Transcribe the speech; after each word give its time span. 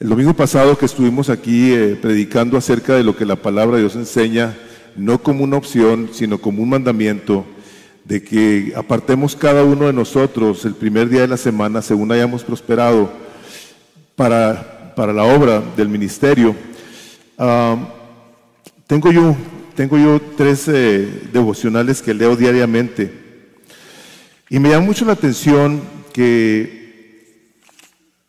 el 0.00 0.08
domingo 0.08 0.34
pasado 0.34 0.76
que 0.76 0.86
estuvimos 0.86 1.30
aquí 1.30 1.72
eh, 1.72 1.96
predicando 2.00 2.56
acerca 2.56 2.94
de 2.94 3.04
lo 3.04 3.16
que 3.16 3.24
la 3.24 3.36
palabra 3.36 3.76
de 3.76 3.82
Dios 3.82 3.94
enseña, 3.94 4.56
no 4.96 5.22
como 5.22 5.44
una 5.44 5.56
opción, 5.56 6.08
sino 6.12 6.38
como 6.38 6.62
un 6.62 6.70
mandamiento, 6.70 7.44
de 8.04 8.24
que 8.24 8.72
apartemos 8.74 9.36
cada 9.36 9.62
uno 9.62 9.86
de 9.86 9.92
nosotros 9.92 10.64
el 10.64 10.74
primer 10.74 11.08
día 11.08 11.20
de 11.20 11.28
la 11.28 11.36
semana 11.36 11.80
según 11.80 12.10
hayamos 12.10 12.42
prosperado 12.42 13.12
para, 14.16 14.94
para 14.96 15.12
la 15.12 15.22
obra 15.22 15.62
del 15.76 15.88
ministerio. 15.88 16.56
tengo, 18.88 19.12
yo, 19.12 19.36
tengo 19.76 19.96
yo 19.96 20.20
tres 20.36 20.66
eh, 20.66 21.08
devocionales 21.32 22.02
que 22.02 22.14
leo 22.14 22.34
diariamente 22.34 23.12
y 24.48 24.58
me 24.58 24.70
llama 24.70 24.86
mucho 24.86 25.04
la 25.04 25.12
atención 25.12 25.80
que 26.12 26.79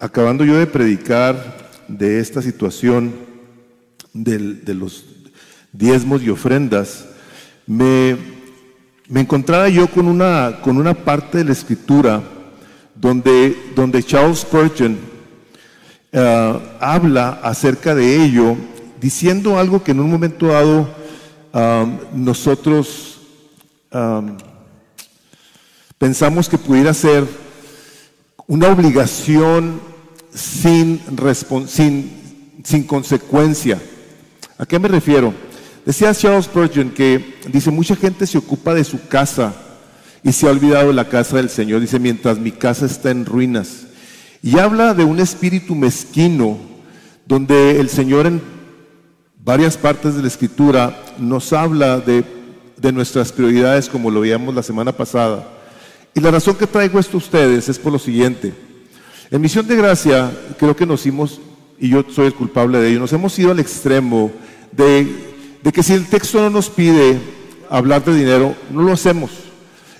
acabando 0.02 0.44
yo 0.44 0.58
de 0.58 0.66
predicar 0.66 1.70
de 1.88 2.20
esta 2.20 2.42
situación 2.42 3.14
de 4.14 4.74
los 4.74 5.06
diezmos 5.72 6.24
y 6.24 6.30
ofrendas, 6.32 7.06
me, 7.68 8.18
encontraba 9.14 9.70
yo 9.70 9.88
con 9.88 10.08
una, 10.08 10.60
con 10.64 10.78
una 10.78 10.96
parte 10.96 11.38
de 11.38 11.46
la 11.46 11.52
escritura 11.52 12.24
donde, 12.96 13.56
donde 13.76 14.02
Charles 14.02 14.40
Spurgeon 14.40 14.98
eh, 16.12 16.60
habla 16.80 17.40
acerca 17.44 17.94
de 17.94 18.24
ello, 18.26 18.58
diciendo 19.00 19.60
algo 19.60 19.84
que 19.84 19.92
en 19.92 20.00
un 20.00 20.10
momento 20.10 20.48
dado 20.48 20.90
um, 21.54 21.98
nosotros 22.26 23.22
um, 23.94 24.36
pensamos 26.00 26.50
que 26.50 26.58
pudiera 26.58 26.92
ser 26.92 27.24
una 28.48 28.68
obligación 28.68 29.91
sin, 30.34 31.02
sin, 31.68 32.12
sin 32.64 32.84
consecuencia. 32.84 33.80
¿A 34.58 34.66
qué 34.66 34.80
me 34.80 34.88
refiero? 34.88 35.34
Decía 35.86 36.14
Charles 36.14 36.46
Spurgeon 36.46 36.92
que 36.92 37.36
dice, 37.52 37.72
mucha 37.72 37.96
gente 37.96 38.28
se 38.28 38.38
ocupa 38.38 38.74
de 38.74 38.84
su 38.84 39.08
casa 39.08 39.54
y 40.24 40.32
se 40.32 40.48
ha 40.48 40.52
olvidado 40.52 40.88
de 40.88 40.94
la 40.94 41.10
casa 41.10 41.38
del 41.38 41.50
Señor. 41.50 41.82
Dice, 41.82 42.00
mientras 42.00 42.38
mi 42.38 42.52
casa 42.52 42.86
está 42.86 43.10
en 43.10 43.26
ruinas. 43.26 43.88
Y 44.44 44.60
habla 44.60 44.94
de 44.94 45.04
un 45.04 45.20
espíritu 45.20 45.76
mezquino 45.76 46.58
donde 47.26 47.80
el 47.80 47.90
Señor 47.90 48.28
en 48.28 48.42
varias 49.44 49.78
partes 49.78 50.16
de 50.16 50.22
la 50.22 50.28
Escritura 50.28 50.96
nos 51.18 51.54
habla 51.54 52.00
de, 52.00 52.24
de 52.78 52.92
nuestras 52.92 53.32
prioridades 53.32 53.90
como 53.90 54.12
lo 54.12 54.22
veíamos 54.22 54.54
la 54.54 54.64
semana 54.64 54.92
pasada. 54.92 55.48
Y 56.14 56.20
la 56.20 56.32
razón 56.32 56.56
que 56.56 56.68
traigo 56.68 57.00
esto 57.00 57.18
a 57.18 57.20
ustedes 57.20 57.70
es 57.70 57.80
por 57.80 57.92
lo 57.92 58.00
siguiente. 58.00 58.54
En 59.32 59.40
Misión 59.40 59.66
de 59.66 59.78
Gracia 59.78 60.30
creo 60.60 60.76
que 60.76 60.86
nos 60.86 61.00
hicimos, 61.00 61.40
y 61.80 61.88
yo 61.88 62.04
soy 62.14 62.26
el 62.26 62.34
culpable 62.34 62.80
de 62.80 62.90
ello, 62.90 63.00
nos 63.00 63.14
hemos 63.14 63.40
ido 63.40 63.52
al 63.52 63.62
extremo 63.62 64.30
de, 64.74 65.08
que 65.74 65.82
si 65.82 65.94
el 65.94 66.06
texto 66.08 66.42
no 66.42 66.50
nos 66.50 66.70
pide 66.70 67.18
hablar 67.70 68.04
de 68.04 68.14
dinero, 68.14 68.54
no 68.70 68.84
lo 68.84 68.92
hacemos. 68.92 69.32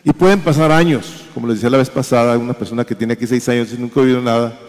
Y 0.04 0.12
pueden 0.12 0.42
pasar 0.42 0.70
años, 0.70 1.24
como 1.34 1.48
les 1.48 1.58
decía 1.58 1.70
la 1.70 1.78
vez 1.78 1.90
pasada, 1.90 2.38
una 2.38 2.52
persona 2.52 2.84
que 2.84 2.94
tiene 2.94 3.14
aquí 3.14 3.26
seis 3.26 3.48
años 3.48 3.70
y 3.72 3.78
nunca 3.78 4.02
ha 4.02 4.04
oído 4.04 4.20
nada. 4.20 4.60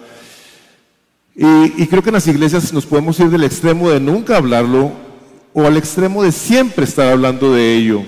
Y 1.35 1.85
creo 1.89 2.01
que 2.01 2.11
en 2.11 2.15
las 2.15 2.29
iglesias 2.29 2.73
nos 2.73 2.87
podemos 2.87 3.19
ir 3.19 3.31
del 3.31 3.43
extremo 3.43 3.91
de 3.91 3.99
nunca 3.99 4.37
hablarlo 4.37 4.93
o 5.55 5.67
al 5.67 5.77
extremo 5.77 6.23
de 6.23 6.31
siempre 6.31 6.85
estar 6.85 7.09
hablando 7.09 7.53
de 7.53 7.75
ello. 7.75 8.05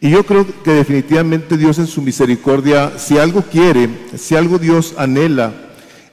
Y 0.00 0.08
yo 0.08 0.24
creo 0.24 0.46
que 0.62 0.70
definitivamente 0.70 1.58
Dios 1.58 1.78
en 1.78 1.86
su 1.86 2.00
misericordia, 2.00 2.98
si 2.98 3.18
algo 3.18 3.42
quiere, 3.42 3.90
si 4.16 4.36
algo 4.36 4.58
Dios 4.58 4.94
anhela, 4.96 5.65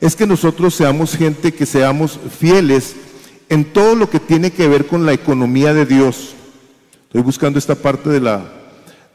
es 0.03 0.17
que 0.17 0.27
nosotros 0.27 0.75
seamos 0.75 1.15
gente 1.15 1.53
que 1.53 1.65
seamos 1.65 2.19
fieles 2.37 2.93
en 3.47 3.63
todo 3.63 3.95
lo 3.95 4.09
que 4.09 4.19
tiene 4.19 4.51
que 4.51 4.67
ver 4.67 4.85
con 4.85 5.05
la 5.05 5.13
economía 5.13 5.73
de 5.73 5.85
Dios. 5.85 6.33
Estoy 7.03 7.21
buscando 7.21 7.57
esta 7.57 7.75
parte 7.75 8.09
de 8.09 8.19
la 8.19 8.43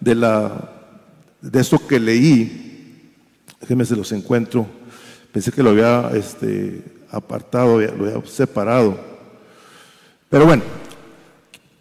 de 0.01 0.15
la 0.15 0.73
de 1.43 1.61
eso 1.61 1.87
que 1.87 2.01
leí. 2.01 3.13
Déjenme 3.61 3.85
se 3.85 3.97
los 3.97 4.13
encuentro. 4.13 4.67
Pensé 5.31 5.53
que 5.53 5.63
lo 5.63 5.71
había 5.71 6.11
este, 6.15 6.83
apartado, 7.11 7.79
lo 7.79 8.07
había 8.07 8.27
separado. 8.27 8.99
Pero 10.31 10.47
bueno, 10.47 10.63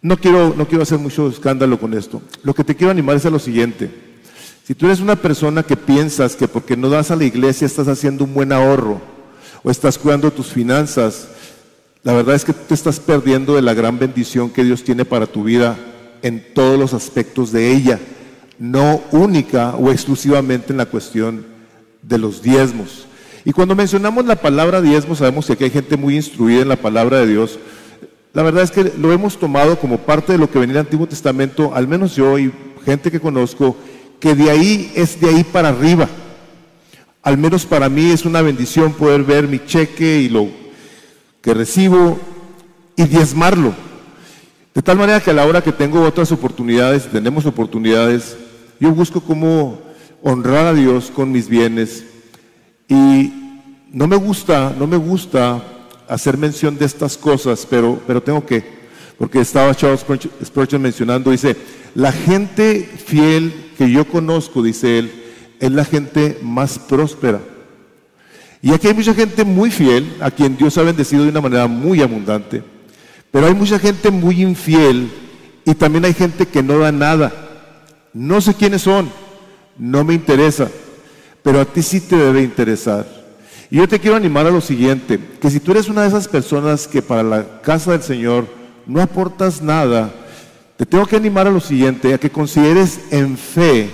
no 0.02 0.18
quiero, 0.18 0.52
no 0.54 0.68
quiero 0.68 0.82
hacer 0.82 0.98
mucho 0.98 1.28
escándalo 1.28 1.80
con 1.80 1.94
esto. 1.94 2.20
Lo 2.42 2.52
que 2.52 2.62
te 2.62 2.76
quiero 2.76 2.90
animar 2.90 3.16
es 3.16 3.24
a 3.24 3.30
lo 3.30 3.38
siguiente. 3.38 4.07
Si 4.68 4.74
tú 4.74 4.84
eres 4.84 5.00
una 5.00 5.16
persona 5.16 5.62
que 5.62 5.78
piensas 5.78 6.36
que 6.36 6.46
porque 6.46 6.76
no 6.76 6.90
das 6.90 7.10
a 7.10 7.16
la 7.16 7.24
iglesia 7.24 7.64
estás 7.64 7.88
haciendo 7.88 8.24
un 8.24 8.34
buen 8.34 8.52
ahorro 8.52 9.00
o 9.62 9.70
estás 9.70 9.96
cuidando 9.96 10.30
tus 10.30 10.48
finanzas, 10.48 11.28
la 12.02 12.12
verdad 12.12 12.34
es 12.34 12.44
que 12.44 12.52
te 12.52 12.74
estás 12.74 13.00
perdiendo 13.00 13.54
de 13.54 13.62
la 13.62 13.72
gran 13.72 13.98
bendición 13.98 14.50
que 14.50 14.64
Dios 14.64 14.84
tiene 14.84 15.06
para 15.06 15.26
tu 15.26 15.42
vida 15.42 15.78
en 16.20 16.44
todos 16.52 16.78
los 16.78 16.92
aspectos 16.92 17.50
de 17.50 17.72
ella, 17.72 17.98
no 18.58 19.00
única 19.10 19.74
o 19.74 19.90
exclusivamente 19.90 20.74
en 20.74 20.76
la 20.76 20.84
cuestión 20.84 21.46
de 22.02 22.18
los 22.18 22.42
diezmos. 22.42 23.06
Y 23.46 23.52
cuando 23.52 23.74
mencionamos 23.74 24.26
la 24.26 24.36
palabra 24.36 24.82
diezmo, 24.82 25.16
sabemos 25.16 25.46
que 25.46 25.54
aquí 25.54 25.64
hay 25.64 25.70
gente 25.70 25.96
muy 25.96 26.14
instruida 26.14 26.60
en 26.60 26.68
la 26.68 26.76
palabra 26.76 27.20
de 27.20 27.26
Dios. 27.28 27.58
La 28.34 28.42
verdad 28.42 28.64
es 28.64 28.70
que 28.70 28.92
lo 28.98 29.14
hemos 29.14 29.38
tomado 29.38 29.78
como 29.78 29.96
parte 29.96 30.32
de 30.32 30.38
lo 30.38 30.50
que 30.50 30.58
venía 30.58 30.74
el 30.74 30.80
Antiguo 30.80 31.08
Testamento, 31.08 31.74
al 31.74 31.88
menos 31.88 32.14
yo 32.14 32.38
y 32.38 32.52
gente 32.84 33.10
que 33.10 33.18
conozco, 33.18 33.74
que 34.20 34.34
de 34.34 34.50
ahí 34.50 34.92
es 34.94 35.20
de 35.20 35.28
ahí 35.28 35.44
para 35.44 35.68
arriba. 35.68 36.08
Al 37.22 37.38
menos 37.38 37.66
para 37.66 37.88
mí 37.88 38.10
es 38.10 38.24
una 38.24 38.42
bendición 38.42 38.92
poder 38.92 39.22
ver 39.22 39.48
mi 39.48 39.64
cheque 39.64 40.20
y 40.20 40.28
lo 40.28 40.48
que 41.40 41.54
recibo 41.54 42.18
y 42.96 43.04
diezmarlo. 43.04 43.74
De 44.74 44.82
tal 44.82 44.96
manera 44.98 45.20
que 45.20 45.30
a 45.30 45.34
la 45.34 45.46
hora 45.46 45.62
que 45.62 45.72
tengo 45.72 46.02
otras 46.02 46.30
oportunidades, 46.32 47.10
tenemos 47.10 47.46
oportunidades, 47.46 48.36
yo 48.80 48.92
busco 48.92 49.20
cómo 49.20 49.80
honrar 50.22 50.66
a 50.66 50.74
Dios 50.74 51.10
con 51.14 51.32
mis 51.32 51.48
bienes. 51.48 52.04
Y 52.88 53.32
no 53.92 54.06
me 54.06 54.16
gusta, 54.16 54.74
no 54.78 54.86
me 54.86 54.96
gusta 54.96 55.62
hacer 56.08 56.38
mención 56.38 56.78
de 56.78 56.86
estas 56.86 57.16
cosas, 57.16 57.66
pero, 57.68 58.00
pero 58.06 58.22
tengo 58.22 58.44
que, 58.44 58.64
porque 59.18 59.40
estaba 59.40 59.74
Charles 59.74 60.04
Spurgeon 60.44 60.82
mencionando, 60.82 61.30
dice, 61.30 61.56
la 61.94 62.12
gente 62.12 62.88
fiel 63.04 63.67
que 63.78 63.88
yo 63.88 64.04
conozco, 64.06 64.60
dice 64.60 64.98
él, 64.98 65.12
es 65.60 65.70
la 65.70 65.84
gente 65.84 66.36
más 66.42 66.80
próspera. 66.80 67.40
Y 68.60 68.72
aquí 68.72 68.88
hay 68.88 68.94
mucha 68.94 69.14
gente 69.14 69.44
muy 69.44 69.70
fiel, 69.70 70.16
a 70.20 70.32
quien 70.32 70.56
Dios 70.56 70.76
ha 70.76 70.82
bendecido 70.82 71.22
de 71.22 71.30
una 71.30 71.40
manera 71.40 71.68
muy 71.68 72.02
abundante, 72.02 72.64
pero 73.30 73.46
hay 73.46 73.54
mucha 73.54 73.78
gente 73.78 74.10
muy 74.10 74.42
infiel 74.42 75.08
y 75.64 75.74
también 75.74 76.04
hay 76.04 76.12
gente 76.12 76.46
que 76.46 76.60
no 76.60 76.78
da 76.78 76.90
nada. 76.90 77.32
No 78.12 78.40
sé 78.40 78.54
quiénes 78.54 78.82
son, 78.82 79.10
no 79.78 80.02
me 80.02 80.14
interesa, 80.14 80.68
pero 81.44 81.60
a 81.60 81.64
ti 81.64 81.82
sí 81.82 82.00
te 82.00 82.16
debe 82.16 82.42
interesar. 82.42 83.06
Y 83.70 83.76
yo 83.76 83.86
te 83.86 84.00
quiero 84.00 84.16
animar 84.16 84.46
a 84.46 84.50
lo 84.50 84.60
siguiente, 84.60 85.20
que 85.40 85.50
si 85.50 85.60
tú 85.60 85.70
eres 85.70 85.88
una 85.88 86.02
de 86.02 86.08
esas 86.08 86.26
personas 86.26 86.88
que 86.88 87.00
para 87.00 87.22
la 87.22 87.60
casa 87.60 87.92
del 87.92 88.02
Señor 88.02 88.48
no 88.86 89.00
aportas 89.00 89.62
nada, 89.62 90.12
te 90.78 90.86
tengo 90.86 91.06
que 91.06 91.16
animar 91.16 91.48
a 91.48 91.50
lo 91.50 91.58
siguiente, 91.58 92.14
a 92.14 92.18
que 92.18 92.30
consideres 92.30 93.00
en 93.10 93.36
fe, 93.36 93.90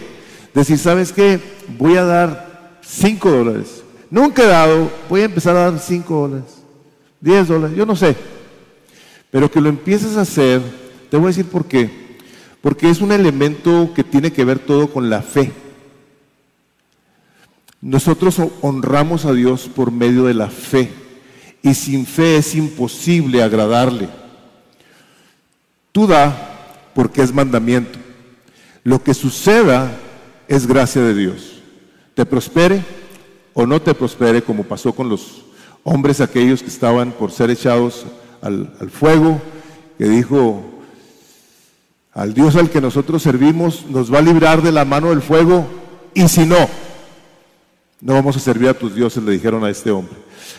decir, 0.53 0.79
¿sabes 0.79 1.13
qué? 1.13 1.41
Voy 1.79 1.97
a 1.97 2.05
dar 2.05 2.79
5 2.83 3.31
dólares. 3.31 3.83
Nunca 4.11 4.43
he 4.43 4.49
dado, 4.49 4.93
voy 5.09 5.23
a 5.23 5.25
empezar 5.25 5.57
a 5.57 5.71
dar 5.71 5.81
5 5.81 6.15
dólares, 6.15 6.59
10 7.23 7.49
dólares, 7.49 7.75
yo 7.75 7.87
no 7.87 7.97
sé. 7.97 8.15
Pero 9.31 9.51
que 9.51 9.63
lo 9.63 9.71
empieces 9.71 10.19
a 10.19 10.21
hacer, 10.21 10.61
te 11.11 11.17
voy 11.17 11.25
a 11.25 11.29
decir 11.29 11.47
por 11.47 11.65
qué. 11.65 12.19
Porque 12.61 12.91
es 12.91 13.01
un 13.01 13.13
elemento 13.13 13.91
que 13.95 14.05
tiene 14.05 14.31
que 14.31 14.45
ver 14.45 14.59
todo 14.59 14.93
con 14.93 15.09
la 15.09 15.23
fe. 15.23 15.53
Nosotros 17.81 18.37
honramos 18.61 19.25
a 19.25 19.33
Dios 19.33 19.71
por 19.75 19.91
medio 19.91 20.25
de 20.25 20.35
la 20.35 20.51
fe. 20.51 20.91
Y 21.63 21.73
sin 21.73 22.05
fe 22.05 22.37
es 22.37 22.55
imposible 22.55 23.43
agradarle. 23.43 24.11
Tú 25.91 26.07
da 26.07 26.54
porque 26.95 27.23
es 27.23 27.33
mandamiento. 27.33 27.99
Lo 28.83 29.03
que 29.03 29.15
suceda 29.15 29.91
es 30.49 30.67
gracia 30.67 31.03
de 31.03 31.15
Dios. 31.15 31.63
Te 32.15 32.27
prospere 32.27 32.83
o 33.55 33.67
no 33.67 33.81
te 33.81 33.95
prospere, 33.95 34.43
como 34.43 34.65
pasó 34.65 34.93
con 34.93 35.09
los 35.09 35.45
hombres 35.85 36.21
aquellos 36.21 36.63
que 36.63 36.69
estaban 36.69 37.13
por 37.13 37.31
ser 37.31 37.51
echados 37.51 38.05
al, 38.43 38.69
fuego, 38.91 39.41
que 39.97 40.09
dijo, 40.09 40.63
al 42.13 42.35
Dios 42.35 42.57
al 42.57 42.71
que 42.71 42.81
nosotros 42.81 43.23
servimos 43.23 43.87
nos 43.89 44.13
va 44.13 44.19
a 44.19 44.23
librar 44.23 44.61
de 44.63 44.73
la 44.73 44.85
mano 44.85 45.11
del 45.11 45.23
fuego, 45.23 45.67
y 46.13 46.29
si 46.29 46.45
no, 46.45 46.69
no 48.01 48.13
vamos 48.13 48.37
a 48.37 48.41
servir 48.41 48.69
a 48.69 48.75
tus 48.75 48.95
dioses, 48.95 49.23
le 49.23 49.33
dijeron 49.33 49.65
a 49.65 49.71
este 49.71 49.91
hombre. 49.91 50.15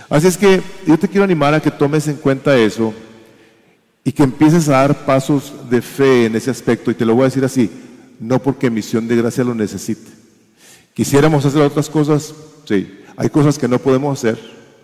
Así 0.10 0.28
es 0.28 0.38
que 0.38 0.62
yo 0.88 0.98
te 0.98 1.08
quiero 1.08 1.24
animar 1.24 1.54
a 1.54 1.62
que 1.62 1.72
tomes 1.72 2.08
en 2.08 2.16
cuenta 2.16 2.58
eso 2.58 2.94
y 4.08 4.12
que 4.12 4.24
empieces 4.24 4.70
a 4.70 4.74
dar 4.74 5.04
pasos 5.04 5.52
de 5.68 5.82
fe 5.82 6.26
en 6.28 6.36
ese 6.36 6.52
aspecto. 6.52 6.92
Y 6.92 6.94
te 6.94 7.04
lo 7.04 7.16
voy 7.16 7.24
a 7.24 7.26
decir 7.26 7.44
así, 7.44 7.72
no 8.20 8.42
porque 8.42 8.70
misión 8.70 9.08
de 9.08 9.16
gracia 9.16 9.44
lo 9.44 9.56
necesite. 9.56 10.12
Quisiéramos 10.94 11.44
hacer 11.44 11.62
otras 11.64 11.90
cosas, 11.90 12.34
sí. 12.66 13.00
Hay 13.18 13.30
cosas 13.30 13.58
que 13.58 13.68
no 13.68 13.80
podemos 13.80 14.18
hacer, 14.18 14.40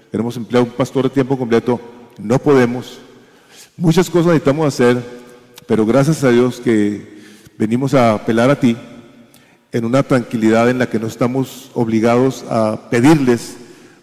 queremos 0.10 0.36
emplear 0.36 0.64
un 0.64 0.72
pastor 0.72 1.04
de 1.04 1.12
tiempo 1.12 1.38
completo, 1.38 1.80
no 2.18 2.40
podemos. 2.40 2.98
Muchas 3.78 4.10
cosas 4.10 4.28
necesitamos 4.28 4.68
hacer, 4.68 4.98
pero 5.68 5.86
gracias 5.86 6.24
a 6.24 6.32
Dios 6.32 6.60
que 6.60 7.22
venimos 7.60 7.94
a 7.94 8.14
apelar 8.14 8.50
a 8.50 8.60
ti 8.60 8.76
en 9.72 9.86
una 9.86 10.02
tranquilidad 10.02 10.68
en 10.70 10.80
la 10.80 10.90
que 10.90 11.00
no 11.00 11.06
estamos 11.06 11.70
obligados 11.76 12.44
a 12.50 12.90
pedirles 12.90 13.56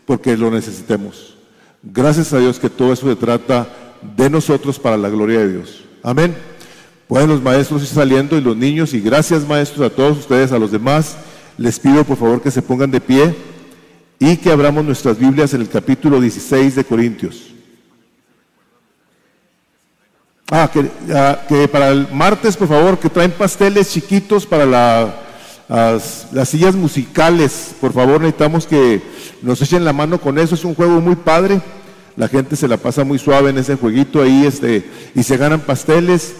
porque 0.07 0.37
lo 0.37 0.53
necesitemos. 0.53 1.37
Gracias 1.83 2.33
a 2.33 2.39
Dios 2.39 2.61
que 2.61 2.71
todo 2.71 2.93
eso 2.93 3.09
se 3.09 3.17
trata 3.17 3.88
de 4.17 4.31
nosotros 4.31 4.79
para 4.79 4.97
la 4.97 5.09
gloria 5.09 5.41
de 5.41 5.53
Dios. 5.53 5.85
Amén. 6.03 6.37
Pueden 7.07 7.29
los 7.29 7.43
maestros 7.43 7.83
ir 7.83 7.89
saliendo 7.89 8.37
y 8.37 8.41
los 8.41 8.57
niños, 8.57 8.93
y 8.95 9.01
gracias 9.01 9.47
maestros 9.47 9.91
a 9.91 9.95
todos 9.95 10.19
ustedes, 10.19 10.53
a 10.53 10.59
los 10.59 10.71
demás, 10.71 11.17
les 11.57 11.79
pido 11.81 12.05
por 12.05 12.17
favor 12.17 12.43
que 12.43 12.51
se 12.51 12.63
pongan 12.63 12.91
de 12.91 13.01
pie 13.01 13.35
y 14.19 14.37
que 14.37 14.51
abramos 14.51 14.85
nuestras 14.85 15.19
Biblias 15.19 15.55
en 15.55 15.63
el 15.63 15.69
capítulo 15.69 16.21
16 16.21 16.77
de 16.77 16.85
Corintios. 16.85 17.49
Ah, 20.51 20.71
que, 21.47 21.69
para 21.69 21.91
el 21.91 22.09
martes, 22.11 22.57
por 22.57 22.69
favor, 22.69 22.99
que 22.99 23.11
traen 23.11 23.31
pasteles 23.33 23.93
chiquitos 23.93 24.47
para 24.47 24.65
las, 24.65 26.27
las, 26.33 26.49
sillas 26.49 26.75
musicales. 26.75 27.75
Por 27.79 27.93
favor, 27.93 28.21
necesitamos 28.23 28.67
que 28.67 29.03
nos 29.43 29.61
echen 29.61 29.85
la 29.85 29.93
mano 29.93 30.19
con 30.19 30.39
eso. 30.39 30.55
Es 30.55 30.65
un 30.65 30.75
juego 30.75 31.03
muy 31.03 31.17
padre. 31.17 31.61
La 32.19 32.27
gente 32.27 32.57
se 32.57 32.67
la 32.67 32.79
pasa 32.79 33.05
muy 33.05 33.17
suave 33.21 33.51
en 33.51 33.59
ese 33.59 33.77
jueguito 33.77 34.21
ahí 34.21 34.45
este, 34.45 34.85
y 35.15 35.23
se 35.23 35.37
ganan 35.37 35.61
pasteles. 35.61 36.35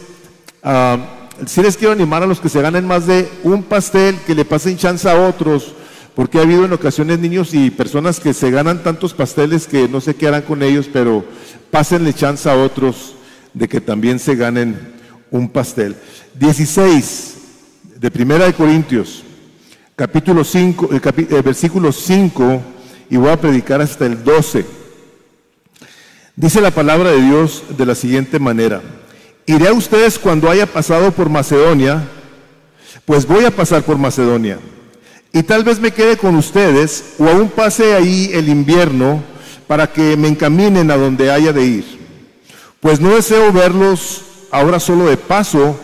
Ah, 0.61 1.29
si 1.47 1.63
les 1.63 1.77
quiero 1.77 1.93
animar 1.93 2.21
a 2.21 2.27
los 2.27 2.41
que 2.41 2.49
se 2.49 2.61
ganen 2.61 2.85
más 2.85 3.07
de 3.07 3.29
un 3.45 3.63
pastel, 3.63 4.17
que 4.27 4.35
le 4.35 4.45
pasen 4.45 4.77
chance 4.77 5.09
a 5.09 5.15
otros, 5.15 5.77
porque 6.17 6.39
ha 6.39 6.43
habido 6.43 6.65
en 6.65 6.73
ocasiones 6.73 7.21
niños 7.21 7.55
y 7.55 7.71
personas 7.71 8.19
que 8.19 8.35
se 8.35 8.51
ganan 8.51 8.83
tantos 8.83 9.15
pasteles 9.15 9.69
que 9.69 9.89
no 9.89 10.01
sé 10.01 10.17
qué 10.17 10.27
harán 10.27 10.43
con 10.43 10.65
ellos, 10.65 10.91
pero 10.93 11.25
pásenle 11.71 12.13
chance 12.13 12.51
a 12.51 12.57
otros 12.57 13.15
de 13.55 13.69
que 13.69 13.81
también 13.81 14.19
se 14.19 14.35
ganen 14.35 14.77
un 15.31 15.49
pastel. 15.49 15.95
16 16.41 17.35
de 18.01 18.11
Primera 18.11 18.47
de 18.47 18.53
Corintios, 18.53 19.23
capítulo 19.95 20.43
5, 20.43 20.89
el, 20.91 21.37
el 21.37 21.43
versículo 21.43 21.93
5, 21.93 22.63
y 23.11 23.17
voy 23.17 23.31
a 23.31 23.41
predicar 23.41 23.81
hasta 23.81 24.07
el 24.07 24.25
12. 24.25 24.78
Dice 26.39 26.61
la 26.61 26.71
palabra 26.71 27.11
de 27.11 27.21
Dios 27.21 27.65
de 27.77 27.85
la 27.85 27.95
siguiente 27.95 28.39
manera: 28.39 28.81
Iré 29.45 29.69
a 29.69 29.73
ustedes 29.73 30.19
cuando 30.19 30.49
haya 30.49 30.67
pasado 30.67 31.11
por 31.11 31.29
Macedonia, 31.29 32.09
pues 33.05 33.27
voy 33.27 33.45
a 33.45 33.51
pasar 33.51 33.83
por 33.83 33.99
Macedonia. 33.99 34.59
Y 35.33 35.43
tal 35.43 35.65
vez 35.65 35.81
me 35.81 35.91
quede 35.91 36.17
con 36.17 36.37
ustedes 36.37 37.15
o 37.19 37.27
aún 37.29 37.49
pase 37.49 37.95
ahí 37.95 38.31
el 38.33 38.49
invierno 38.49 39.23
para 39.67 39.93
que 39.93 40.17
me 40.17 40.29
encaminen 40.29 40.91
a 40.91 40.97
donde 40.97 41.31
haya 41.31 41.53
de 41.53 41.65
ir 41.65 41.99
pues 42.81 43.01
no 43.01 43.15
deseo 43.15 43.53
verlos 43.53 44.23
ahora 44.51 44.79
solo 44.79 45.07
de 45.07 45.17
paso, 45.17 45.79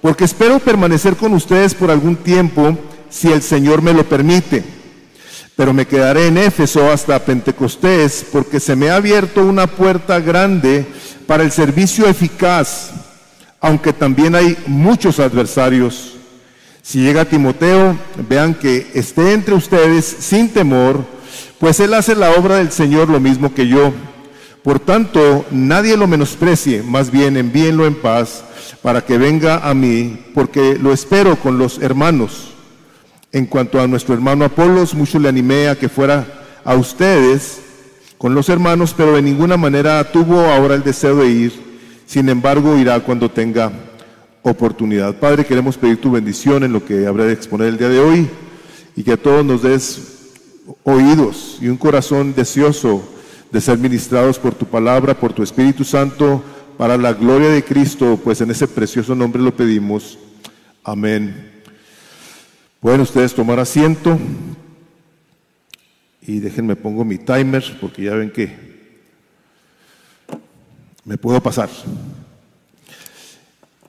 porque 0.00 0.24
espero 0.24 0.58
permanecer 0.58 1.16
con 1.16 1.32
ustedes 1.34 1.74
por 1.74 1.90
algún 1.90 2.16
tiempo, 2.16 2.78
si 3.10 3.32
el 3.32 3.42
Señor 3.42 3.82
me 3.82 3.92
lo 3.92 4.04
permite. 4.04 4.64
Pero 5.56 5.72
me 5.72 5.86
quedaré 5.86 6.26
en 6.26 6.36
Éfeso 6.36 6.90
hasta 6.90 7.24
Pentecostés, 7.24 8.26
porque 8.30 8.60
se 8.60 8.76
me 8.76 8.90
ha 8.90 8.96
abierto 8.96 9.42
una 9.42 9.66
puerta 9.66 10.20
grande 10.20 10.86
para 11.26 11.42
el 11.42 11.50
servicio 11.50 12.06
eficaz, 12.06 12.90
aunque 13.60 13.94
también 13.94 14.34
hay 14.34 14.56
muchos 14.66 15.18
adversarios. 15.18 16.12
Si 16.82 17.00
llega 17.00 17.24
Timoteo, 17.24 17.98
vean 18.28 18.54
que 18.54 18.86
esté 18.94 19.32
entre 19.32 19.54
ustedes 19.54 20.04
sin 20.04 20.50
temor, 20.50 21.04
pues 21.58 21.80
él 21.80 21.94
hace 21.94 22.14
la 22.14 22.32
obra 22.32 22.56
del 22.56 22.70
Señor 22.70 23.08
lo 23.08 23.18
mismo 23.18 23.54
que 23.54 23.66
yo. 23.66 23.94
Por 24.62 24.78
tanto, 24.78 25.46
nadie 25.50 25.96
lo 25.96 26.06
menosprecie, 26.06 26.82
más 26.82 27.10
bien 27.10 27.36
envíenlo 27.36 27.86
en 27.86 27.94
paz 27.94 28.44
para 28.82 29.04
que 29.04 29.16
venga 29.16 29.68
a 29.68 29.74
mí, 29.74 30.26
porque 30.34 30.78
lo 30.78 30.92
espero 30.92 31.36
con 31.36 31.58
los 31.58 31.78
hermanos. 31.78 32.55
En 33.32 33.46
cuanto 33.46 33.80
a 33.80 33.86
nuestro 33.86 34.14
hermano 34.14 34.44
Apolos, 34.44 34.94
mucho 34.94 35.18
le 35.18 35.28
animé 35.28 35.68
a 35.68 35.76
que 35.76 35.88
fuera 35.88 36.60
a 36.64 36.74
ustedes 36.74 37.60
con 38.18 38.34
los 38.34 38.48
hermanos, 38.48 38.94
pero 38.96 39.14
de 39.14 39.22
ninguna 39.22 39.56
manera 39.56 40.10
tuvo 40.10 40.40
ahora 40.40 40.74
el 40.74 40.82
deseo 40.82 41.16
de 41.16 41.28
ir. 41.28 41.52
Sin 42.06 42.28
embargo, 42.28 42.78
irá 42.78 43.00
cuando 43.00 43.30
tenga 43.30 43.72
oportunidad. 44.42 45.16
Padre, 45.16 45.44
queremos 45.44 45.76
pedir 45.76 46.00
tu 46.00 46.10
bendición 46.10 46.64
en 46.64 46.72
lo 46.72 46.84
que 46.84 47.06
habrá 47.06 47.24
de 47.24 47.32
exponer 47.32 47.68
el 47.68 47.78
día 47.78 47.88
de 47.88 47.98
hoy 47.98 48.28
y 48.94 49.02
que 49.02 49.12
a 49.12 49.16
todos 49.16 49.44
nos 49.44 49.62
des 49.62 50.32
oídos 50.84 51.58
y 51.60 51.68
un 51.68 51.76
corazón 51.76 52.34
deseoso 52.34 53.02
de 53.50 53.60
ser 53.60 53.78
ministrados 53.78 54.38
por 54.38 54.54
tu 54.54 54.66
palabra, 54.66 55.14
por 55.14 55.32
tu 55.32 55.42
Espíritu 55.42 55.84
Santo, 55.84 56.42
para 56.78 56.96
la 56.96 57.12
gloria 57.12 57.48
de 57.48 57.64
Cristo, 57.64 58.18
pues 58.22 58.40
en 58.40 58.50
ese 58.50 58.68
precioso 58.68 59.14
nombre 59.14 59.42
lo 59.42 59.54
pedimos. 59.54 60.18
Amén. 60.84 61.55
Pueden 62.80 63.00
ustedes 63.00 63.34
tomar 63.34 63.58
asiento 63.58 64.18
y 66.22 66.40
déjenme 66.40 66.76
pongo 66.76 67.04
mi 67.04 67.18
timer 67.18 67.64
porque 67.80 68.02
ya 68.02 68.14
ven 68.14 68.30
que 68.30 68.66
me 71.04 71.16
puedo 71.16 71.40
pasar. 71.40 71.68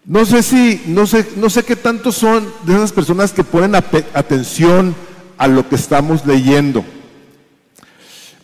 No 0.06 0.26
sé 0.26 0.42
si, 0.42 0.84
no 0.88 1.06
sé, 1.06 1.28
no 1.36 1.50
sé 1.50 1.64
qué 1.64 1.76
tanto 1.76 2.12
son 2.12 2.48
de 2.64 2.76
esas 2.76 2.94
personas 2.94 3.34
que 3.34 3.44
ponen 3.44 3.76
atención 3.76 4.96
a 5.38 5.48
lo 5.48 5.68
que 5.68 5.76
estamos 5.76 6.26
leyendo. 6.26 6.86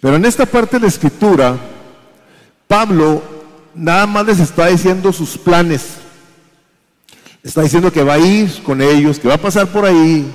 Pero 0.02 0.18
en 0.18 0.26
esta 0.26 0.46
parte 0.46 0.76
de 0.76 0.82
la 0.82 0.88
escritura, 0.90 1.56
Pablo 2.68 3.24
nada 3.74 4.06
más 4.06 4.26
les 4.26 4.40
está 4.40 4.68
diciendo 4.68 5.14
sus 5.14 5.38
planes. 5.38 6.03
Está 7.44 7.62
diciendo 7.62 7.92
que 7.92 8.04
va 8.04 8.14
a 8.14 8.20
ir 8.20 8.64
con 8.64 8.82
ellos, 8.82 9.20
que 9.20 9.28
va 9.28 9.34
a 9.34 9.42
pasar 9.42 9.68
por 9.68 9.86
ahí. 9.86 10.26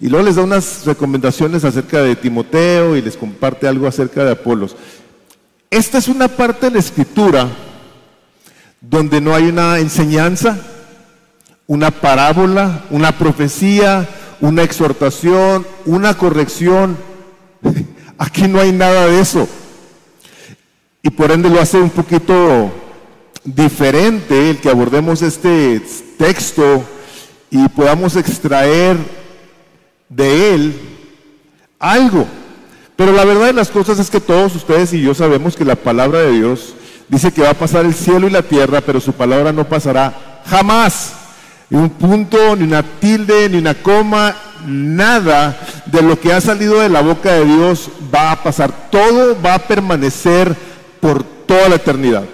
Y 0.00 0.08
luego 0.08 0.26
les 0.26 0.34
da 0.34 0.42
unas 0.42 0.84
recomendaciones 0.84 1.64
acerca 1.64 2.02
de 2.02 2.16
Timoteo 2.16 2.96
y 2.96 3.02
les 3.02 3.16
comparte 3.16 3.68
algo 3.68 3.86
acerca 3.86 4.24
de 4.24 4.32
Apolos. 4.32 4.74
Esta 5.70 5.98
es 5.98 6.08
una 6.08 6.26
parte 6.26 6.66
de 6.66 6.72
la 6.72 6.80
escritura 6.80 7.48
donde 8.80 9.20
no 9.20 9.32
hay 9.32 9.44
una 9.44 9.78
enseñanza, 9.78 10.58
una 11.68 11.92
parábola, 11.92 12.84
una 12.90 13.16
profecía, 13.16 14.08
una 14.40 14.64
exhortación, 14.64 15.64
una 15.84 16.14
corrección. 16.18 16.96
Aquí 18.18 18.48
no 18.48 18.58
hay 18.58 18.72
nada 18.72 19.06
de 19.06 19.20
eso. 19.20 19.48
Y 21.00 21.10
por 21.10 21.30
ende 21.30 21.48
lo 21.48 21.60
hace 21.60 21.76
un 21.76 21.90
poquito 21.90 22.72
diferente 23.44 24.50
el 24.50 24.58
que 24.58 24.68
abordemos 24.68 25.22
este 25.22 25.82
texto 26.18 26.84
y 27.50 27.68
podamos 27.68 28.16
extraer 28.16 28.96
de 30.08 30.54
él 30.54 30.80
algo. 31.78 32.26
Pero 32.96 33.12
la 33.12 33.24
verdad 33.24 33.46
de 33.46 33.52
las 33.54 33.70
cosas 33.70 33.98
es 33.98 34.10
que 34.10 34.20
todos 34.20 34.54
ustedes 34.54 34.92
y 34.92 35.00
yo 35.00 35.14
sabemos 35.14 35.56
que 35.56 35.64
la 35.64 35.76
palabra 35.76 36.20
de 36.20 36.32
Dios 36.32 36.74
dice 37.08 37.32
que 37.32 37.42
va 37.42 37.50
a 37.50 37.54
pasar 37.54 37.84
el 37.84 37.94
cielo 37.94 38.26
y 38.28 38.30
la 38.30 38.42
tierra, 38.42 38.82
pero 38.82 39.00
su 39.00 39.12
palabra 39.12 39.52
no 39.52 39.68
pasará 39.68 40.42
jamás. 40.46 41.14
Ni 41.70 41.78
un 41.78 41.88
punto, 41.88 42.56
ni 42.56 42.64
una 42.64 42.82
tilde, 42.82 43.48
ni 43.48 43.58
una 43.58 43.74
coma, 43.74 44.36
nada 44.66 45.58
de 45.86 46.02
lo 46.02 46.20
que 46.20 46.32
ha 46.32 46.40
salido 46.40 46.80
de 46.80 46.88
la 46.88 47.00
boca 47.00 47.32
de 47.32 47.44
Dios 47.44 47.88
va 48.14 48.32
a 48.32 48.42
pasar. 48.42 48.90
Todo 48.90 49.40
va 49.40 49.54
a 49.54 49.58
permanecer 49.60 50.54
por 51.00 51.22
toda 51.22 51.68
la 51.68 51.76
eternidad. 51.76 52.24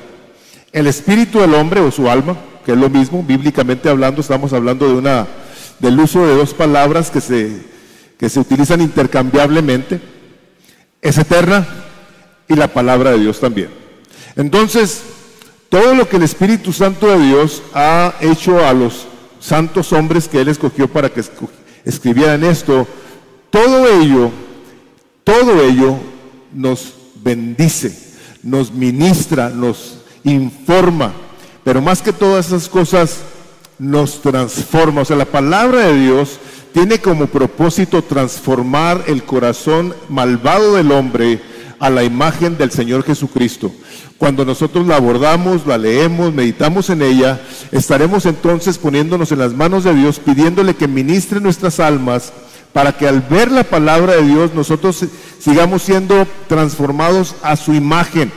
El 0.76 0.86
espíritu 0.88 1.40
del 1.40 1.54
hombre 1.54 1.80
o 1.80 1.90
su 1.90 2.10
alma, 2.10 2.36
que 2.62 2.72
es 2.72 2.76
lo 2.76 2.90
mismo, 2.90 3.22
bíblicamente 3.22 3.88
hablando, 3.88 4.20
estamos 4.20 4.52
hablando 4.52 4.86
de 4.86 4.92
una, 4.92 5.26
del 5.78 5.98
uso 5.98 6.26
de 6.26 6.34
dos 6.34 6.52
palabras 6.52 7.10
que 7.10 7.22
se, 7.22 7.62
que 8.18 8.28
se 8.28 8.38
utilizan 8.38 8.82
intercambiablemente, 8.82 9.98
es 11.00 11.16
eterna 11.16 11.66
y 12.46 12.56
la 12.56 12.68
palabra 12.68 13.12
de 13.12 13.20
Dios 13.20 13.40
también. 13.40 13.70
Entonces, 14.36 15.00
todo 15.70 15.94
lo 15.94 16.10
que 16.10 16.18
el 16.18 16.24
Espíritu 16.24 16.74
Santo 16.74 17.06
de 17.06 17.24
Dios 17.24 17.62
ha 17.72 18.12
hecho 18.20 18.62
a 18.62 18.74
los 18.74 19.06
santos 19.40 19.94
hombres 19.94 20.28
que 20.28 20.42
Él 20.42 20.48
escogió 20.48 20.88
para 20.88 21.08
que 21.08 21.24
escribieran 21.86 22.44
esto, 22.44 22.86
todo 23.48 23.88
ello, 24.02 24.30
todo 25.24 25.62
ello 25.62 25.96
nos 26.52 26.92
bendice, 27.24 27.98
nos 28.42 28.70
ministra, 28.70 29.48
nos 29.48 29.95
informa, 30.32 31.12
pero 31.64 31.80
más 31.80 32.02
que 32.02 32.12
todas 32.12 32.46
esas 32.46 32.68
cosas, 32.68 33.20
nos 33.78 34.22
transforma. 34.22 35.02
O 35.02 35.04
sea, 35.04 35.16
la 35.16 35.24
palabra 35.26 35.86
de 35.86 35.98
Dios 36.00 36.38
tiene 36.72 36.98
como 36.98 37.26
propósito 37.26 38.02
transformar 38.02 39.04
el 39.06 39.24
corazón 39.24 39.94
malvado 40.08 40.74
del 40.74 40.92
hombre 40.92 41.40
a 41.78 41.90
la 41.90 42.04
imagen 42.04 42.56
del 42.56 42.70
Señor 42.70 43.02
Jesucristo. 43.02 43.70
Cuando 44.18 44.44
nosotros 44.44 44.86
la 44.86 44.96
abordamos, 44.96 45.66
la 45.66 45.76
leemos, 45.76 46.32
meditamos 46.32 46.88
en 46.88 47.02
ella, 47.02 47.40
estaremos 47.70 48.24
entonces 48.24 48.78
poniéndonos 48.78 49.30
en 49.32 49.38
las 49.38 49.52
manos 49.52 49.84
de 49.84 49.94
Dios, 49.94 50.18
pidiéndole 50.18 50.74
que 50.74 50.88
ministre 50.88 51.40
nuestras 51.40 51.80
almas 51.80 52.32
para 52.72 52.92
que 52.92 53.06
al 53.06 53.20
ver 53.20 53.50
la 53.50 53.64
palabra 53.64 54.14
de 54.16 54.22
Dios 54.22 54.54
nosotros 54.54 55.04
sigamos 55.38 55.82
siendo 55.82 56.26
transformados 56.48 57.34
a 57.42 57.56
su 57.56 57.74
imagen. 57.74 58.32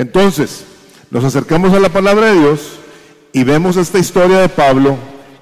Entonces, 0.00 0.64
nos 1.10 1.24
acercamos 1.24 1.74
a 1.74 1.78
la 1.78 1.90
palabra 1.90 2.32
de 2.32 2.40
Dios 2.40 2.78
y 3.34 3.44
vemos 3.44 3.76
esta 3.76 3.98
historia 3.98 4.38
de 4.38 4.48
Pablo 4.48 4.96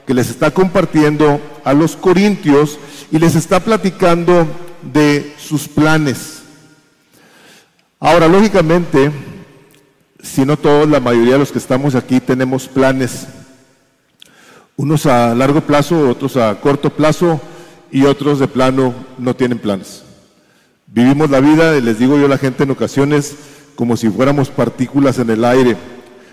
que 0.04 0.14
les 0.14 0.30
está 0.30 0.50
compartiendo 0.50 1.40
a 1.62 1.72
los 1.74 1.94
corintios 1.94 2.76
y 3.12 3.20
les 3.20 3.36
está 3.36 3.60
platicando 3.60 4.48
de 4.82 5.32
sus 5.38 5.68
planes. 5.68 6.42
Ahora, 8.00 8.26
lógicamente, 8.26 9.12
si 10.20 10.44
no 10.44 10.56
todos, 10.56 10.88
la 10.88 10.98
mayoría 10.98 11.34
de 11.34 11.38
los 11.38 11.52
que 11.52 11.58
estamos 11.58 11.94
aquí 11.94 12.18
tenemos 12.18 12.66
planes, 12.66 13.28
unos 14.76 15.06
a 15.06 15.36
largo 15.36 15.60
plazo, 15.60 16.10
otros 16.10 16.36
a 16.36 16.60
corto 16.60 16.90
plazo 16.90 17.40
y 17.92 18.02
otros 18.06 18.40
de 18.40 18.48
plano 18.48 18.92
no 19.18 19.36
tienen 19.36 19.60
planes. 19.60 20.02
Vivimos 20.88 21.30
la 21.30 21.38
vida, 21.38 21.74
les 21.74 22.00
digo 22.00 22.18
yo 22.18 22.26
a 22.26 22.30
la 22.30 22.38
gente 22.38 22.64
en 22.64 22.72
ocasiones, 22.72 23.36
como 23.78 23.96
si 23.96 24.10
fuéramos 24.10 24.48
partículas 24.48 25.20
en 25.20 25.30
el 25.30 25.44
aire. 25.44 25.76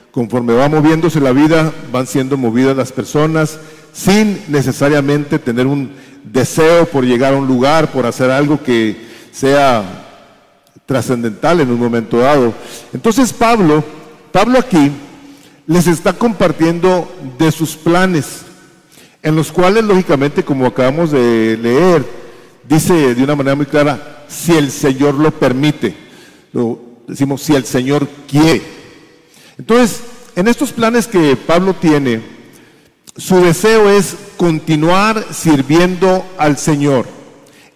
Conforme 0.10 0.56
va 0.56 0.68
moviéndose 0.68 1.20
la 1.20 1.32
vida, 1.32 1.72
van 1.92 2.08
siendo 2.08 2.38
movidas 2.38 2.76
las 2.76 2.92
personas 2.92 3.60
sin 3.94 4.42
necesariamente 4.48 5.38
tener 5.38 5.68
un 5.68 5.92
deseo 6.24 6.88
por 6.88 7.06
llegar 7.06 7.36
a 7.36 7.38
un 7.38 7.46
lugar, 7.46 7.92
por 7.92 8.08
hacer 8.08 8.32
algo 8.32 8.64
que 8.64 8.98
sea 9.32 9.84
trascendental 10.88 11.60
en 11.60 11.70
un 11.70 11.80
momento 11.80 12.18
dado. 12.18 12.52
Entonces 12.92 13.32
Pablo, 13.32 13.84
Pablo 14.32 14.58
aquí 14.58 14.92
les 15.68 15.86
está 15.86 16.14
compartiendo 16.14 17.08
de 17.38 17.52
sus 17.52 17.76
planes, 17.76 18.42
en 19.22 19.36
los 19.36 19.52
cuales 19.52 19.84
lógicamente, 19.84 20.42
como 20.42 20.66
acabamos 20.66 21.12
de 21.12 21.60
leer, 21.62 22.04
dice 22.68 23.14
de 23.14 23.24
una 23.24 23.36
manera 23.36 23.56
muy 23.56 23.68
clara, 23.68 24.26
si 24.28 24.54
el 24.54 24.72
Señor 24.72 25.14
lo 25.14 25.30
permite, 25.30 25.96
decimos 27.08 27.42
si 27.42 27.56
el 27.56 27.66
Señor 27.66 28.08
quiere. 28.28 28.62
Entonces, 29.58 30.02
en 30.36 30.48
estos 30.48 30.72
planes 30.72 31.08
que 31.08 31.36
Pablo 31.36 31.74
tiene, 31.74 32.22
su 33.18 33.42
deseo 33.42 33.90
es 33.90 34.16
continuar 34.38 35.26
sirviendo 35.32 36.26
al 36.38 36.58
Señor. 36.58 37.06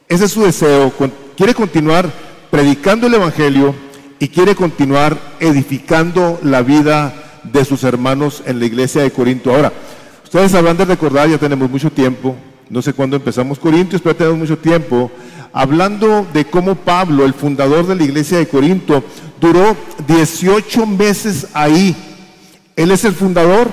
Ese 0.07 0.25
es 0.25 0.31
su 0.31 0.43
deseo, 0.43 0.93
quiere 1.37 1.53
continuar 1.53 2.11
predicando 2.51 3.07
el 3.07 3.13
Evangelio 3.13 3.73
y 4.19 4.27
quiere 4.27 4.55
continuar 4.55 5.17
edificando 5.39 6.39
la 6.43 6.61
vida 6.61 7.41
de 7.43 7.63
sus 7.63 7.83
hermanos 7.83 8.43
en 8.45 8.59
la 8.59 8.65
iglesia 8.65 9.01
de 9.01 9.11
Corinto. 9.11 9.53
Ahora, 9.53 9.71
ustedes 10.23 10.53
habrán 10.53 10.77
de 10.77 10.85
recordar, 10.85 11.29
ya 11.29 11.37
tenemos 11.37 11.69
mucho 11.69 11.91
tiempo, 11.91 12.35
no 12.69 12.81
sé 12.81 12.93
cuándo 12.93 13.15
empezamos 13.15 13.57
Corintios, 13.59 14.01
pero 14.01 14.15
tenemos 14.15 14.39
mucho 14.39 14.57
tiempo, 14.57 15.09
hablando 15.53 16.27
de 16.33 16.45
cómo 16.45 16.75
Pablo, 16.75 17.25
el 17.25 17.33
fundador 17.33 17.87
de 17.87 17.95
la 17.95 18.03
iglesia 18.03 18.37
de 18.37 18.47
Corinto, 18.47 19.03
duró 19.39 19.75
18 20.07 20.85
meses 20.85 21.47
ahí. 21.53 21.95
Él 22.75 22.91
es 22.91 23.05
el 23.05 23.13
fundador. 23.13 23.69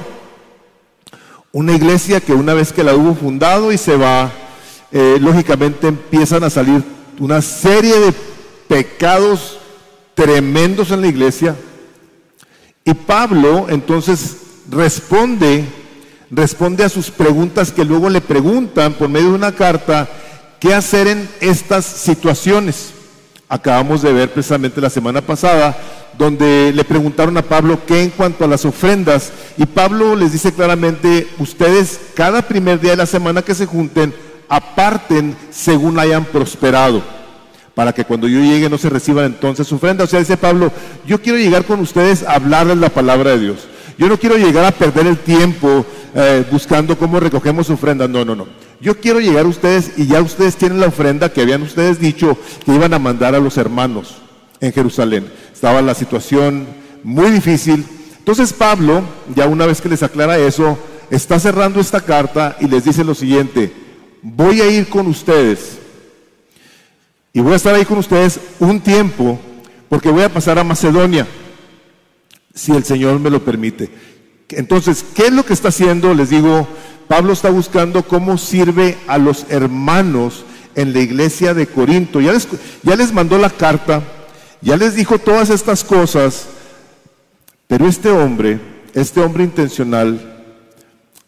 Una 1.52 1.72
iglesia 1.74 2.20
que 2.20 2.34
una 2.34 2.54
vez 2.54 2.72
que 2.72 2.84
la 2.84 2.94
hubo 2.94 3.14
fundado 3.14 3.72
y 3.72 3.78
se 3.78 3.96
va, 3.96 4.30
eh, 4.92 5.18
lógicamente 5.20 5.88
empiezan 5.88 6.44
a 6.44 6.50
salir 6.50 6.82
una 7.18 7.40
serie 7.40 7.98
de 7.98 8.12
pecados 8.68 9.58
tremendos 10.14 10.90
en 10.90 11.00
la 11.00 11.06
iglesia. 11.06 11.56
Y 12.84 12.94
Pablo 12.94 13.66
entonces 13.68 14.36
responde, 14.70 15.64
responde 16.30 16.84
a 16.84 16.88
sus 16.88 17.10
preguntas 17.10 17.72
que 17.72 17.84
luego 17.84 18.08
le 18.08 18.20
preguntan 18.20 18.94
por 18.94 19.08
medio 19.08 19.30
de 19.30 19.34
una 19.34 19.52
carta, 19.52 20.08
¿qué 20.60 20.74
hacer 20.74 21.08
en 21.08 21.28
estas 21.40 21.84
situaciones? 21.84 22.90
Acabamos 23.48 24.02
de 24.02 24.12
ver 24.12 24.32
precisamente 24.32 24.80
la 24.80 24.90
semana 24.90 25.20
pasada, 25.20 25.76
donde 26.18 26.72
le 26.74 26.84
preguntaron 26.84 27.36
a 27.36 27.42
Pablo 27.42 27.80
qué 27.86 28.02
en 28.02 28.10
cuanto 28.10 28.44
a 28.44 28.48
las 28.48 28.64
ofrendas, 28.64 29.32
y 29.56 29.66
Pablo 29.66 30.16
les 30.16 30.32
dice 30.32 30.52
claramente, 30.52 31.28
ustedes 31.38 32.00
cada 32.14 32.42
primer 32.42 32.80
día 32.80 32.92
de 32.92 32.96
la 32.96 33.06
semana 33.06 33.42
que 33.42 33.54
se 33.54 33.66
junten, 33.66 34.14
aparten 34.48 35.36
según 35.50 35.98
hayan 35.98 36.24
prosperado 36.24 37.02
para 37.76 37.92
que 37.92 38.04
cuando 38.06 38.26
yo 38.26 38.40
llegue 38.40 38.70
no 38.70 38.78
se 38.78 38.88
reciban 38.88 39.26
entonces 39.26 39.70
ofrenda. 39.70 40.04
O 40.04 40.06
sea, 40.06 40.18
dice 40.18 40.38
Pablo, 40.38 40.72
yo 41.06 41.20
quiero 41.20 41.36
llegar 41.36 41.66
con 41.66 41.78
ustedes 41.80 42.22
a 42.22 42.32
hablarles 42.32 42.78
la 42.78 42.88
palabra 42.88 43.32
de 43.32 43.40
Dios. 43.40 43.68
Yo 43.98 44.08
no 44.08 44.16
quiero 44.16 44.38
llegar 44.38 44.64
a 44.64 44.70
perder 44.70 45.06
el 45.06 45.18
tiempo 45.18 45.84
eh, 46.14 46.42
buscando 46.50 46.96
cómo 46.96 47.20
recogemos 47.20 47.68
ofrendas. 47.68 48.08
No, 48.08 48.24
no, 48.24 48.34
no. 48.34 48.46
Yo 48.80 49.00
quiero 49.00 49.20
llegar 49.20 49.46
a 49.46 49.48
ustedes 49.48 49.92
y 49.96 50.06
ya 50.06 50.20
ustedes 50.20 50.56
tienen 50.56 50.80
la 50.80 50.86
ofrenda 50.86 51.32
que 51.32 51.40
habían 51.40 51.62
ustedes 51.62 51.98
dicho 51.98 52.36
que 52.64 52.74
iban 52.74 52.92
a 52.92 52.98
mandar 52.98 53.34
a 53.34 53.40
los 53.40 53.56
hermanos 53.56 54.16
en 54.60 54.72
Jerusalén. 54.72 55.30
Estaba 55.52 55.80
la 55.82 55.94
situación 55.94 56.66
muy 57.02 57.30
difícil. 57.30 57.84
Entonces 58.18 58.52
Pablo, 58.52 59.02
ya 59.34 59.46
una 59.46 59.66
vez 59.66 59.80
que 59.80 59.88
les 59.88 60.02
aclara 60.02 60.38
eso, 60.38 60.78
está 61.10 61.38
cerrando 61.38 61.80
esta 61.80 62.00
carta 62.00 62.56
y 62.60 62.66
les 62.66 62.84
dice 62.84 63.04
lo 63.04 63.14
siguiente, 63.14 63.72
voy 64.22 64.60
a 64.60 64.68
ir 64.68 64.88
con 64.88 65.06
ustedes 65.06 65.78
y 67.32 67.40
voy 67.40 67.52
a 67.52 67.56
estar 67.56 67.74
ahí 67.74 67.84
con 67.84 67.98
ustedes 67.98 68.40
un 68.58 68.80
tiempo 68.80 69.38
porque 69.88 70.10
voy 70.10 70.22
a 70.22 70.32
pasar 70.32 70.58
a 70.58 70.64
Macedonia, 70.64 71.26
si 72.54 72.72
el 72.72 72.84
Señor 72.84 73.20
me 73.20 73.30
lo 73.30 73.44
permite. 73.44 73.88
Entonces, 74.48 75.04
¿qué 75.14 75.26
es 75.26 75.32
lo 75.32 75.44
que 75.44 75.52
está 75.52 75.68
haciendo? 75.68 76.14
Les 76.14 76.30
digo, 76.30 76.66
Pablo 77.08 77.32
está 77.32 77.50
buscando 77.50 78.02
cómo 78.02 78.38
sirve 78.38 78.98
a 79.06 79.18
los 79.18 79.46
hermanos 79.48 80.44
en 80.74 80.92
la 80.92 81.00
iglesia 81.00 81.54
de 81.54 81.66
Corinto. 81.66 82.20
Ya 82.20 82.32
les, 82.32 83.12
mandó 83.12 83.38
la 83.38 83.50
carta, 83.50 84.02
ya 84.60 84.76
les 84.76 84.94
dijo 84.94 85.18
todas 85.18 85.50
estas 85.50 85.84
cosas, 85.84 86.46
pero 87.66 87.86
este 87.86 88.10
hombre, 88.10 88.60
este 88.94 89.20
hombre 89.20 89.44
intencional, 89.44 90.44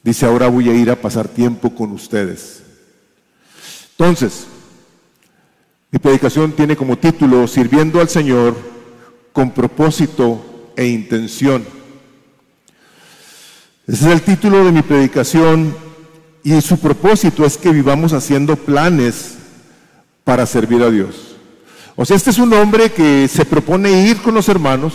dice, 0.03 0.27
ahora 0.27 0.49
voy 0.49 0.69
a 0.69 0.75
ir 0.75 0.91
a 0.91 0.97
pasar 0.97 1.29
tiempo 1.29 1.75
con 1.75 1.93
ustedes. 1.93 2.63
Entonces, 3.93 4.47
mi 5.91 5.99
predicación 5.99 6.53
tiene 6.53 6.77
como 6.77 6.99
título 6.99 7.49
Sirviendo 7.49 8.01
al 8.01 8.09
Señor 8.09 8.55
con 9.33 9.51
propósito 9.53 10.73
e 10.77 10.87
intención. 10.87 11.78
Ese 13.88 14.04
es 14.04 14.12
el 14.12 14.21
título 14.21 14.62
de 14.66 14.71
mi 14.71 14.83
predicación 14.83 15.75
y 16.45 16.61
su 16.61 16.78
propósito 16.78 17.47
es 17.47 17.57
que 17.57 17.71
vivamos 17.71 18.12
haciendo 18.12 18.54
planes 18.54 19.38
para 20.25 20.45
servir 20.45 20.83
a 20.83 20.90
Dios. 20.90 21.37
O 21.97 22.04
sea, 22.04 22.14
este 22.14 22.28
es 22.28 22.37
un 22.37 22.52
hombre 22.52 22.92
que 22.92 23.26
se 23.28 23.47
propone 23.47 24.07
ir 24.07 24.18
con 24.18 24.35
los 24.35 24.50
hermanos, 24.50 24.92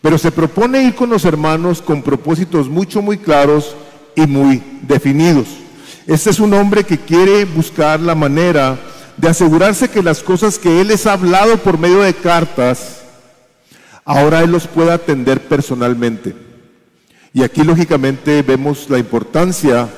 pero 0.00 0.16
se 0.16 0.30
propone 0.30 0.84
ir 0.84 0.94
con 0.94 1.10
los 1.10 1.24
hermanos 1.24 1.82
con 1.82 2.02
propósitos 2.04 2.68
mucho, 2.68 3.02
muy 3.02 3.18
claros 3.18 3.74
y 4.14 4.28
muy 4.28 4.62
definidos. 4.82 5.48
Este 6.06 6.30
es 6.30 6.38
un 6.38 6.54
hombre 6.54 6.84
que 6.84 6.98
quiere 6.98 7.44
buscar 7.44 7.98
la 7.98 8.14
manera 8.14 8.78
de 9.16 9.28
asegurarse 9.28 9.88
que 9.88 10.04
las 10.04 10.22
cosas 10.22 10.60
que 10.60 10.80
Él 10.80 10.86
les 10.86 11.08
ha 11.08 11.14
hablado 11.14 11.56
por 11.58 11.78
medio 11.78 12.02
de 12.02 12.14
cartas, 12.14 13.02
ahora 14.04 14.44
Él 14.44 14.52
los 14.52 14.68
pueda 14.68 14.94
atender 14.94 15.40
personalmente. 15.48 16.43
Y 17.36 17.42
aquí 17.42 17.64
lógicamente 17.64 18.42
vemos 18.42 18.88
la 18.88 18.96
importancia, 18.96 19.88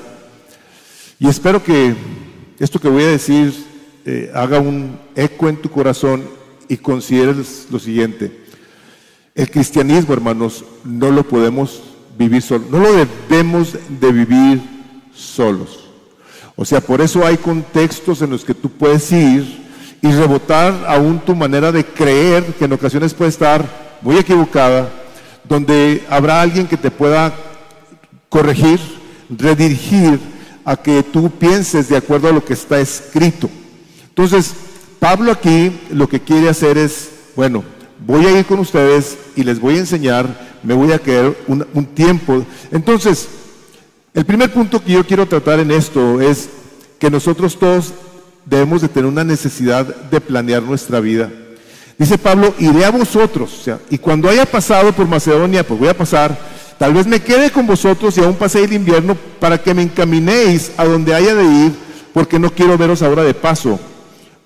y 1.20 1.28
espero 1.28 1.62
que 1.62 1.94
esto 2.58 2.80
que 2.80 2.88
voy 2.88 3.02
a 3.02 3.08
decir 3.08 3.52
eh, 4.06 4.30
haga 4.34 4.58
un 4.58 4.98
eco 5.14 5.50
en 5.50 5.58
tu 5.58 5.68
corazón 5.68 6.24
y 6.66 6.78
consideres 6.78 7.66
lo 7.70 7.78
siguiente. 7.78 8.44
El 9.34 9.50
cristianismo, 9.50 10.14
hermanos, 10.14 10.64
no 10.82 11.10
lo 11.10 11.28
podemos 11.28 11.82
vivir 12.16 12.40
solos, 12.40 12.70
no 12.70 12.78
lo 12.78 12.90
debemos 12.94 13.74
de 13.86 14.12
vivir 14.12 14.62
solos. 15.14 15.90
O 16.56 16.64
sea, 16.64 16.80
por 16.80 17.02
eso 17.02 17.26
hay 17.26 17.36
contextos 17.36 18.22
en 18.22 18.30
los 18.30 18.46
que 18.46 18.54
tú 18.54 18.70
puedes 18.70 19.12
ir 19.12 19.66
y 20.00 20.10
rebotar 20.10 20.86
aún 20.88 21.18
tu 21.18 21.36
manera 21.36 21.70
de 21.70 21.84
creer, 21.84 22.44
que 22.54 22.64
en 22.64 22.72
ocasiones 22.72 23.12
puede 23.12 23.28
estar 23.28 23.98
muy 24.00 24.16
equivocada, 24.16 24.90
donde 25.48 26.04
habrá 26.08 26.40
alguien 26.40 26.66
que 26.66 26.76
te 26.76 26.90
pueda 26.90 27.34
corregir, 28.28 28.80
redirigir 29.30 30.18
a 30.64 30.76
que 30.76 31.02
tú 31.02 31.30
pienses 31.30 31.88
de 31.88 31.96
acuerdo 31.96 32.28
a 32.28 32.32
lo 32.32 32.44
que 32.44 32.54
está 32.54 32.80
escrito. 32.80 33.48
Entonces, 34.08 34.54
Pablo 34.98 35.30
aquí 35.30 35.72
lo 35.90 36.08
que 36.08 36.20
quiere 36.20 36.48
hacer 36.48 36.78
es, 36.78 37.10
bueno, 37.36 37.62
voy 38.04 38.26
a 38.26 38.38
ir 38.38 38.44
con 38.46 38.58
ustedes 38.58 39.16
y 39.36 39.44
les 39.44 39.60
voy 39.60 39.76
a 39.76 39.80
enseñar, 39.80 40.58
me 40.62 40.74
voy 40.74 40.92
a 40.92 40.98
quedar 40.98 41.34
un, 41.46 41.66
un 41.72 41.86
tiempo. 41.86 42.44
Entonces, 42.72 43.28
el 44.14 44.24
primer 44.24 44.52
punto 44.52 44.82
que 44.82 44.92
yo 44.92 45.06
quiero 45.06 45.26
tratar 45.26 45.60
en 45.60 45.70
esto 45.70 46.20
es 46.20 46.48
que 46.98 47.10
nosotros 47.10 47.58
todos 47.58 47.92
debemos 48.44 48.80
de 48.80 48.88
tener 48.88 49.06
una 49.06 49.24
necesidad 49.24 49.86
de 49.86 50.20
planear 50.20 50.62
nuestra 50.62 51.00
vida. 51.00 51.30
Dice 51.98 52.18
Pablo, 52.18 52.54
iré 52.58 52.84
a 52.84 52.90
vosotros, 52.90 53.58
o 53.58 53.62
sea, 53.62 53.78
y 53.88 53.96
cuando 53.96 54.28
haya 54.28 54.44
pasado 54.44 54.92
por 54.92 55.06
Macedonia, 55.06 55.66
pues 55.66 55.80
voy 55.80 55.88
a 55.88 55.96
pasar, 55.96 56.38
tal 56.78 56.92
vez 56.92 57.06
me 57.06 57.20
quede 57.20 57.50
con 57.50 57.66
vosotros 57.66 58.18
y 58.18 58.20
aún 58.20 58.34
pasé 58.34 58.62
el 58.64 58.74
invierno 58.74 59.16
para 59.40 59.62
que 59.62 59.72
me 59.72 59.82
encaminéis 59.82 60.72
a 60.76 60.84
donde 60.84 61.14
haya 61.14 61.34
de 61.34 61.44
ir, 61.44 61.72
porque 62.12 62.38
no 62.38 62.50
quiero 62.50 62.76
veros 62.76 63.00
ahora 63.00 63.22
de 63.22 63.32
paso, 63.32 63.80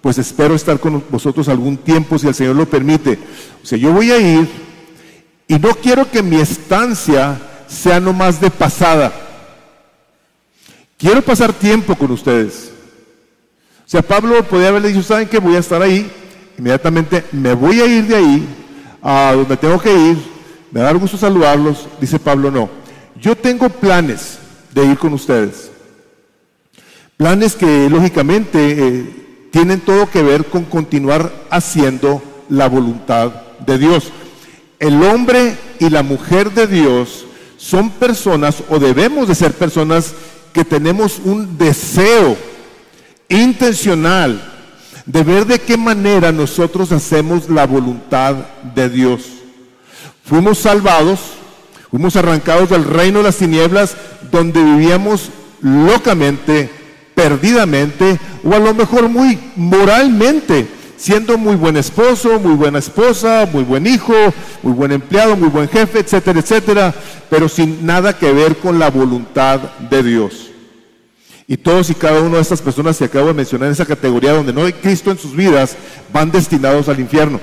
pues 0.01 0.19
espero 0.19 0.55
estar 0.55 0.79
con 0.79 1.03
vosotros 1.11 1.49
algún 1.49 1.77
tiempo 1.77 2.19
si 2.19 2.29
el 2.29 2.35
Señor 2.35 2.55
lo 2.55 2.67
permite. 2.67 3.19
O 3.63 3.67
sea, 3.67 3.77
yo 3.77 3.93
voy 3.93 4.13
a 4.13 4.19
ir 4.19 4.49
y 5.49 5.59
no 5.59 5.71
quiero 5.75 6.09
que 6.09 6.23
mi 6.23 6.41
estancia 6.41 7.41
sea 7.67 7.99
nomás 7.99 8.41
de 8.41 8.51
pasada. 8.51 9.13
Quiero 10.97 11.21
pasar 11.23 11.53
tiempo 11.53 11.97
con 11.97 12.13
ustedes. 12.13 12.71
O 13.85 13.91
sea, 13.91 14.03
Pablo 14.03 14.45
podía 14.45 14.69
haberle 14.69 14.89
dicho, 14.89 15.03
¿saben 15.03 15.29
qué? 15.29 15.39
Voy 15.39 15.57
a 15.57 15.61
estar 15.61 15.83
ahí. 15.83 16.11
Inmediatamente 16.61 17.25
me 17.33 17.55
voy 17.55 17.81
a 17.81 17.87
ir 17.87 18.07
de 18.07 18.17
ahí 18.17 18.47
a 19.01 19.33
donde 19.35 19.57
tengo 19.57 19.81
que 19.81 19.91
ir. 19.91 20.19
Me 20.71 20.81
da 20.81 20.93
gusto 20.93 21.17
saludarlos. 21.17 21.89
Dice 21.99 22.19
Pablo, 22.19 22.51
no. 22.51 22.69
Yo 23.19 23.35
tengo 23.35 23.71
planes 23.71 24.39
de 24.75 24.85
ir 24.85 24.99
con 24.99 25.15
ustedes. 25.15 25.71
Planes 27.17 27.57
que 27.57 27.89
lógicamente 27.89 28.59
eh, 28.77 29.49
tienen 29.51 29.81
todo 29.81 30.11
que 30.11 30.23
ver 30.23 30.45
con 30.45 30.65
continuar 30.67 31.33
haciendo 31.49 32.23
la 32.51 32.69
voluntad 32.69 33.33
de 33.65 33.79
Dios. 33.79 34.13
El 34.79 35.03
hombre 35.03 35.57
y 35.79 35.89
la 35.89 36.03
mujer 36.03 36.53
de 36.53 36.67
Dios 36.67 37.25
son 37.57 37.89
personas 37.89 38.63
o 38.69 38.79
debemos 38.79 39.29
de 39.29 39.35
ser 39.35 39.55
personas 39.55 40.13
que 40.53 40.67
tenemos 40.67 41.23
un 41.25 41.57
deseo 41.57 42.37
intencional 43.31 44.50
de 45.11 45.25
ver 45.25 45.45
de 45.45 45.59
qué 45.59 45.77
manera 45.77 46.31
nosotros 46.31 46.93
hacemos 46.93 47.49
la 47.49 47.67
voluntad 47.67 48.35
de 48.75 48.89
Dios. 48.89 49.23
Fuimos 50.25 50.59
salvados, 50.59 51.19
fuimos 51.91 52.15
arrancados 52.15 52.71
del 52.71 52.85
reino 52.85 53.19
de 53.19 53.25
las 53.25 53.37
tinieblas 53.37 53.97
donde 54.31 54.63
vivíamos 54.63 55.31
locamente, 55.63 56.71
perdidamente, 57.17 58.21
o 58.45 58.55
a 58.55 58.61
lo 58.61 58.73
mejor 58.73 59.09
muy 59.09 59.37
moralmente, 59.57 60.69
siendo 60.97 61.37
muy 61.37 61.57
buen 61.57 61.77
esposo, 61.77 62.39
muy 62.39 62.55
buena 62.55 62.79
esposa, 62.79 63.49
muy 63.53 63.65
buen 63.65 63.89
hijo, 63.89 64.15
muy 64.63 64.73
buen 64.73 64.93
empleado, 64.93 65.37
muy 65.37 65.49
buen 65.49 65.69
jefe, 65.69 65.99
etcétera, 65.99 66.39
etcétera, 66.39 66.95
pero 67.29 67.49
sin 67.49 67.85
nada 67.85 68.17
que 68.17 68.33
ver 68.33 68.59
con 68.59 68.79
la 68.79 68.91
voluntad 68.91 69.59
de 69.91 70.05
Dios. 70.05 70.50
Y 71.51 71.57
todos 71.57 71.91
y 71.91 71.97
cada 71.97 72.21
una 72.21 72.37
de 72.37 72.43
estas 72.43 72.63
personas 72.63 72.97
que 72.97 73.07
acabo 73.07 73.27
de 73.27 73.35
mencionar 73.35 73.67
en 73.67 73.73
esa 73.73 73.85
categoría 73.85 74.35
donde 74.35 74.53
no 74.53 74.67
hay 74.67 74.73
Cristo 74.73 75.11
en 75.11 75.19
sus 75.19 75.35
vidas, 75.35 75.77
van 76.13 76.31
destinados 76.31 76.89
al 76.89 77.01
infierno. 77.01 77.41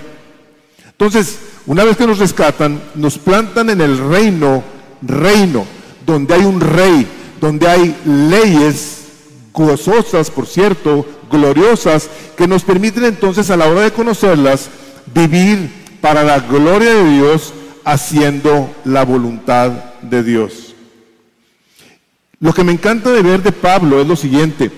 Entonces, 0.86 1.38
una 1.66 1.84
vez 1.84 1.98
que 1.98 2.08
nos 2.08 2.18
rescatan, 2.18 2.82
nos 2.96 3.18
plantan 3.18 3.70
en 3.70 3.82
el 3.82 3.98
reino, 3.98 4.64
reino, 5.02 5.66
donde 6.06 6.36
hay 6.36 6.46
un 6.46 6.62
rey, 6.62 7.06
donde 7.42 7.68
hay 7.68 7.94
leyes 8.06 9.00
gozosas, 9.52 10.32
por 10.32 10.48
cierto, 10.48 11.06
gloriosas, 11.30 12.10
que 12.38 12.48
nos 12.48 12.64
permiten 12.64 13.04
entonces 13.04 13.50
a 13.50 13.58
la 13.58 13.68
hora 13.68 13.82
de 13.82 13.92
conocerlas, 13.92 14.70
vivir 15.14 15.70
para 16.00 16.24
la 16.24 16.40
gloria 16.40 16.94
de 16.94 17.10
Dios, 17.12 17.52
haciendo 17.84 18.74
la 18.86 19.04
voluntad 19.04 19.72
de 20.02 20.24
Dios. 20.24 20.67
Lo 22.40 22.54
que 22.54 22.64
me 22.64 22.72
encanta 22.72 23.12
de 23.12 23.22
ver 23.22 23.42
de 23.42 23.52
Pablo 23.52 24.00
es 24.02 24.08
lo 24.08 24.16
siguiente, 24.16 24.72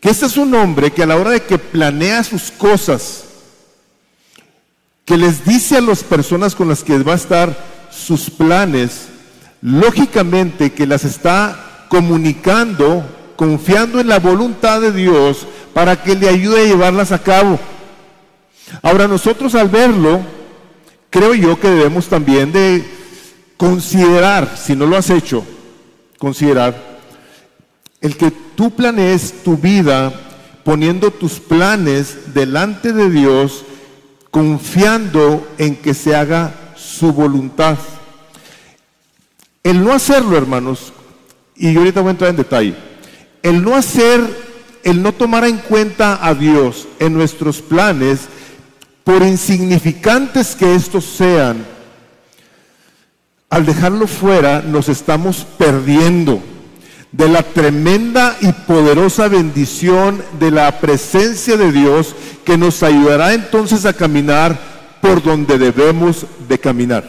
que 0.00 0.10
este 0.10 0.26
es 0.26 0.36
un 0.36 0.54
hombre 0.54 0.92
que 0.92 1.02
a 1.02 1.06
la 1.06 1.16
hora 1.16 1.30
de 1.30 1.42
que 1.42 1.58
planea 1.58 2.22
sus 2.22 2.50
cosas, 2.50 3.24
que 5.04 5.16
les 5.16 5.44
dice 5.44 5.76
a 5.76 5.80
las 5.80 6.04
personas 6.04 6.54
con 6.54 6.68
las 6.68 6.84
que 6.84 6.98
va 6.98 7.12
a 7.12 7.16
estar 7.16 7.88
sus 7.90 8.30
planes, 8.30 9.08
lógicamente 9.62 10.72
que 10.72 10.86
las 10.86 11.04
está 11.04 11.86
comunicando 11.88 13.04
confiando 13.36 14.00
en 14.00 14.08
la 14.08 14.18
voluntad 14.18 14.80
de 14.80 14.92
Dios 14.92 15.46
para 15.72 16.02
que 16.02 16.16
le 16.16 16.28
ayude 16.28 16.62
a 16.62 16.66
llevarlas 16.66 17.12
a 17.12 17.22
cabo. 17.22 17.60
Ahora 18.82 19.06
nosotros 19.06 19.54
al 19.54 19.68
verlo, 19.68 20.20
creo 21.10 21.34
yo 21.34 21.60
que 21.60 21.68
debemos 21.68 22.08
también 22.08 22.50
de 22.50 22.84
considerar, 23.56 24.56
si 24.56 24.74
no 24.74 24.86
lo 24.86 24.96
has 24.96 25.10
hecho, 25.10 25.46
considerar 26.18 26.96
el 28.00 28.16
que 28.16 28.30
tú 28.30 28.70
planees 28.70 29.42
tu 29.42 29.56
vida 29.56 30.12
poniendo 30.64 31.12
tus 31.12 31.38
planes 31.38 32.34
delante 32.34 32.92
de 32.92 33.08
Dios, 33.08 33.64
confiando 34.32 35.46
en 35.58 35.76
que 35.76 35.94
se 35.94 36.16
haga 36.16 36.74
su 36.76 37.12
voluntad. 37.12 37.78
El 39.62 39.84
no 39.84 39.92
hacerlo, 39.92 40.36
hermanos, 40.36 40.92
y 41.54 41.72
yo 41.72 41.80
ahorita 41.80 42.00
voy 42.00 42.08
a 42.08 42.10
entrar 42.10 42.30
en 42.30 42.36
detalle, 42.36 42.74
el 43.42 43.62
no 43.62 43.76
hacer, 43.76 44.20
el 44.82 45.02
no 45.02 45.12
tomar 45.12 45.44
en 45.44 45.58
cuenta 45.58 46.18
a 46.20 46.34
Dios 46.34 46.88
en 46.98 47.14
nuestros 47.14 47.62
planes, 47.62 48.20
por 49.04 49.22
insignificantes 49.22 50.56
que 50.56 50.74
estos 50.74 51.04
sean, 51.04 51.64
al 53.50 53.64
dejarlo 53.64 54.06
fuera 54.06 54.62
nos 54.62 54.88
estamos 54.88 55.46
perdiendo 55.56 56.42
de 57.12 57.28
la 57.28 57.42
tremenda 57.42 58.36
y 58.40 58.52
poderosa 58.52 59.28
bendición 59.28 60.22
de 60.38 60.50
la 60.50 60.80
presencia 60.80 61.56
de 61.56 61.72
Dios 61.72 62.14
que 62.44 62.58
nos 62.58 62.82
ayudará 62.82 63.32
entonces 63.32 63.86
a 63.86 63.92
caminar 63.92 64.58
por 65.00 65.22
donde 65.22 65.58
debemos 65.58 66.26
de 66.48 66.58
caminar. 66.58 67.04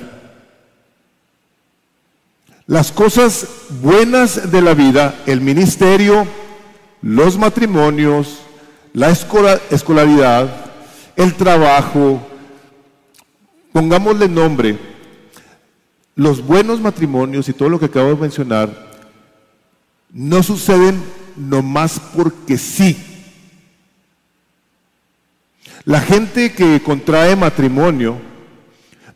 Las 2.67 2.91
cosas 2.91 3.47
buenas 3.81 4.51
de 4.51 4.61
la 4.61 4.73
vida, 4.73 5.15
el 5.25 5.41
ministerio, 5.41 6.27
los 7.01 7.37
matrimonios, 7.37 8.39
la 8.93 9.09
escolaridad, 9.09 10.49
el 11.15 11.33
trabajo, 11.33 12.21
pongámosle 13.71 14.27
nombre, 14.27 14.77
los 16.17 16.43
buenos 16.43 16.81
matrimonios 16.81 17.47
y 17.47 17.53
todo 17.53 17.69
lo 17.69 17.79
que 17.79 17.85
acabo 17.85 18.09
de 18.09 18.15
mencionar, 18.15 18.69
no 20.11 20.41
suceden 20.41 20.99
nomás 21.37 22.01
porque 22.15 22.57
sí. 22.57 22.97
La 25.85 26.01
gente 26.01 26.51
que 26.53 26.81
contrae 26.81 27.35
matrimonio, 27.35 28.17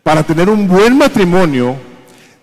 para 0.03 0.23
tener 0.23 0.47
un 0.47 0.67
buen 0.67 0.95
matrimonio, 0.95 1.75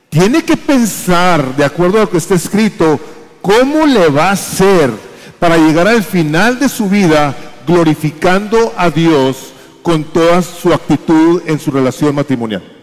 tiene 0.08 0.42
que 0.42 0.56
pensar, 0.56 1.56
de 1.56 1.64
acuerdo 1.64 1.98
a 1.98 2.00
lo 2.02 2.10
que 2.10 2.18
está 2.18 2.34
escrito, 2.34 2.98
cómo 3.40 3.86
le 3.86 4.08
va 4.08 4.30
a 4.30 4.32
hacer 4.32 4.90
para 5.38 5.56
llegar 5.56 5.86
al 5.86 6.02
final 6.02 6.58
de 6.58 6.68
su 6.68 6.88
vida 6.88 7.34
glorificando 7.64 8.74
a 8.76 8.90
Dios 8.90 9.52
con 9.82 10.02
toda 10.02 10.42
su 10.42 10.72
actitud 10.72 11.42
en 11.46 11.60
su 11.60 11.70
relación 11.70 12.12
matrimonial. 12.12 12.77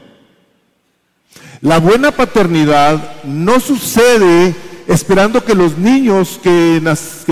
La 1.61 1.79
buena 1.79 2.11
paternidad 2.11 3.23
no 3.23 3.59
sucede 3.59 4.55
esperando 4.87 5.43
que 5.43 5.55
los 5.55 5.77
niños 5.77 6.39
que, 6.41 6.81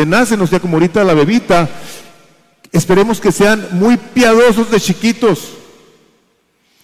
nacen, 0.08 0.42
o 0.42 0.48
sea, 0.48 0.60
como 0.60 0.78
ahorita 0.78 1.04
la 1.04 1.14
bebita, 1.14 1.70
esperemos 2.72 3.20
que 3.20 3.32
sean 3.32 3.68
muy 3.72 3.98
piadosos 3.98 4.72
de 4.72 4.80
chiquitos 4.80 5.50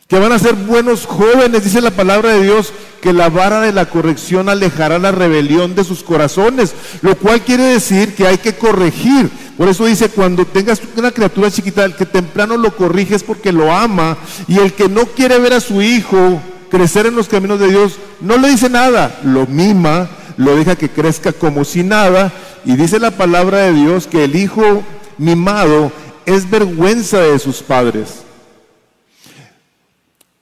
que 0.09 0.17
van 0.17 0.31
a 0.31 0.39
ser 0.39 0.55
buenos 0.55 1.05
jóvenes, 1.05 1.63
dice 1.63 1.81
la 1.81 1.91
palabra 1.91 2.31
de 2.31 2.41
Dios, 2.41 2.73
que 2.99 3.13
la 3.13 3.29
vara 3.29 3.61
de 3.61 3.71
la 3.71 3.85
corrección 3.85 4.49
alejará 4.49 4.97
la 4.97 5.11
rebelión 5.11 5.75
de 5.75 5.83
sus 5.83 6.01
corazones, 6.01 6.73
lo 7.03 7.15
cual 7.15 7.41
quiere 7.41 7.61
decir 7.65 8.15
que 8.15 8.25
hay 8.25 8.39
que 8.39 8.55
corregir. 8.55 9.29
Por 9.55 9.69
eso 9.69 9.85
dice, 9.85 10.09
cuando 10.09 10.45
tengas 10.45 10.81
una 10.97 11.11
criatura 11.11 11.51
chiquita, 11.51 11.85
el 11.85 11.95
que 11.95 12.07
temprano 12.07 12.57
lo 12.57 12.75
corriges 12.75 13.21
porque 13.21 13.51
lo 13.51 13.71
ama, 13.71 14.17
y 14.47 14.57
el 14.57 14.73
que 14.73 14.89
no 14.89 15.05
quiere 15.05 15.37
ver 15.37 15.53
a 15.53 15.59
su 15.59 15.79
hijo 15.79 16.41
crecer 16.69 17.05
en 17.05 17.15
los 17.15 17.27
caminos 17.27 17.59
de 17.59 17.69
Dios, 17.69 17.97
no 18.21 18.37
le 18.37 18.49
dice 18.49 18.69
nada, 18.69 19.19
lo 19.23 19.47
mima, 19.47 20.09
lo 20.37 20.55
deja 20.55 20.75
que 20.75 20.89
crezca 20.89 21.33
como 21.33 21.65
si 21.65 21.83
nada, 21.83 22.31
y 22.65 22.75
dice 22.75 22.99
la 22.99 23.11
palabra 23.11 23.59
de 23.59 23.73
Dios 23.73 24.07
que 24.07 24.23
el 24.23 24.35
hijo 24.35 24.83
mimado 25.17 25.91
es 26.25 26.49
vergüenza 26.49 27.19
de 27.19 27.39
sus 27.39 27.61
padres. 27.61 28.23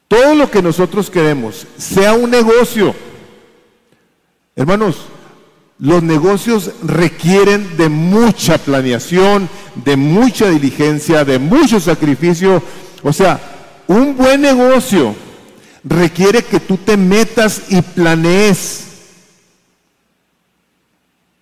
Todo 0.08 0.36
lo 0.36 0.50
que 0.50 0.62
nosotros 0.62 1.10
queremos, 1.10 1.68
sea 1.78 2.13
un 2.13 2.30
negocio, 2.30 2.96
hermanos, 4.56 4.98
los 5.80 6.02
negocios 6.02 6.72
requieren 6.84 7.78
de 7.78 7.90
mucha 7.90 8.58
planeación, 8.58 9.48
de 9.76 9.96
mucha 9.96 10.50
diligencia, 10.50 11.24
de 11.24 11.38
mucho 11.38 11.80
sacrificio. 11.80 12.63
O 13.04 13.13
sea, 13.13 13.40
un 13.88 14.18
buen 14.18 14.42
negocio 14.42 15.13
requiere 15.89 16.43
que 16.43 16.60
tú 16.60 16.78
te 16.78 16.97
metas 16.97 17.63
y 17.69 17.82
planees. 17.82 18.86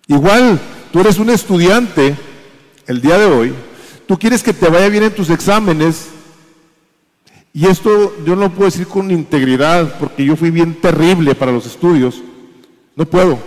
Igual, 0.06 0.60
tú 0.92 1.00
eres 1.00 1.18
un 1.18 1.30
estudiante 1.30 2.16
el 2.86 3.00
día 3.00 3.18
de 3.18 3.26
hoy, 3.26 3.54
tú 4.06 4.18
quieres 4.18 4.42
que 4.42 4.52
te 4.52 4.68
vaya 4.68 4.88
bien 4.88 5.04
en 5.04 5.14
tus 5.14 5.30
exámenes, 5.30 6.08
y 7.52 7.66
esto 7.66 8.14
yo 8.26 8.36
no 8.36 8.52
puedo 8.52 8.70
decir 8.70 8.86
con 8.86 9.10
integridad 9.10 9.98
porque 9.98 10.24
yo 10.24 10.36
fui 10.36 10.50
bien 10.50 10.74
terrible 10.74 11.34
para 11.34 11.52
los 11.52 11.64
estudios. 11.64 12.22
No 12.94 13.06
puedo. 13.06 13.38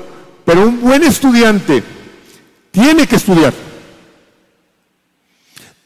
Pero 0.45 0.67
un 0.67 0.81
buen 0.81 1.03
estudiante 1.03 1.83
tiene 2.71 3.05
que 3.05 3.17
estudiar. 3.17 3.53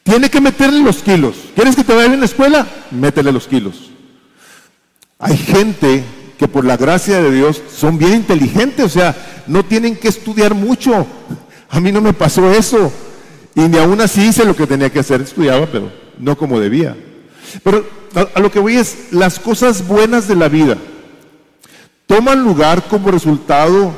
Tiene 0.02 0.30
que 0.30 0.40
meterle 0.40 0.80
los 0.80 1.02
kilos. 1.02 1.36
¿Quieres 1.54 1.76
que 1.76 1.84
te 1.84 1.92
vaya 1.92 2.04
bien 2.04 2.14
en 2.14 2.20
la 2.20 2.26
escuela? 2.26 2.66
Métele 2.92 3.30
los 3.30 3.46
kilos. 3.46 3.90
Hay 5.18 5.36
gente 5.36 6.04
que 6.38 6.48
por 6.48 6.64
la 6.64 6.76
gracia 6.76 7.22
de 7.22 7.30
Dios 7.30 7.62
son 7.74 7.98
bien 7.98 8.14
inteligentes, 8.14 8.84
o 8.84 8.88
sea, 8.88 9.16
no 9.46 9.64
tienen 9.64 9.96
que 9.96 10.08
estudiar 10.08 10.54
mucho. 10.54 11.06
A 11.68 11.80
mí 11.80 11.92
no 11.92 12.00
me 12.00 12.12
pasó 12.12 12.50
eso. 12.50 12.92
Y 13.54 13.62
ni 13.62 13.78
aún 13.78 14.00
así 14.00 14.26
hice 14.26 14.44
lo 14.44 14.56
que 14.56 14.66
tenía 14.66 14.90
que 14.90 14.98
hacer, 14.98 15.20
estudiaba, 15.20 15.66
pero 15.66 15.90
no 16.18 16.36
como 16.36 16.58
debía. 16.58 16.96
Pero 17.62 17.86
a, 18.34 18.40
lo 18.40 18.50
que 18.50 18.58
voy 18.58 18.76
es, 18.76 19.12
las 19.12 19.38
cosas 19.38 19.86
buenas 19.86 20.26
de 20.26 20.36
la 20.36 20.48
vida 20.48 20.76
toman 22.06 22.42
lugar 22.42 22.84
como 22.88 23.10
resultado 23.10 23.92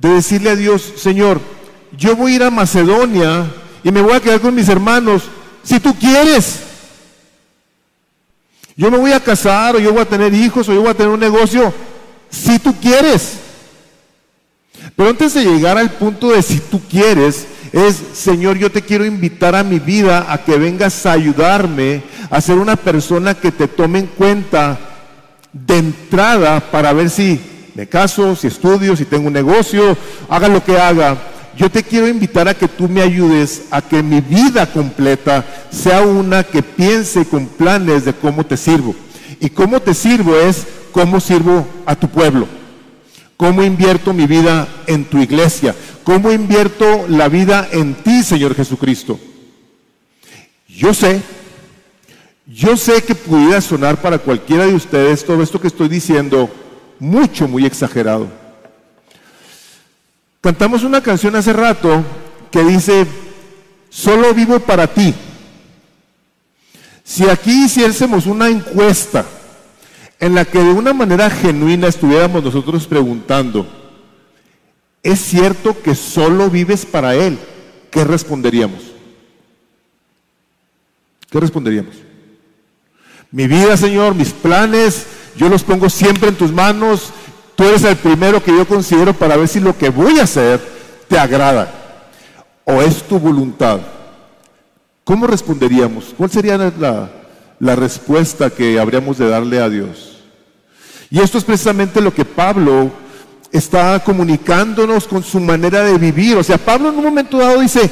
de 0.00 0.08
decirle 0.08 0.50
a 0.50 0.56
Dios, 0.56 0.94
Señor, 0.96 1.40
yo 1.96 2.16
voy 2.16 2.32
a 2.32 2.36
ir 2.36 2.42
a 2.42 2.50
Macedonia 2.50 3.46
y 3.84 3.92
me 3.92 4.02
voy 4.02 4.14
a 4.14 4.20
quedar 4.20 4.40
con 4.40 4.54
mis 4.54 4.68
hermanos, 4.68 5.24
si 5.62 5.78
tú 5.78 5.94
quieres. 5.94 6.60
Yo 8.82 8.90
me 8.90 8.98
voy 8.98 9.12
a 9.12 9.20
casar 9.20 9.76
o 9.76 9.78
yo 9.78 9.92
voy 9.92 10.02
a 10.02 10.08
tener 10.08 10.34
hijos 10.34 10.68
o 10.68 10.72
yo 10.72 10.80
voy 10.80 10.90
a 10.90 10.94
tener 10.94 11.12
un 11.12 11.20
negocio, 11.20 11.72
si 12.28 12.58
tú 12.58 12.74
quieres. 12.80 13.34
Pero 14.96 15.10
antes 15.10 15.34
de 15.34 15.44
llegar 15.44 15.78
al 15.78 15.88
punto 15.88 16.30
de 16.30 16.42
si 16.42 16.58
tú 16.58 16.80
quieres, 16.90 17.46
es, 17.70 18.02
Señor, 18.12 18.58
yo 18.58 18.72
te 18.72 18.82
quiero 18.82 19.04
invitar 19.04 19.54
a 19.54 19.62
mi 19.62 19.78
vida 19.78 20.26
a 20.28 20.42
que 20.42 20.58
vengas 20.58 21.06
a 21.06 21.12
ayudarme 21.12 22.02
a 22.28 22.40
ser 22.40 22.58
una 22.58 22.74
persona 22.74 23.34
que 23.34 23.52
te 23.52 23.68
tome 23.68 24.00
en 24.00 24.06
cuenta 24.08 24.76
de 25.52 25.78
entrada 25.78 26.58
para 26.58 26.92
ver 26.92 27.08
si 27.08 27.40
me 27.76 27.86
caso, 27.86 28.34
si 28.34 28.48
estudio, 28.48 28.96
si 28.96 29.04
tengo 29.04 29.28
un 29.28 29.32
negocio, 29.32 29.96
haga 30.28 30.48
lo 30.48 30.64
que 30.64 30.76
haga. 30.76 31.16
Yo 31.56 31.70
te 31.70 31.82
quiero 31.82 32.08
invitar 32.08 32.48
a 32.48 32.54
que 32.54 32.68
tú 32.68 32.88
me 32.88 33.02
ayudes 33.02 33.64
a 33.70 33.82
que 33.82 34.02
mi 34.02 34.20
vida 34.20 34.66
completa 34.72 35.44
sea 35.70 36.02
una 36.02 36.44
que 36.44 36.62
piense 36.62 37.26
con 37.26 37.46
planes 37.46 38.04
de 38.04 38.14
cómo 38.14 38.44
te 38.44 38.56
sirvo. 38.56 38.94
Y 39.38 39.50
cómo 39.50 39.80
te 39.80 39.92
sirvo 39.92 40.36
es 40.36 40.66
cómo 40.92 41.20
sirvo 41.20 41.66
a 41.84 41.94
tu 41.94 42.08
pueblo. 42.08 42.46
¿Cómo 43.36 43.62
invierto 43.62 44.12
mi 44.12 44.26
vida 44.26 44.68
en 44.86 45.04
tu 45.04 45.18
iglesia? 45.18 45.74
¿Cómo 46.04 46.32
invierto 46.32 47.06
la 47.08 47.28
vida 47.28 47.68
en 47.72 47.94
ti, 47.94 48.22
Señor 48.22 48.54
Jesucristo? 48.54 49.18
Yo 50.68 50.94
sé, 50.94 51.20
yo 52.46 52.76
sé 52.76 53.02
que 53.02 53.14
pudiera 53.14 53.60
sonar 53.60 54.00
para 54.00 54.18
cualquiera 54.18 54.66
de 54.66 54.74
ustedes 54.74 55.24
todo 55.24 55.42
esto 55.42 55.60
que 55.60 55.68
estoy 55.68 55.88
diciendo 55.88 56.48
mucho, 56.98 57.46
muy 57.46 57.66
exagerado. 57.66 58.41
Cantamos 60.42 60.82
una 60.82 61.00
canción 61.00 61.36
hace 61.36 61.52
rato 61.52 62.02
que 62.50 62.64
dice, 62.64 63.06
solo 63.88 64.34
vivo 64.34 64.58
para 64.58 64.88
ti. 64.88 65.14
Si 67.04 67.28
aquí 67.28 67.66
hiciésemos 67.66 68.26
una 68.26 68.48
encuesta, 68.48 69.24
en 70.18 70.34
la 70.34 70.44
que 70.44 70.58
de 70.58 70.72
una 70.72 70.92
manera 70.92 71.30
genuina 71.30 71.86
estuviéramos 71.86 72.42
nosotros 72.42 72.88
preguntando, 72.88 73.68
¿es 75.04 75.20
cierto 75.20 75.80
que 75.80 75.94
solo 75.94 76.50
vives 76.50 76.86
para 76.86 77.14
Él? 77.14 77.38
¿Qué 77.92 78.02
responderíamos? 78.02 78.82
¿Qué 81.30 81.38
responderíamos? 81.38 81.94
Mi 83.30 83.46
vida, 83.46 83.76
Señor, 83.76 84.16
mis 84.16 84.32
planes, 84.32 85.06
yo 85.36 85.48
los 85.48 85.62
pongo 85.62 85.88
siempre 85.88 86.30
en 86.30 86.34
tus 86.34 86.50
manos. 86.50 87.12
Tú 87.56 87.64
eres 87.64 87.84
el 87.84 87.96
primero 87.96 88.42
que 88.42 88.56
yo 88.56 88.66
considero 88.66 89.12
para 89.12 89.36
ver 89.36 89.48
si 89.48 89.60
lo 89.60 89.76
que 89.76 89.90
voy 89.90 90.18
a 90.18 90.24
hacer 90.24 90.60
te 91.08 91.18
agrada 91.18 91.70
o 92.64 92.80
es 92.80 93.02
tu 93.02 93.18
voluntad. 93.18 93.80
¿Cómo 95.04 95.26
responderíamos? 95.26 96.14
¿Cuál 96.16 96.30
sería 96.30 96.56
la, 96.56 97.10
la 97.58 97.76
respuesta 97.76 98.50
que 98.50 98.78
habríamos 98.78 99.18
de 99.18 99.28
darle 99.28 99.60
a 99.60 99.68
Dios? 99.68 100.18
Y 101.10 101.20
esto 101.20 101.38
es 101.38 101.44
precisamente 101.44 102.00
lo 102.00 102.14
que 102.14 102.24
Pablo 102.24 102.90
está 103.50 104.02
comunicándonos 104.02 105.06
con 105.06 105.22
su 105.22 105.38
manera 105.38 105.82
de 105.82 105.98
vivir. 105.98 106.36
O 106.36 106.42
sea, 106.42 106.56
Pablo 106.56 106.88
en 106.88 106.96
un 106.96 107.04
momento 107.04 107.36
dado 107.36 107.60
dice, 107.60 107.90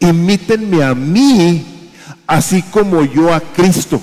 imítenme 0.00 0.82
a 0.82 0.94
mí, 0.94 1.90
así 2.26 2.62
como 2.62 3.02
yo 3.04 3.32
a 3.32 3.40
Cristo. 3.40 4.00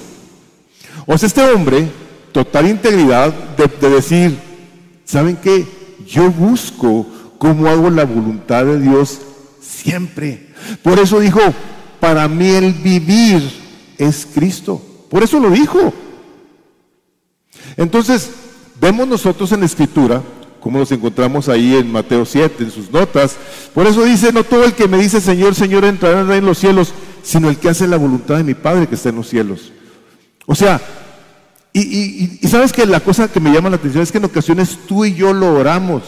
O 1.05 1.17
sea, 1.17 1.27
este 1.27 1.43
hombre, 1.43 1.91
total 2.31 2.67
integridad 2.67 3.31
de, 3.55 3.67
de 3.67 3.89
decir, 3.95 4.48
¿saben 5.09 5.37
qué? 5.37 5.65
Yo 6.07 6.29
busco 6.29 7.05
cómo 7.39 7.67
hago 7.67 7.89
la 7.89 8.05
voluntad 8.05 8.65
de 8.65 8.79
Dios 8.79 9.19
siempre. 9.59 10.49
Por 10.83 10.99
eso 10.99 11.19
dijo, 11.19 11.39
para 11.99 12.27
mí 12.27 12.47
el 12.47 12.73
vivir 12.73 13.41
es 13.97 14.27
Cristo. 14.31 14.79
Por 15.09 15.23
eso 15.23 15.39
lo 15.39 15.49
dijo. 15.49 15.91
Entonces, 17.75 18.29
vemos 18.79 19.07
nosotros 19.07 19.51
en 19.51 19.61
la 19.61 19.65
escritura, 19.65 20.21
como 20.59 20.77
nos 20.77 20.91
encontramos 20.91 21.49
ahí 21.49 21.75
en 21.75 21.91
Mateo 21.91 22.23
7, 22.23 22.63
en 22.65 22.71
sus 22.71 22.91
notas, 22.91 23.35
por 23.73 23.87
eso 23.87 24.03
dice, 24.05 24.31
no 24.31 24.43
todo 24.43 24.63
el 24.63 24.73
que 24.73 24.87
me 24.87 24.97
dice 24.99 25.21
Señor, 25.21 25.55
Señor 25.55 25.85
entrará 25.85 26.37
en 26.37 26.45
los 26.45 26.59
cielos, 26.59 26.93
sino 27.23 27.49
el 27.49 27.57
que 27.57 27.69
hace 27.69 27.87
la 27.87 27.97
voluntad 27.97 28.37
de 28.37 28.43
mi 28.43 28.53
Padre 28.53 28.87
que 28.87 28.95
está 28.95 29.09
en 29.09 29.15
los 29.15 29.27
cielos. 29.27 29.71
O 30.45 30.53
sea, 30.53 30.79
y, 31.73 32.47
sabes 32.47 32.73
que 32.73 32.85
la 32.85 32.99
cosa 32.99 33.27
que 33.27 33.39
me 33.39 33.51
llama 33.51 33.69
la 33.69 33.75
atención 33.75 34.03
es 34.03 34.11
que 34.11 34.17
en 34.17 34.25
ocasiones 34.25 34.77
tú 34.87 35.05
y 35.05 35.13
yo 35.13 35.33
lo 35.33 35.53
oramos. 35.53 36.03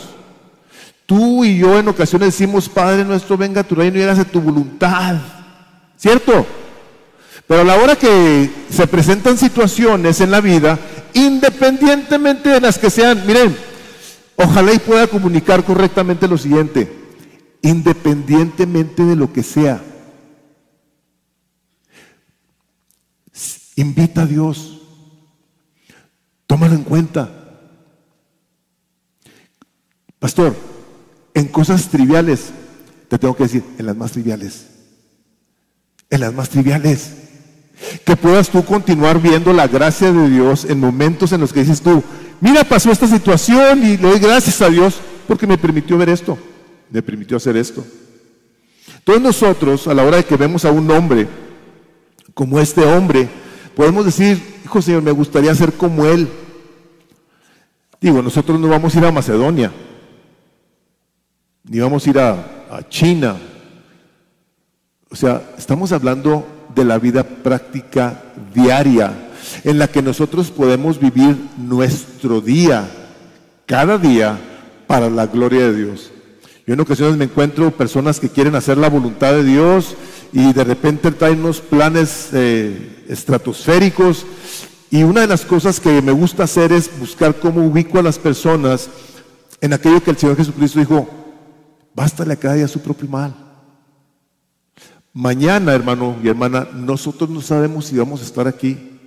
Tú 1.06 1.44
y 1.44 1.58
yo 1.58 1.78
en 1.78 1.88
ocasiones 1.88 2.30
decimos, 2.30 2.70
Padre 2.70 3.04
nuestro, 3.04 3.38
venga 3.38 3.64
tu 3.64 3.76
reino 3.76 4.00
y 4.00 4.02
hágase 4.02 4.26
tu 4.26 4.42
voluntad. 4.42 5.18
¿Cierto? 5.98 6.46
Pero 7.48 7.62
a 7.62 7.66
la 7.66 7.76
hora 7.76 7.96
que 7.96 8.50
se 8.70 8.88
presentan 8.88 9.38
situaciones 9.38 10.22
en 10.22 10.32
la 10.32 10.42
vida 10.42 10.80
independientemente 11.14 12.50
de 12.50 12.62
las 12.62 12.78
que 12.78 12.90
sean, 12.90 13.26
miren, 13.28 13.56
ojalá 14.36 14.74
y 14.74 14.80
pueda 14.80 15.08
comunicar 15.08 15.64
correctamente 15.64 16.28
lo 16.28 16.38
siguiente, 16.38 16.92
independientemente 17.62 19.04
de 19.04 19.16
lo 19.16 19.32
que 19.34 19.44
sea, 19.44 19.82
invita 23.76 24.22
a 24.22 24.26
Dios, 24.26 24.81
tómalo 26.52 26.76
en 26.76 26.84
cuenta. 26.84 27.30
Pastor, 30.20 30.54
en 31.34 31.48
cosas 31.48 31.88
triviales, 31.88 32.50
te 33.08 33.18
tengo 33.18 33.38
que 33.38 33.44
decir, 33.44 33.64
en 33.78 33.86
las 33.86 33.96
más 33.96 34.12
triviales, 34.12 34.66
en 36.10 36.20
las 36.20 36.34
más 36.34 36.50
triviales. 36.50 37.14
Que 38.04 38.18
puedas 38.18 38.50
tú 38.50 38.66
continuar 38.66 39.22
viendo 39.22 39.54
la 39.54 39.70
gracia 39.70 40.12
de 40.12 40.30
Dios 40.30 40.66
en 40.66 40.78
momentos 40.78 41.32
en 41.32 41.40
los 41.40 41.54
que 41.54 41.62
dices 41.62 41.80
tú, 41.80 42.04
mira, 42.42 42.66
pasó 42.66 42.92
esta 42.92 43.08
situación 43.08 43.86
y 43.86 43.96
le 43.96 44.10
doy 44.10 44.20
gracias 44.20 44.62
a 44.62 44.70
Dios 44.70 44.96
porque 45.30 45.48
me 45.48 45.58
permitió 45.58 45.98
ver 45.98 46.10
esto, 46.10 46.38
me 46.90 47.02
permitió 47.02 47.38
hacer 47.38 47.56
esto. 47.56 47.86
Todos 49.06 49.22
nosotros, 49.22 49.88
a 49.88 49.94
la 49.94 50.04
hora 50.04 50.18
de 50.18 50.26
que 50.26 50.36
vemos 50.36 50.66
a 50.66 50.72
un 50.72 50.92
hombre 50.92 51.30
como 52.34 52.60
este 52.60 52.82
hombre, 52.82 53.30
podemos 53.74 54.04
decir, 54.04 54.38
hijo 54.66 54.82
Señor, 54.82 55.02
me 55.02 55.12
gustaría 55.12 55.56
ser 55.56 55.72
como 55.72 56.06
él. 56.06 56.28
Digo, 58.02 58.24
nosotros 58.24 58.60
no 58.60 58.68
vamos 58.68 58.96
a 58.96 58.98
ir 58.98 59.06
a 59.06 59.12
Macedonia, 59.12 59.72
ni 61.64 61.80
vamos 61.80 62.06
a 62.06 62.10
ir 62.10 62.20
a, 62.20 62.58
China. 62.90 63.36
O 65.10 65.16
sea, 65.16 65.42
estamos 65.58 65.92
hablando 65.92 66.48
de 66.74 66.84
la 66.84 66.98
vida 66.98 67.24
práctica 67.24 68.24
diaria, 68.56 69.14
en 69.64 69.78
la 69.78 69.88
que 69.88 70.02
nosotros 70.02 70.50
podemos 70.50 71.00
vivir 71.00 71.38
nuestro 71.58 72.42
día, 72.42 72.90
cada 73.68 74.00
día, 74.00 74.40
para 74.88 75.10
la 75.10 75.28
gloria 75.28 75.68
de 75.68 75.76
Dios. 75.76 76.12
Yo 76.66 76.74
en 76.74 76.80
ocasiones 76.80 77.18
me 77.18 77.26
encuentro 77.26 77.70
personas 77.72 78.20
que 78.20 78.30
quieren 78.30 78.56
hacer 78.56 78.78
la 78.78 78.90
voluntad 78.90 79.34
de 79.34 79.44
Dios 79.44 79.96
y 80.34 80.54
de 80.54 80.64
repente 80.64 81.12
traen 81.12 81.42
unos 81.42 81.60
planes 81.60 82.30
eh, 82.34 83.04
estratosféricos 83.10 84.26
y 84.92 85.04
una 85.04 85.22
de 85.22 85.28
las 85.28 85.46
cosas 85.46 85.80
que 85.80 86.02
me 86.02 86.12
gusta 86.12 86.44
hacer 86.44 86.74
es 86.74 87.00
buscar 87.00 87.40
cómo 87.40 87.66
ubico 87.66 87.98
a 87.98 88.04
las 88.04 88.20
personas 88.20 88.90
en 89.62 89.72
aquello 89.72 90.04
que 90.04 90.12
el 90.12 90.18
Señor 90.18 90.36
Jesucristo 90.36 90.80
dijo, 90.80 91.08
bástale 91.96 92.34
a 92.34 92.36
cada 92.36 92.56
día 92.56 92.68
su 92.68 92.82
propio 92.82 93.08
mal. 93.08 93.34
Mañana, 95.14 95.74
hermano 95.74 96.18
y 96.22 96.28
hermana, 96.28 96.68
nosotros 96.74 97.30
no 97.30 97.42
sabemos 97.42 97.86
si 97.86 97.98
vamos 97.98 98.20
a 98.20 98.26
estar 98.26 98.50
aquí. 98.50 99.00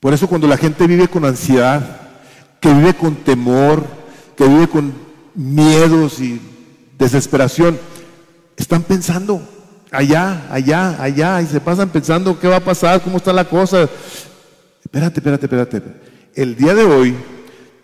Por 0.00 0.12
eso 0.12 0.26
cuando 0.26 0.48
la 0.48 0.56
gente 0.56 0.88
vive 0.88 1.06
con 1.06 1.24
ansiedad, 1.24 2.00
que 2.60 2.74
vive 2.74 2.94
con 2.94 3.14
temor, 3.14 3.86
que 4.36 4.48
vive 4.48 4.68
con 4.68 4.92
miedos 5.36 6.18
y 6.18 6.40
desesperación, 6.98 7.78
están 8.56 8.82
pensando 8.82 9.40
allá, 9.90 10.46
allá, 10.50 11.02
allá, 11.02 11.42
y 11.42 11.46
se 11.46 11.60
pasan 11.60 11.88
pensando 11.88 12.38
qué 12.38 12.48
va 12.48 12.56
a 12.56 12.64
pasar, 12.64 13.02
cómo 13.02 13.16
está 13.16 13.32
la 13.32 13.44
cosa. 13.44 13.88
Espérate, 14.84 15.20
espérate, 15.20 15.46
espérate. 15.46 15.82
El 16.34 16.56
día 16.56 16.74
de 16.74 16.84
hoy, 16.84 17.14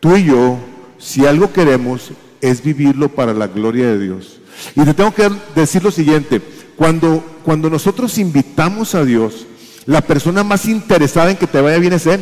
tú 0.00 0.16
y 0.16 0.24
yo, 0.24 0.58
si 0.98 1.26
algo 1.26 1.52
queremos, 1.52 2.12
es 2.40 2.62
vivirlo 2.62 3.08
para 3.08 3.32
la 3.32 3.46
gloria 3.46 3.86
de 3.88 3.98
Dios. 3.98 4.40
Y 4.76 4.84
te 4.84 4.94
tengo 4.94 5.14
que 5.14 5.30
decir 5.54 5.82
lo 5.82 5.90
siguiente, 5.90 6.40
cuando, 6.76 7.24
cuando 7.44 7.70
nosotros 7.70 8.18
invitamos 8.18 8.94
a 8.94 9.04
Dios, 9.04 9.46
la 9.86 10.00
persona 10.00 10.44
más 10.44 10.66
interesada 10.66 11.30
en 11.30 11.36
que 11.36 11.46
te 11.46 11.60
vaya 11.60 11.78
bien 11.78 11.92
es 11.92 12.06
Él. 12.06 12.20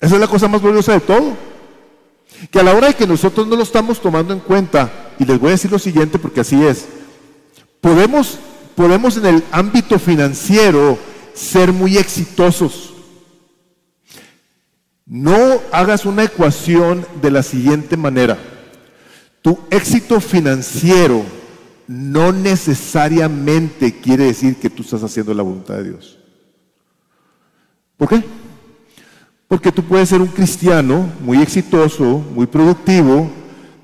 Esa 0.00 0.14
es 0.14 0.20
la 0.20 0.28
cosa 0.28 0.48
más 0.48 0.60
gloriosa 0.60 0.92
de 0.92 1.00
todo. 1.00 1.36
Que 2.50 2.60
a 2.60 2.62
la 2.62 2.74
hora 2.74 2.88
de 2.88 2.94
que 2.94 3.06
nosotros 3.06 3.46
no 3.46 3.56
lo 3.56 3.62
estamos 3.62 4.00
tomando 4.00 4.34
en 4.34 4.40
cuenta, 4.40 5.12
y 5.18 5.24
les 5.24 5.38
voy 5.38 5.48
a 5.48 5.52
decir 5.52 5.70
lo 5.70 5.78
siguiente 5.78 6.18
porque 6.18 6.40
así 6.40 6.62
es, 6.64 6.86
podemos, 7.86 8.40
podemos 8.74 9.16
en 9.16 9.26
el 9.26 9.44
ámbito 9.52 10.00
financiero 10.00 10.98
ser 11.34 11.72
muy 11.72 11.96
exitosos. 11.96 12.94
No 15.06 15.60
hagas 15.70 16.04
una 16.04 16.24
ecuación 16.24 17.06
de 17.22 17.30
la 17.30 17.44
siguiente 17.44 17.96
manera. 17.96 18.38
Tu 19.40 19.56
éxito 19.70 20.20
financiero 20.20 21.22
no 21.86 22.32
necesariamente 22.32 24.00
quiere 24.00 24.24
decir 24.24 24.56
que 24.56 24.68
tú 24.68 24.82
estás 24.82 25.04
haciendo 25.04 25.32
la 25.32 25.44
voluntad 25.44 25.74
de 25.74 25.84
Dios. 25.84 26.18
¿Por 27.96 28.08
qué? 28.08 28.24
Porque 29.46 29.70
tú 29.70 29.84
puedes 29.84 30.08
ser 30.08 30.20
un 30.20 30.26
cristiano 30.26 31.08
muy 31.20 31.40
exitoso, 31.40 32.18
muy 32.34 32.48
productivo, 32.48 33.30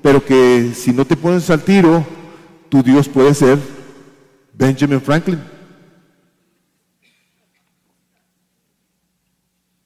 pero 0.01 0.25
que 0.25 0.73
si 0.75 0.91
no 0.91 1.05
te 1.05 1.15
pones 1.15 1.49
al 1.49 1.63
tiro, 1.63 2.05
tu 2.67 2.83
Dios 2.83 3.07
puede 3.07 3.33
ser 3.33 3.72
Benjamin 4.63 5.01
Franklin. 5.01 5.41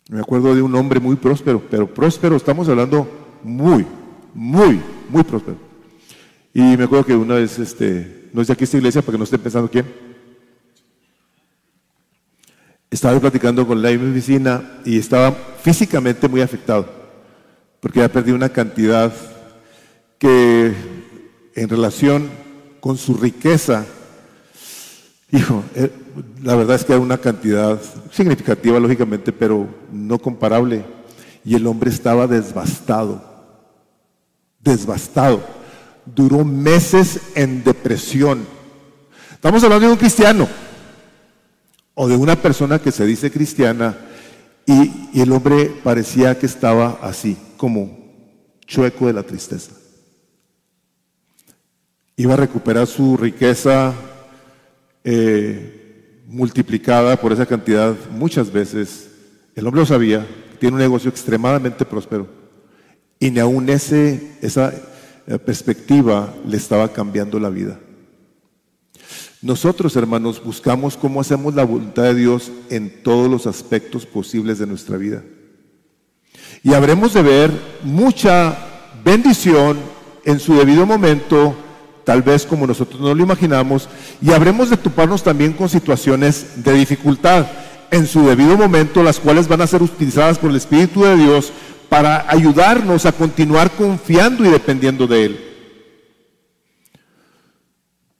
Me 0.10 0.20
acuerdo 0.20 0.54
de 0.54 0.62
un 0.62 0.76
hombre 0.76 1.00
muy 1.00 1.16
próspero, 1.16 1.60
pero 1.68 1.92
próspero, 1.92 2.36
estamos 2.36 2.70
hablando 2.70 3.10
muy, 3.42 3.88
muy, 4.36 4.80
muy 5.10 5.24
próspero. 5.24 5.58
Y 6.54 6.62
me 6.78 6.84
acuerdo 6.84 7.08
que 7.08 7.16
una 7.16 7.34
vez, 7.34 7.58
este, 7.58 8.30
no 8.32 8.42
es 8.42 8.48
de 8.48 8.54
aquí 8.54 8.66
esta 8.66 8.78
iglesia 8.78 9.02
para 9.02 9.14
que 9.14 9.18
no 9.18 9.24
estén 9.24 9.42
pensando 9.42 9.68
quién. 9.68 9.92
Estaba 12.92 13.20
platicando 13.20 13.66
con 13.66 13.82
la 13.82 13.90
oficina 13.90 14.80
y 14.86 15.00
estaba 15.00 15.32
físicamente 15.32 16.28
muy 16.28 16.42
afectado, 16.42 16.88
porque 17.80 18.00
había 18.00 18.14
perdido 18.14 18.36
una 18.36 18.50
cantidad 18.50 19.12
que 20.20 20.72
en 21.56 21.68
relación 21.68 22.30
con 22.80 22.96
su 22.96 23.16
riqueza, 23.16 23.88
hijo, 25.32 25.64
eh, 25.76 25.92
la 26.44 26.56
verdad 26.56 26.76
es 26.76 26.86
que 26.86 26.94
era 26.94 27.02
una 27.02 27.18
cantidad 27.18 27.80
significativa, 28.12 28.80
lógicamente, 28.80 29.32
pero 29.32 29.68
no 29.92 30.18
comparable. 30.20 30.86
Y 31.44 31.56
el 31.56 31.68
hombre 31.68 31.90
estaba 31.90 32.28
desbastado, 32.28 33.22
desbastado. 34.60 35.42
Duró 36.06 36.44
meses 36.44 37.20
en 37.36 37.64
depresión. 37.64 38.46
Estamos 39.34 39.64
hablando 39.64 39.88
de 39.88 39.94
un 39.94 40.00
cristiano 40.00 40.48
o 41.94 42.08
de 42.08 42.16
una 42.16 42.36
persona 42.36 42.80
que 42.80 42.92
se 42.92 43.06
dice 43.06 43.32
cristiana 43.32 43.98
y, 44.66 45.22
el 45.22 45.32
hombre 45.32 45.74
parecía 45.84 46.38
que 46.38 46.46
estaba 46.46 47.00
así, 47.02 47.38
como 47.56 47.98
chueco 48.68 49.08
de 49.08 49.14
la 49.14 49.24
tristeza. 49.24 49.72
Iba 52.16 52.34
a 52.34 52.38
recuperar 52.38 52.86
su 52.86 53.18
riqueza 53.18 53.94
eh, 55.10 56.24
multiplicada 56.28 57.16
por 57.16 57.32
esa 57.32 57.46
cantidad 57.46 57.96
muchas 58.12 58.52
veces. 58.52 59.10
El 59.56 59.66
hombre 59.66 59.80
lo 59.80 59.86
sabía, 59.86 60.28
tiene 60.60 60.76
un 60.76 60.82
negocio 60.82 61.10
extremadamente 61.10 61.86
próspero 61.86 62.28
y 63.18 63.32
ni 63.32 63.40
aún 63.40 63.70
esa 63.70 64.74
eh, 64.74 65.40
perspectiva 65.40 66.36
le 66.46 66.58
estaba 66.58 66.92
cambiando 66.92 67.40
la 67.40 67.50
vida. 67.50 67.80
Nosotros, 69.42 69.96
hermanos, 69.96 70.44
buscamos 70.44 70.98
cómo 70.98 71.22
hacemos 71.22 71.56
la 71.56 71.64
voluntad 71.64 72.04
de 72.04 72.16
Dios 72.16 72.52
en 72.70 73.02
todos 73.02 73.32
los 73.32 73.48
aspectos 73.48 74.06
posibles 74.06 74.60
de 74.60 74.68
nuestra 74.68 74.98
vida. 74.98 75.24
Y 76.64 76.74
habremos 76.74 77.14
de 77.14 77.22
ver 77.22 77.52
mucha 77.82 78.58
bendición 79.06 79.78
en 80.26 80.42
su 80.42 80.56
debido 80.56 80.86
momento, 80.86 81.56
tal 82.08 82.22
vez 82.22 82.46
como 82.46 82.66
nosotros 82.66 83.02
no 83.02 83.14
lo 83.14 83.22
imaginamos, 83.22 83.90
y 84.22 84.32
habremos 84.32 84.70
de 84.70 84.78
toparnos 84.78 85.24
también 85.24 85.52
con 85.52 85.68
situaciones 85.68 86.64
de 86.64 86.72
dificultad 86.72 87.46
en 87.92 88.08
su 88.08 88.26
debido 88.26 88.56
momento, 88.56 89.04
las 89.04 89.20
cuales 89.20 89.50
van 89.50 89.60
a 89.60 89.68
ser 89.68 89.84
utilizadas 89.84 90.40
por 90.40 90.50
el 90.50 90.56
Espíritu 90.56 91.04
de 91.04 91.18
Dios 91.18 91.52
para 91.90 92.24
ayudarnos 92.32 93.06
a 93.06 93.12
continuar 93.12 93.72
confiando 93.72 94.46
y 94.46 94.50
dependiendo 94.50 95.06
de 95.06 95.26
Él. 95.26 95.40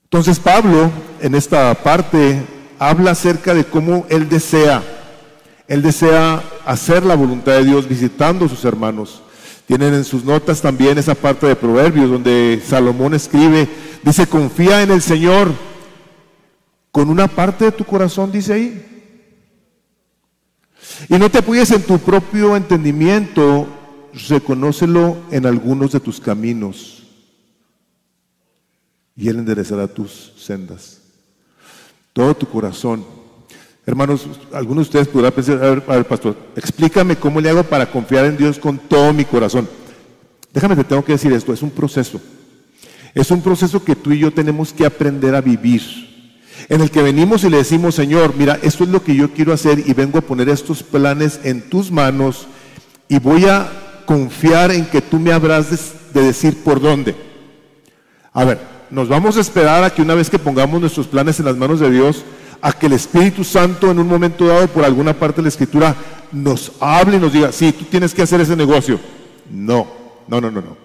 Entonces 0.04 0.38
Pablo 0.38 0.92
en 1.22 1.34
esta 1.34 1.74
parte 1.76 2.42
habla 2.80 3.12
acerca 3.12 3.54
de 3.54 3.64
cómo 3.64 4.06
él 4.10 4.28
desea, 4.28 4.84
él 5.70 5.82
desea 5.82 6.44
hacer 6.66 7.06
la 7.06 7.16
voluntad 7.16 7.54
de 7.54 7.64
Dios 7.64 7.88
visitando 7.88 8.48
a 8.48 8.50
sus 8.50 8.66
hermanos. 8.66 9.22
Tienen 9.68 9.94
en 9.94 10.04
sus 10.04 10.24
notas 10.24 10.62
también 10.62 10.98
esa 10.98 11.14
parte 11.14 11.46
de 11.46 11.56
Proverbios 11.56 12.10
donde 12.10 12.60
Salomón 12.66 13.14
escribe, 13.14 13.70
dice, 14.02 14.26
confía 14.26 14.82
en 14.82 14.90
el 14.90 15.04
Señor 15.04 15.52
con 16.92 17.10
una 17.10 17.28
parte 17.28 17.66
de 17.66 17.72
tu 17.72 17.84
corazón, 17.84 18.32
dice 18.32 18.54
ahí. 18.54 18.86
Y 21.10 21.20
no 21.20 21.30
te 21.30 21.40
apoyes 21.40 21.70
en 21.72 21.84
tu 21.84 22.00
propio 22.00 22.56
entendimiento, 22.56 23.68
reconócelo 24.30 25.18
en 25.30 25.46
algunos 25.46 25.92
de 25.92 26.00
tus 26.00 26.20
caminos 26.20 26.98
y 29.18 29.28
Él 29.28 29.40
enderezará 29.40 29.88
tus 29.88 30.32
sendas. 30.38 31.02
Todo 32.14 32.36
tu 32.36 32.48
corazón. 32.48 33.04
Hermanos, 33.88 34.28
algunos 34.52 34.84
de 34.84 34.90
ustedes 34.90 35.08
podrán 35.08 35.32
pensar, 35.32 35.64
a 35.64 35.70
ver, 35.70 35.84
a 35.88 35.96
ver, 35.96 36.06
pastor, 36.06 36.36
explícame 36.58 37.16
cómo 37.16 37.40
le 37.40 37.50
hago 37.50 37.64
para 37.64 37.90
confiar 37.90 38.26
en 38.26 38.36
Dios 38.36 38.60
con 38.60 38.78
todo 38.78 39.14
mi 39.14 39.24
corazón. 39.24 39.66
Déjame, 40.54 40.76
te 40.76 40.84
tengo 40.84 41.06
que 41.06 41.14
decir 41.14 41.32
esto, 41.32 41.54
es 41.54 41.62
un 41.62 41.72
proceso. 41.72 42.20
Es 43.16 43.32
un 43.32 43.42
proceso 43.42 43.82
que 43.86 43.96
tú 43.96 44.12
y 44.12 44.20
yo 44.20 44.34
tenemos 44.34 44.74
que 44.74 44.86
aprender 44.86 45.34
a 45.36 45.40
vivir. 45.40 45.82
En 46.68 46.82
el 46.82 46.92
que 46.92 47.02
venimos 47.02 47.46
y 47.46 47.50
le 47.50 47.58
decimos, 47.58 47.96
Señor, 47.96 48.34
mira, 48.38 48.60
esto 48.62 48.84
es 48.84 48.90
lo 48.90 49.02
que 49.02 49.16
yo 49.16 49.32
quiero 49.32 49.54
hacer 49.54 49.80
y 49.80 49.94
vengo 49.94 50.18
a 50.18 50.22
poner 50.22 50.50
estos 50.50 50.84
planes 50.84 51.40
en 51.44 51.70
tus 51.70 51.90
manos 51.90 52.46
y 53.08 53.20
voy 53.20 53.46
a 53.46 54.04
confiar 54.06 54.72
en 54.72 54.86
que 54.88 55.00
tú 55.00 55.18
me 55.18 55.32
habrás 55.32 55.72
de, 55.72 56.20
de 56.20 56.28
decir 56.28 56.62
por 56.62 56.82
dónde. 56.82 57.16
A 58.34 58.44
ver, 58.44 58.60
nos 58.90 59.08
vamos 59.08 59.38
a 59.38 59.42
esperar 59.42 59.86
a 59.86 59.92
que 59.92 60.02
una 60.02 60.14
vez 60.14 60.30
que 60.30 60.40
pongamos 60.40 60.82
nuestros 60.82 61.08
planes 61.08 61.40
en 61.40 61.46
las 61.46 61.56
manos 61.56 61.80
de 61.80 61.90
Dios, 61.90 62.26
a 62.62 62.72
que 62.72 62.88
el 62.88 62.94
Espíritu 62.94 63.44
Santo 63.44 63.92
en 63.92 64.00
un 64.00 64.08
momento 64.08 64.48
dado 64.48 64.68
por 64.68 64.84
alguna 64.84 65.14
parte 65.14 65.38
de 65.38 65.44
la 65.44 65.50
Escritura 65.50 65.96
nos 66.32 66.72
hable 66.80 67.18
y 67.18 67.20
nos 67.20 67.34
diga, 67.34 67.52
sí, 67.52 67.72
tú 67.72 67.86
tienes 67.86 68.14
que 68.14 68.22
hacer 68.22 68.42
ese 68.42 68.56
negocio. 68.56 69.00
No, 69.50 69.88
no, 70.28 70.42
no, 70.42 70.52
no, 70.52 70.62
no. 70.62 70.78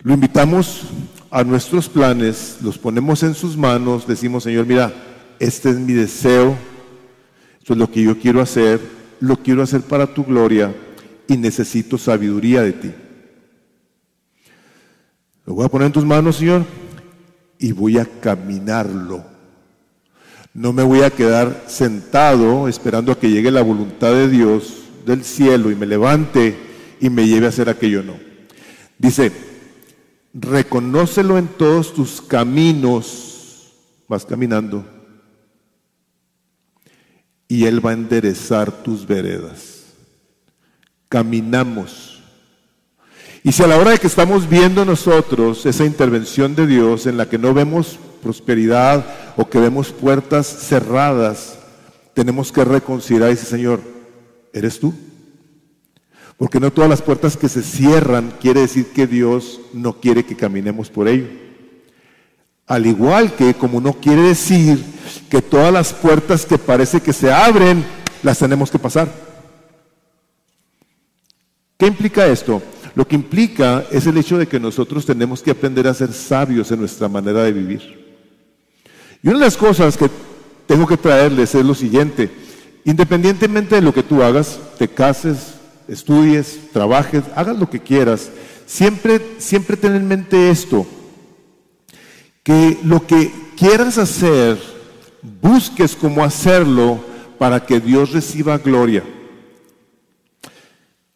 Lo 0.00 0.14
invitamos 0.14 0.82
a 1.30 1.44
nuestros 1.44 1.88
planes, 1.88 2.58
los 2.62 2.78
ponemos 2.78 3.22
en 3.22 3.34
sus 3.34 3.56
manos, 3.56 4.06
decimos, 4.06 4.44
Señor, 4.44 4.66
mira, 4.66 4.92
este 5.38 5.70
es 5.70 5.76
mi 5.76 5.92
deseo, 5.92 6.56
esto 7.58 7.72
es 7.72 7.78
lo 7.78 7.90
que 7.90 8.02
yo 8.02 8.18
quiero 8.18 8.40
hacer, 8.40 8.80
lo 9.20 9.36
quiero 9.36 9.62
hacer 9.62 9.82
para 9.82 10.06
tu 10.06 10.24
gloria 10.24 10.74
y 11.26 11.36
necesito 11.36 11.98
sabiduría 11.98 12.62
de 12.62 12.72
ti. 12.72 12.94
Lo 15.44 15.54
voy 15.54 15.64
a 15.64 15.68
poner 15.68 15.86
en 15.86 15.92
tus 15.92 16.04
manos, 16.04 16.36
Señor, 16.36 16.64
y 17.58 17.72
voy 17.72 17.98
a 17.98 18.04
caminarlo. 18.04 19.24
No 20.58 20.72
me 20.72 20.82
voy 20.82 21.02
a 21.02 21.10
quedar 21.10 21.66
sentado 21.68 22.66
esperando 22.66 23.12
a 23.12 23.18
que 23.20 23.30
llegue 23.30 23.52
la 23.52 23.62
voluntad 23.62 24.10
de 24.10 24.28
Dios 24.28 24.88
del 25.06 25.22
cielo 25.22 25.70
y 25.70 25.76
me 25.76 25.86
levante 25.86 26.58
y 26.98 27.10
me 27.10 27.28
lleve 27.28 27.46
a 27.46 27.50
hacer 27.50 27.68
aquello. 27.68 28.02
No. 28.02 28.14
Dice, 28.98 29.30
reconócelo 30.34 31.38
en 31.38 31.46
todos 31.46 31.94
tus 31.94 32.20
caminos. 32.20 33.70
Vas 34.08 34.26
caminando. 34.26 34.84
Y 37.46 37.66
Él 37.66 37.84
va 37.86 37.90
a 37.90 37.94
enderezar 37.94 38.82
tus 38.82 39.06
veredas. 39.06 39.84
Caminamos 41.08 42.18
y 43.44 43.52
si 43.52 43.62
a 43.62 43.68
la 43.68 43.76
hora 43.78 43.92
de 43.92 43.98
que 43.98 44.08
estamos 44.08 44.48
viendo 44.48 44.84
nosotros 44.84 45.64
esa 45.64 45.84
intervención 45.84 46.56
de 46.56 46.66
Dios 46.66 47.06
en 47.06 47.16
la 47.16 47.28
que 47.28 47.38
no 47.38 47.54
vemos 47.54 48.00
prosperidad 48.22 49.04
o 49.36 49.48
que 49.48 49.58
vemos 49.58 49.92
puertas 49.92 50.46
cerradas, 50.46 51.58
tenemos 52.14 52.52
que 52.52 52.64
reconsiderar 52.64 53.28
y 53.28 53.34
decir, 53.34 53.48
Señor, 53.48 53.80
¿eres 54.52 54.80
tú? 54.80 54.94
Porque 56.36 56.60
no 56.60 56.72
todas 56.72 56.90
las 56.90 57.02
puertas 57.02 57.36
que 57.36 57.48
se 57.48 57.62
cierran 57.62 58.32
quiere 58.40 58.60
decir 58.60 58.86
que 58.92 59.06
Dios 59.06 59.60
no 59.72 60.00
quiere 60.00 60.24
que 60.24 60.36
caminemos 60.36 60.88
por 60.88 61.08
ello. 61.08 61.26
Al 62.66 62.86
igual 62.86 63.34
que 63.34 63.54
como 63.54 63.80
no 63.80 63.94
quiere 63.94 64.22
decir 64.22 64.84
que 65.30 65.42
todas 65.42 65.72
las 65.72 65.92
puertas 65.92 66.46
que 66.46 66.58
parece 66.58 67.00
que 67.00 67.12
se 67.12 67.32
abren, 67.32 67.84
las 68.22 68.38
tenemos 68.38 68.70
que 68.70 68.78
pasar. 68.78 69.08
¿Qué 71.76 71.86
implica 71.86 72.26
esto? 72.26 72.62
Lo 72.94 73.06
que 73.06 73.14
implica 73.14 73.84
es 73.90 74.06
el 74.06 74.18
hecho 74.18 74.38
de 74.38 74.48
que 74.48 74.58
nosotros 74.58 75.06
tenemos 75.06 75.42
que 75.42 75.52
aprender 75.52 75.86
a 75.86 75.94
ser 75.94 76.12
sabios 76.12 76.70
en 76.72 76.80
nuestra 76.80 77.08
manera 77.08 77.42
de 77.44 77.52
vivir. 77.52 78.07
Y 79.22 79.28
una 79.28 79.38
de 79.38 79.44
las 79.44 79.56
cosas 79.56 79.96
que 79.96 80.08
tengo 80.66 80.86
que 80.86 80.96
traerles 80.96 81.54
es 81.54 81.64
lo 81.64 81.74
siguiente. 81.74 82.30
Independientemente 82.84 83.76
de 83.76 83.82
lo 83.82 83.92
que 83.92 84.02
tú 84.02 84.22
hagas, 84.22 84.60
te 84.78 84.88
cases, 84.88 85.54
estudies, 85.88 86.70
trabajes, 86.72 87.24
hagas 87.34 87.58
lo 87.58 87.68
que 87.68 87.80
quieras, 87.80 88.30
siempre, 88.66 89.20
siempre 89.38 89.76
ten 89.76 89.96
en 89.96 90.06
mente 90.06 90.50
esto, 90.50 90.86
que 92.42 92.78
lo 92.84 93.06
que 93.06 93.32
quieras 93.56 93.98
hacer, 93.98 94.58
busques 95.42 95.96
cómo 95.96 96.22
hacerlo 96.22 97.00
para 97.38 97.64
que 97.64 97.80
Dios 97.80 98.12
reciba 98.12 98.58
gloria. 98.58 99.02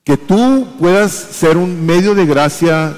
Que 0.05 0.17
tú 0.17 0.67
puedas 0.81 1.13
ser 1.13 1.57
un 1.57 1.87
medio 1.87 2.15
de 2.15 2.27
gracia 2.27 2.95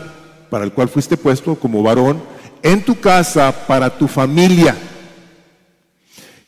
para 0.48 0.64
el 0.64 0.72
cual 0.72 0.88
fuiste 0.88 1.16
puesto 1.16 1.54
como 1.56 1.82
varón 1.82 2.22
en 2.62 2.82
tu 2.82 2.98
casa, 2.98 3.52
para 3.66 3.90
tu 3.90 4.08
familia. 4.08 4.74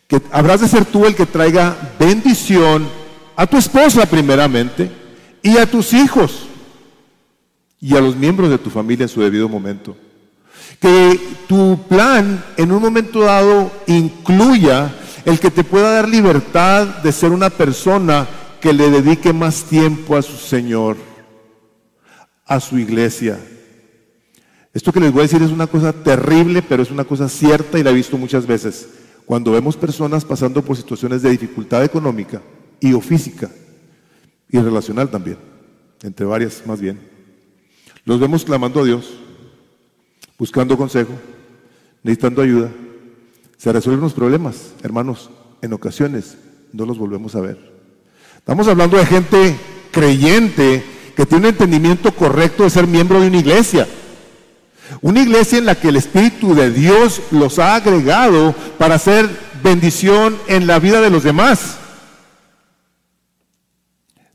Que 0.07 0.21
habrás 0.31 0.61
de 0.61 0.69
ser 0.69 0.85
tú 0.85 1.05
el 1.05 1.15
que 1.15 1.27
traiga 1.27 1.77
bendición 1.99 2.89
a 3.35 3.47
tu 3.47 3.57
esposa 3.57 4.07
primeramente 4.07 4.91
y 5.43 5.59
a 5.59 5.67
tus 5.67 5.93
hijos 5.93 6.47
y 7.81 7.97
a 7.97 8.01
los 8.01 8.17
miembros 8.17 8.51
de 8.51 8.59
tu 8.59 8.71
familia 8.71 9.05
en 9.05 9.09
su 9.09 9.21
debido 9.21 9.49
momento. 9.49 9.97
Que 10.81 11.21
tu 11.47 11.79
plan 11.89 12.45
en 12.57 12.73
un 12.73 12.83
momento 12.83 13.21
dado 13.21 13.71
incluya 13.87 14.95
el 15.25 15.39
que 15.39 15.51
te 15.51 15.65
pueda 15.65 15.93
dar 15.93 16.09
libertad 16.09 16.87
de 17.03 17.13
ser 17.13 17.33
una 17.33 17.51
persona 17.51 18.27
que 18.61 18.73
le 18.73 18.91
dedique 18.91 19.33
más 19.33 19.65
tiempo 19.65 20.17
a 20.17 20.23
su 20.23 20.37
Señor, 20.37 20.97
a 22.47 22.61
su 22.61 22.79
iglesia. 22.79 23.39
Esto 24.73 24.93
que 24.93 25.01
les 25.01 25.13
voy 25.13 25.21
a 25.21 25.23
decir 25.23 25.43
es 25.43 25.51
una 25.51 25.67
cosa 25.67 25.93
terrible, 25.93 26.63
pero 26.63 26.83
es 26.83 26.91
una 26.91 27.05
cosa 27.05 27.29
cierta 27.29 27.79
y 27.79 27.83
la 27.83 27.91
he 27.91 27.95
visto 27.95 28.19
muchas 28.19 28.47
veces. 28.47 28.89
Cuando 29.27 29.51
vemos 29.51 29.77
personas 29.77 30.25
pasando 30.25 30.63
por 30.63 30.77
situaciones 30.77 31.21
de 31.21 31.31
dificultad 31.31 31.85
económica 31.85 32.41
y 32.81 32.93
o 32.93 33.01
física 33.01 33.51
y 34.49 34.59
relacional 34.59 35.11
también, 35.11 35.37
entre 36.03 36.25
varias 36.25 36.63
más 36.65 36.81
bien, 36.81 37.01
los 38.05 38.21
vemos 38.21 38.45
clamando 38.45 38.81
a 38.81 38.85
Dios, 38.85 39.15
buscando 40.39 40.77
consejo, 40.77 41.13
necesitando 42.05 42.41
ayuda, 42.41 42.71
se 43.57 43.73
resuelven 43.73 44.03
los 44.03 44.15
problemas, 44.15 44.75
hermanos, 44.83 45.31
en 45.61 45.73
ocasiones 45.73 46.39
no 46.73 46.87
los 46.87 46.99
volvemos 46.99 47.35
a 47.35 47.41
ver. 47.41 47.59
Estamos 48.37 48.69
hablando 48.69 48.97
de 48.97 49.07
gente 49.07 49.57
creyente 49.91 50.85
que 51.17 51.27
tiene 51.27 51.49
un 51.49 51.55
entendimiento 51.55 52.15
correcto 52.15 52.63
de 52.63 52.71
ser 52.71 52.87
miembro 52.87 53.21
de 53.21 53.27
una 53.29 53.39
iglesia. 53.39 53.89
Una 55.01 55.23
iglesia 55.23 55.59
en 55.59 55.67
la 55.67 55.75
que 55.75 55.89
el 55.89 55.97
Espíritu 55.97 56.55
de 56.55 56.71
Dios 56.71 57.21
los 57.31 57.59
ha 57.59 57.75
agregado 57.75 58.55
para 58.79 58.97
hacer 58.97 59.29
bendición 59.63 60.37
en 60.47 60.67
la 60.67 60.79
vida 60.79 61.01
de 61.01 61.11
los 61.11 61.23
demás. 61.23 61.77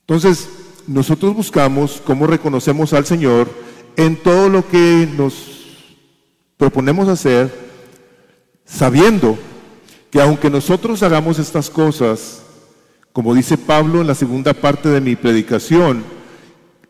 Entonces, 0.02 0.50
nosotros 0.88 1.36
buscamos 1.36 2.02
cómo 2.06 2.28
reconocemos 2.28 2.94
al 2.94 3.06
Señor 3.06 3.50
en 3.96 4.18
todo 4.18 4.50
lo 4.50 4.68
que 4.68 5.08
nos 5.18 5.34
proponemos 6.58 7.08
hacer 7.08 7.72
sabiendo 8.66 9.38
que 10.10 10.22
aunque 10.22 10.50
nosotros 10.50 11.04
hagamos 11.04 11.40
estas 11.40 11.70
cosas, 11.70 12.42
como 13.14 13.34
dice 13.34 13.58
Pablo 13.58 14.02
en 14.02 14.08
la 14.08 14.16
segunda 14.16 14.54
parte 14.54 14.90
de 14.90 15.02
mi 15.02 15.16
predicación, 15.16 16.04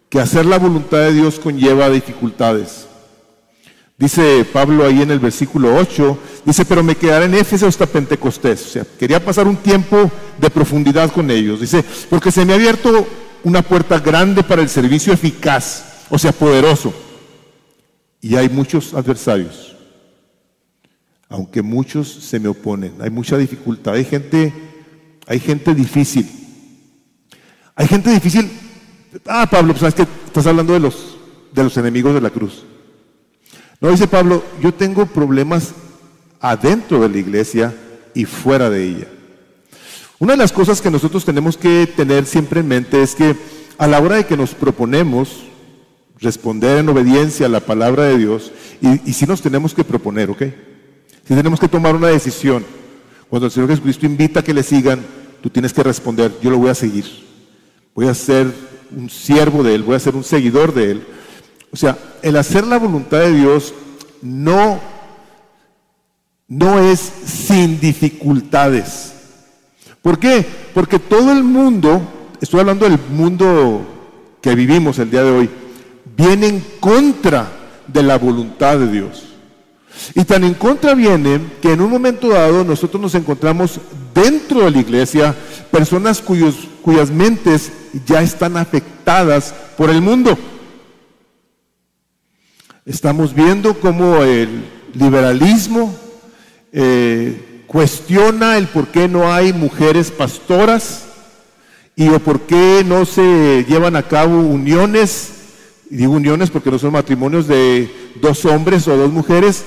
que 0.10 0.20
hacer 0.20 0.46
la 0.46 0.60
voluntad 0.60 0.98
de 1.00 1.14
Dios 1.14 1.40
conlleva 1.40 1.90
dificultades. 1.90 2.88
Dice 4.02 4.44
Pablo 4.52 4.86
ahí 4.86 5.02
en 5.02 5.12
el 5.12 5.20
versículo 5.20 5.74
8, 5.76 6.18
dice, 6.44 6.66
pero 6.66 6.84
me 6.84 6.96
quedaré 6.96 7.26
en 7.26 7.36
Éfeso 7.36 7.68
hasta 7.68 7.86
Pentecostés. 7.86 8.66
O 8.66 8.70
sea, 8.70 8.86
quería 9.00 9.24
pasar 9.24 9.48
un 9.48 9.56
tiempo 9.56 10.12
de 10.38 10.50
profundidad 10.50 11.10
con 11.12 11.32
ellos. 11.32 11.62
Dice, 11.62 11.86
porque 12.10 12.32
se 12.32 12.44
me 12.44 12.52
ha 12.52 12.58
abierto 12.58 13.08
una 13.44 13.62
puerta 13.62 14.00
grande 14.00 14.44
para 14.44 14.62
el 14.62 14.68
servicio 14.68 15.14
eficaz, 15.14 16.06
o 16.10 16.18
sea, 16.18 16.34
poderoso. 16.34 16.94
Y 18.20 18.36
hay 18.36 18.50
muchos 18.50 18.94
adversarios 18.94 19.72
aunque 21.32 21.62
muchos 21.62 22.10
se 22.10 22.40
me 22.40 22.50
oponen. 22.50 22.96
Hay 23.00 23.10
mucha 23.10 23.38
dificultad, 23.38 23.94
hay 23.94 24.04
gente, 24.04 24.54
hay 25.26 25.40
gente 25.40 25.74
difícil. 25.74 26.30
Hay 27.74 27.88
gente 27.88 28.12
difícil. 28.12 28.52
Ah, 29.26 29.48
Pablo, 29.50 29.72
pues 29.72 29.80
sabes 29.80 29.96
que 29.96 30.06
estás 30.26 30.46
hablando 30.46 30.74
de 30.74 30.82
los, 30.82 31.16
de 31.54 31.64
los 31.64 31.78
enemigos 31.78 32.14
de 32.14 32.20
la 32.22 32.30
cruz. 32.30 32.66
No, 33.82 33.90
dice 33.90 34.08
Pablo, 34.08 34.44
yo 34.62 34.72
tengo 34.72 35.08
problemas 35.08 35.74
adentro 36.40 37.02
de 37.02 37.10
la 37.10 37.18
iglesia 37.18 37.76
y 38.14 38.26
fuera 38.26 38.70
de 38.70 38.84
ella. 38.84 39.08
Una 40.20 40.34
de 40.34 40.38
las 40.38 40.52
cosas 40.52 40.82
que 40.82 40.92
nosotros 40.92 41.26
tenemos 41.26 41.58
que 41.58 41.92
tener 41.96 42.28
siempre 42.28 42.60
en 42.60 42.68
mente 42.68 43.02
es 43.02 43.16
que 43.16 43.36
a 43.80 43.88
la 43.88 44.00
hora 44.00 44.18
de 44.18 44.28
que 44.28 44.38
nos 44.38 44.54
proponemos 44.54 45.46
responder 46.20 46.78
en 46.78 46.90
obediencia 46.90 47.48
a 47.48 47.50
la 47.50 47.62
palabra 47.62 48.04
de 48.04 48.20
Dios, 48.20 48.52
y, 48.82 49.14
si 49.14 49.26
nos 49.26 49.42
tenemos 49.42 49.74
que 49.74 49.84
proponer, 49.84 50.30
¿ok? 50.30 50.44
Si 51.28 51.34
tenemos 51.34 51.60
que 51.60 51.68
tomar 51.68 51.96
una 51.96 52.10
decisión, 52.10 52.64
cuando 53.30 53.48
el 53.48 53.52
Señor 53.52 53.70
Jesucristo 53.70 54.06
invita 54.06 54.42
a 54.42 54.44
que 54.44 54.54
le 54.54 54.62
sigan, 54.62 55.04
tú 55.42 55.50
tienes 55.50 55.74
que 55.74 55.82
responder, 55.82 56.32
yo 56.44 56.52
lo 56.52 56.60
voy 56.60 56.70
a 56.70 56.76
seguir. 56.76 57.06
Voy 57.96 58.08
a 58.08 58.14
ser 58.14 58.54
un 58.96 59.10
siervo 59.10 59.64
de 59.64 59.74
Él, 59.74 59.82
voy 59.82 59.96
a 59.96 60.00
ser 60.00 60.16
un 60.16 60.24
seguidor 60.24 60.72
de 60.76 60.92
Él. 60.92 61.08
O 61.72 61.78
sea, 61.78 61.98
el 62.22 62.36
hacer 62.36 62.66
la 62.68 62.78
voluntad 62.78 63.20
de 63.20 63.34
Dios 63.34 63.74
no, 64.22 64.80
no 66.48 66.80
es 66.80 67.00
sin 67.00 67.80
dificultades. 67.80 69.14
¿Por 70.02 70.20
qué? 70.20 70.46
Porque 70.74 71.00
todo 71.00 71.32
el 71.32 71.44
mundo, 71.44 72.02
estoy 72.42 72.60
hablando 72.60 72.90
del 72.90 73.00
mundo 73.12 73.86
que 74.42 74.56
vivimos 74.56 75.00
el 75.00 75.12
día 75.12 75.24
de 75.24 75.32
hoy, 75.32 75.50
viene 76.18 76.48
en 76.48 76.64
contra 76.80 77.48
de 77.88 78.04
la 78.04 78.18
voluntad 78.18 78.78
de 78.78 78.92
Dios. 78.92 79.28
Y 80.16 80.24
tan 80.24 80.44
en 80.44 80.56
contra 80.56 80.94
viene 80.94 81.40
que 81.62 81.74
en 81.74 81.82
un 81.82 81.90
momento 81.90 82.30
dado 82.30 82.64
nosotros 82.64 83.02
nos 83.02 83.16
encontramos 83.16 83.80
dentro 84.14 84.62
de 84.62 84.72
la 84.72 84.80
iglesia 84.80 85.36
personas 85.70 86.22
cuyos, 86.22 86.56
cuyas 86.82 87.12
mentes 87.12 87.72
ya 88.06 88.22
están 88.22 88.58
afectadas 88.58 89.54
por 89.78 89.90
el 89.90 90.02
mundo. 90.02 90.38
Estamos 92.86 93.34
viendo 93.34 93.80
cómo 93.80 94.24
el 94.24 94.50
liberalismo 94.94 95.96
eh, 96.72 97.64
cuestiona 97.68 98.58
el 98.58 98.68
por 98.68 98.88
qué 98.88 99.08
no 99.08 99.32
hay 99.32 99.54
mujeres 99.54 100.12
pastoras 100.12 101.06
y 101.96 102.10
o 102.10 102.20
por 102.20 102.42
qué 102.42 102.84
no 102.86 103.06
se 103.06 103.66
llevan 103.68 103.96
a 103.96 104.04
cabo 104.04 104.40
uniones, 104.40 105.30
y 105.90 105.98
digo 105.98 106.14
uniones 106.14 106.50
porque 106.50 106.72
no 106.72 106.80
son 106.80 106.94
matrimonios 106.94 107.48
de 107.48 107.90
dos 108.22 108.46
hombres 108.46 108.88
o 108.88 108.98
dos 108.98 109.12
mujeres, 109.12 109.64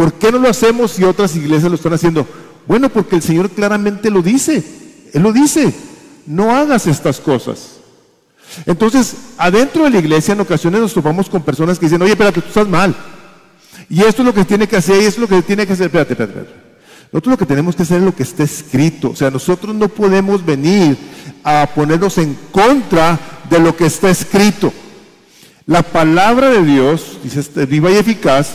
¿Por 0.00 0.14
qué 0.14 0.32
no 0.32 0.38
lo 0.38 0.48
hacemos 0.48 0.92
si 0.92 1.04
otras 1.04 1.36
iglesias 1.36 1.70
lo 1.70 1.74
están 1.74 1.92
haciendo? 1.92 2.26
Bueno, 2.66 2.88
porque 2.88 3.16
el 3.16 3.22
Señor 3.22 3.50
claramente 3.50 4.10
lo 4.10 4.22
dice. 4.22 4.64
Él 5.12 5.22
lo 5.22 5.30
dice. 5.30 5.74
No 6.26 6.56
hagas 6.56 6.86
estas 6.86 7.20
cosas. 7.20 7.79
Entonces, 8.66 9.16
adentro 9.38 9.84
de 9.84 9.90
la 9.90 9.98
iglesia 9.98 10.32
en 10.32 10.40
ocasiones 10.40 10.80
nos 10.80 10.94
topamos 10.94 11.28
con 11.28 11.42
personas 11.42 11.78
que 11.78 11.86
dicen, 11.86 12.02
oye, 12.02 12.12
espérate, 12.12 12.40
tú 12.40 12.48
estás 12.48 12.68
mal. 12.68 12.94
Y 13.88 14.02
esto 14.02 14.22
es 14.22 14.26
lo 14.26 14.34
que 14.34 14.44
tiene 14.44 14.68
que 14.68 14.76
hacer, 14.76 15.02
y 15.02 15.06
esto 15.06 15.22
es 15.22 15.30
lo 15.30 15.36
que 15.36 15.42
tiene 15.42 15.66
que 15.66 15.72
hacer. 15.72 15.86
Espérate, 15.86 16.12
espérate, 16.12 16.38
espérate. 16.38 16.70
Nosotros 17.12 17.32
lo 17.32 17.38
que 17.38 17.46
tenemos 17.46 17.74
que 17.74 17.82
hacer 17.82 17.98
es 17.98 18.04
lo 18.04 18.14
que 18.14 18.22
está 18.22 18.44
escrito. 18.44 19.10
O 19.10 19.16
sea, 19.16 19.30
nosotros 19.30 19.74
no 19.74 19.88
podemos 19.88 20.44
venir 20.44 20.96
a 21.42 21.68
ponernos 21.74 22.18
en 22.18 22.36
contra 22.52 23.18
de 23.48 23.58
lo 23.58 23.76
que 23.76 23.86
está 23.86 24.10
escrito. 24.10 24.72
La 25.66 25.82
palabra 25.82 26.50
de 26.50 26.64
Dios, 26.64 27.18
dice, 27.22 27.40
este, 27.40 27.66
viva 27.66 27.90
y 27.90 27.96
eficaz, 27.96 28.50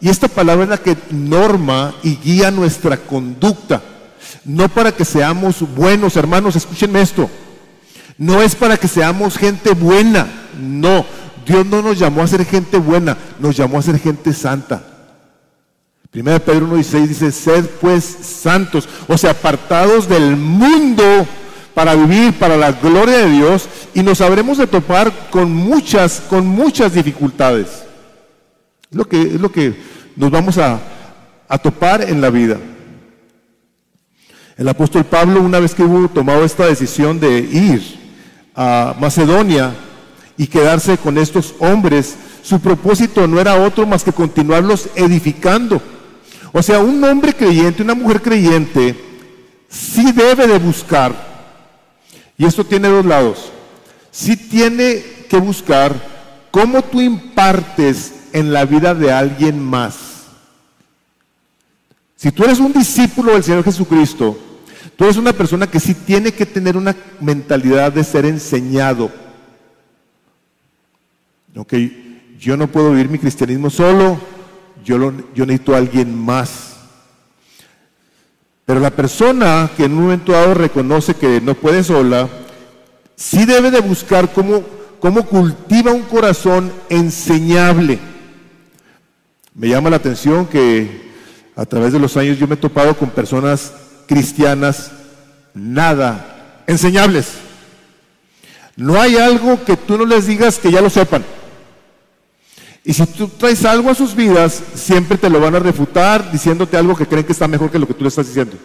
y 0.00 0.08
esta 0.08 0.28
palabra 0.28 0.64
es 0.64 0.70
la 0.70 0.78
que 0.78 0.96
norma 1.10 1.94
y 2.04 2.16
guía 2.16 2.50
nuestra 2.50 2.96
conducta. 2.96 3.82
No 4.44 4.68
para 4.68 4.92
que 4.92 5.04
seamos 5.04 5.60
buenos, 5.74 6.16
hermanos, 6.16 6.54
escúchenme 6.54 7.00
esto. 7.00 7.28
No 8.18 8.42
es 8.42 8.56
para 8.56 8.76
que 8.76 8.88
seamos 8.88 9.38
gente 9.38 9.72
buena. 9.72 10.26
No, 10.60 11.06
Dios 11.46 11.64
no 11.64 11.80
nos 11.80 11.98
llamó 11.98 12.22
a 12.22 12.26
ser 12.26 12.44
gente 12.44 12.76
buena, 12.76 13.16
nos 13.38 13.56
llamó 13.56 13.78
a 13.78 13.82
ser 13.82 13.98
gente 13.98 14.32
santa. 14.32 14.82
Primera 16.10 16.38
Pedro 16.38 16.66
1.16 16.68 17.06
dice, 17.06 17.32
sed 17.32 17.66
pues 17.80 18.04
santos, 18.04 18.88
o 19.06 19.16
sea, 19.16 19.30
apartados 19.30 20.08
del 20.08 20.36
mundo 20.36 21.04
para 21.74 21.94
vivir 21.94 22.32
para 22.34 22.56
la 22.56 22.72
gloria 22.72 23.18
de 23.18 23.30
Dios 23.30 23.68
y 23.94 24.02
nos 24.02 24.20
habremos 24.20 24.58
de 24.58 24.66
topar 24.66 25.30
con 25.30 25.52
muchas, 25.52 26.20
con 26.28 26.46
muchas 26.46 26.94
dificultades. 26.94 27.84
Es 28.90 28.96
lo 28.96 29.06
que, 29.06 29.20
es 29.20 29.40
lo 29.40 29.52
que 29.52 29.76
nos 30.16 30.30
vamos 30.30 30.58
a, 30.58 30.80
a 31.46 31.58
topar 31.58 32.02
en 32.02 32.20
la 32.20 32.30
vida. 32.30 32.58
El 34.56 34.68
apóstol 34.68 35.04
Pablo, 35.04 35.40
una 35.40 35.60
vez 35.60 35.74
que 35.74 35.84
hubo 35.84 36.08
tomado 36.08 36.44
esta 36.44 36.66
decisión 36.66 37.20
de 37.20 37.38
ir 37.38 37.97
a 38.60 38.96
Macedonia 38.98 39.72
y 40.36 40.48
quedarse 40.48 40.98
con 40.98 41.16
estos 41.16 41.54
hombres, 41.60 42.16
su 42.42 42.58
propósito 42.58 43.28
no 43.28 43.40
era 43.40 43.54
otro 43.54 43.86
más 43.86 44.02
que 44.02 44.12
continuarlos 44.12 44.88
edificando. 44.96 45.80
O 46.52 46.60
sea, 46.60 46.80
un 46.80 47.02
hombre 47.04 47.32
creyente, 47.32 47.84
una 47.84 47.94
mujer 47.94 48.20
creyente, 48.20 48.96
sí 49.68 50.10
debe 50.10 50.48
de 50.48 50.58
buscar, 50.58 51.14
y 52.36 52.46
esto 52.46 52.64
tiene 52.64 52.88
dos 52.88 53.06
lados, 53.06 53.52
sí 54.10 54.36
tiene 54.36 55.04
que 55.30 55.36
buscar 55.36 55.94
cómo 56.50 56.82
tú 56.82 57.00
impartes 57.00 58.12
en 58.32 58.52
la 58.52 58.64
vida 58.64 58.92
de 58.92 59.12
alguien 59.12 59.62
más. 59.62 59.94
Si 62.16 62.32
tú 62.32 62.42
eres 62.42 62.58
un 62.58 62.72
discípulo 62.72 63.34
del 63.34 63.44
Señor 63.44 63.62
Jesucristo, 63.62 64.36
tú 64.98 65.04
eres 65.04 65.16
una 65.16 65.32
persona 65.32 65.68
que 65.68 65.78
sí 65.78 65.94
tiene 65.94 66.32
que 66.32 66.44
tener 66.44 66.76
una 66.76 66.94
mentalidad 67.20 67.92
de 67.92 68.02
ser 68.02 68.26
enseñado. 68.26 69.12
Ok, 71.56 71.72
yo 72.40 72.56
no 72.56 72.66
puedo 72.66 72.90
vivir 72.90 73.08
mi 73.08 73.20
cristianismo 73.20 73.70
solo, 73.70 74.20
yo, 74.84 75.12
yo 75.36 75.46
necesito 75.46 75.72
a 75.72 75.78
alguien 75.78 76.12
más. 76.18 76.78
Pero 78.66 78.80
la 78.80 78.90
persona 78.90 79.70
que 79.76 79.84
en 79.84 79.92
un 79.92 80.02
momento 80.02 80.32
dado 80.32 80.52
reconoce 80.54 81.14
que 81.14 81.40
no 81.40 81.54
puede 81.54 81.84
sola, 81.84 82.28
sí 83.14 83.46
debe 83.46 83.70
de 83.70 83.80
buscar 83.80 84.32
cómo, 84.32 84.64
cómo 84.98 85.24
cultiva 85.26 85.92
un 85.92 86.02
corazón 86.02 86.72
enseñable. 86.88 88.00
Me 89.54 89.68
llama 89.68 89.90
la 89.90 89.96
atención 89.96 90.44
que 90.44 91.08
a 91.54 91.64
través 91.66 91.92
de 91.92 92.00
los 92.00 92.16
años 92.16 92.36
yo 92.36 92.48
me 92.48 92.54
he 92.54 92.58
topado 92.58 92.96
con 92.96 93.10
personas 93.10 93.72
cristianas 94.08 94.90
nada 95.54 96.62
enseñables. 96.66 97.34
No 98.76 99.00
hay 99.00 99.16
algo 99.16 99.64
que 99.64 99.76
tú 99.76 99.98
no 99.98 100.04
les 100.04 100.26
digas 100.26 100.58
que 100.58 100.72
ya 100.72 100.80
lo 100.80 100.90
sepan. 100.90 101.24
Y 102.84 102.94
si 102.94 103.04
tú 103.06 103.28
traes 103.28 103.64
algo 103.64 103.90
a 103.90 103.94
sus 103.94 104.14
vidas, 104.14 104.62
siempre 104.74 105.18
te 105.18 105.28
lo 105.28 105.40
van 105.40 105.54
a 105.54 105.58
refutar 105.58 106.32
diciéndote 106.32 106.76
algo 106.76 106.96
que 106.96 107.06
creen 107.06 107.24
que 107.24 107.32
está 107.32 107.46
mejor 107.46 107.70
que 107.70 107.78
lo 107.78 107.86
que 107.86 107.94
tú 107.94 108.02
le 108.02 108.08
estás 108.08 108.26
diciendo. 108.26 108.56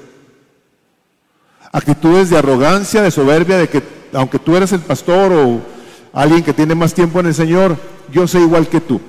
Actitudes 1.71 2.29
de 2.29 2.37
arrogancia, 2.37 3.01
de 3.01 3.11
soberbia, 3.11 3.57
de 3.57 3.67
que 3.67 3.83
aunque 4.13 4.39
tú 4.39 4.55
eres 4.55 4.71
el 4.71 4.81
pastor 4.81 5.33
o 5.33 5.61
alguien 6.13 6.43
que 6.43 6.53
tiene 6.53 6.75
más 6.75 6.93
tiempo 6.93 7.19
en 7.19 7.25
el 7.25 7.33
Señor, 7.33 7.75
yo 8.11 8.27
sé 8.27 8.39
igual 8.39 8.67
que 8.67 8.79
tú. 8.79 9.01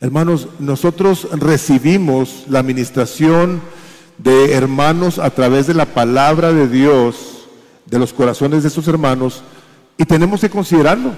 Hermanos, 0.00 0.48
nosotros 0.58 1.28
recibimos 1.32 2.44
la 2.48 2.58
administración 2.58 3.60
de 4.18 4.52
hermanos 4.52 5.18
a 5.18 5.30
través 5.30 5.66
de 5.66 5.74
la 5.74 5.86
palabra 5.86 6.52
de 6.52 6.68
Dios, 6.68 7.46
de 7.86 7.98
los 7.98 8.12
corazones 8.12 8.62
de 8.62 8.68
esos 8.68 8.88
hermanos, 8.88 9.42
y 9.96 10.04
tenemos 10.04 10.40
que 10.40 10.50
considerarlo. 10.50 11.12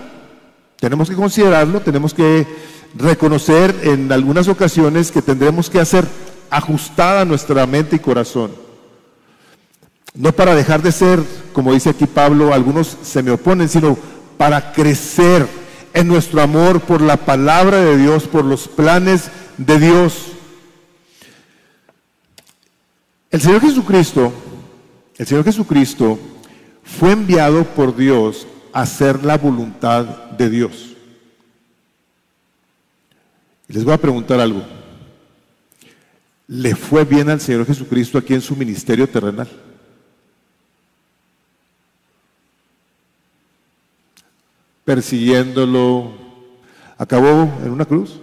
Tenemos 0.79 1.09
que 1.09 1.17
considerarlo, 1.17 1.81
tenemos 1.81 2.13
que 2.13 2.47
reconocer 2.95 3.75
en 3.83 4.13
algunas 4.13 4.49
ocasiones 4.49 5.11
que 5.11 5.23
tendremos 5.23 5.71
que 5.71 5.81
hacer 5.81 6.07
ajustada 6.51 7.25
nuestra 7.25 7.67
mente 7.67 7.97
y 7.97 8.01
corazón. 8.01 8.51
No 10.15 10.33
para 10.33 10.55
dejar 10.55 10.83
de 10.83 10.93
ser, 10.93 11.21
como 11.53 11.73
dice 11.73 11.91
aquí 11.91 12.07
Pablo, 12.07 12.53
algunos 12.53 12.97
se 13.03 13.23
me 13.23 13.31
oponen, 13.31 13.69
sino 13.69 13.97
para 14.37 14.73
crecer 14.73 15.47
en 15.93 16.09
nuestro 16.09 16.43
amor 16.43 16.81
por 16.81 17.01
la 17.01 17.17
palabra 17.17 17.79
de 17.79 17.97
Dios, 17.97 18.25
por 18.25 18.45
los 18.45 18.69
planes 18.69 19.31
de 19.57 19.79
Dios. 19.79 20.33
El 23.31 23.41
Señor 23.41 23.61
Jesucristo, 23.61 24.33
el 25.17 25.27
Señor 25.27 25.45
Jesucristo 25.45 26.19
fue 26.85 27.13
enviado 27.13 27.65
por 27.65 27.97
Dios 27.97 28.47
hacer 28.73 29.25
la 29.25 29.37
voluntad 29.37 30.05
de 30.33 30.49
Dios. 30.49 30.97
Les 33.69 33.85
voy 33.85 33.95
a 33.95 34.01
preguntar 34.01 34.39
algo. 34.39 34.63
¿Le 36.47 36.77
fue 36.77 37.05
bien 37.05 37.29
al 37.29 37.41
Señor 37.41 37.67
Jesucristo 37.67 38.19
aquí 38.19 38.35
en 38.35 38.41
su 38.41 38.55
ministerio 38.55 39.09
terrenal? 39.09 39.49
Persiguiéndolo, 44.85 46.13
acabó 46.97 47.53
en 47.65 47.71
una 47.73 47.85
cruz. 47.85 48.21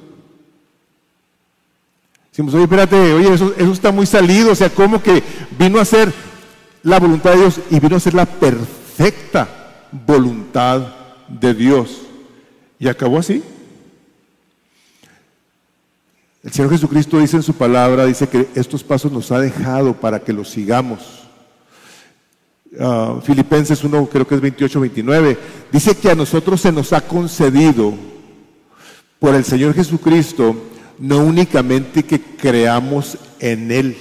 Decimos, 2.33 2.55
oye, 2.55 2.63
espérate, 2.63 3.13
oye, 3.13 3.31
eso, 3.31 3.53
eso 3.55 3.71
está 3.71 3.91
muy 3.91 4.07
salido, 4.07 4.51
o 4.51 4.55
sea, 4.55 4.69
¿cómo 4.69 5.01
que 5.01 5.21
vino 5.57 5.77
a 5.77 5.83
hacer 5.83 6.11
la 6.83 6.99
voluntad 6.99 7.31
de 7.31 7.37
Dios 7.37 7.59
y 7.69 7.79
vino 7.79 7.95
a 7.95 7.99
ser 7.99 8.13
la 8.13 8.25
perfecta 8.25 9.47
voluntad 10.05 10.93
de 11.27 11.53
Dios. 11.53 12.01
Y 12.77 12.87
acabó 12.87 13.19
así. 13.19 13.41
El 16.43 16.51
Señor 16.51 16.71
Jesucristo 16.71 17.19
dice 17.19 17.37
en 17.37 17.43
su 17.43 17.53
palabra, 17.53 18.05
dice 18.05 18.27
que 18.27 18.49
estos 18.53 18.83
pasos 18.83 19.11
nos 19.11 19.31
ha 19.31 19.39
dejado 19.39 19.93
para 19.93 20.19
que 20.19 20.33
los 20.33 20.49
sigamos. 20.49 21.23
Ah, 22.77 23.19
Filipenses 23.23 23.81
1, 23.81 24.09
creo 24.11 24.27
que 24.27 24.35
es 24.35 24.41
28, 24.41 24.79
29, 24.81 25.37
dice 25.71 25.95
que 25.95 26.11
a 26.11 26.15
nosotros 26.15 26.59
se 26.59 26.71
nos 26.71 26.91
ha 26.91 27.01
concedido 27.01 27.93
por 29.19 29.35
el 29.35 29.45
Señor 29.45 29.73
Jesucristo 29.73 30.55
no 30.99 31.19
únicamente 31.19 32.03
que 32.03 32.21
creamos 32.21 33.17
en 33.39 33.71
Él, 33.71 33.97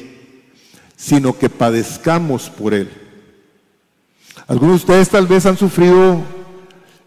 sino 0.97 1.39
que 1.39 1.49
padezcamos 1.49 2.51
por 2.51 2.75
Él. 2.75 2.91
Algunos 4.47 4.75
de 4.75 4.93
ustedes 4.93 5.09
tal 5.09 5.27
vez 5.27 5.47
han 5.47 5.57
sufrido 5.57 6.21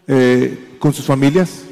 eh, 0.06 0.76
con 0.78 0.92
sus 0.92 1.04
familias, 1.04 1.66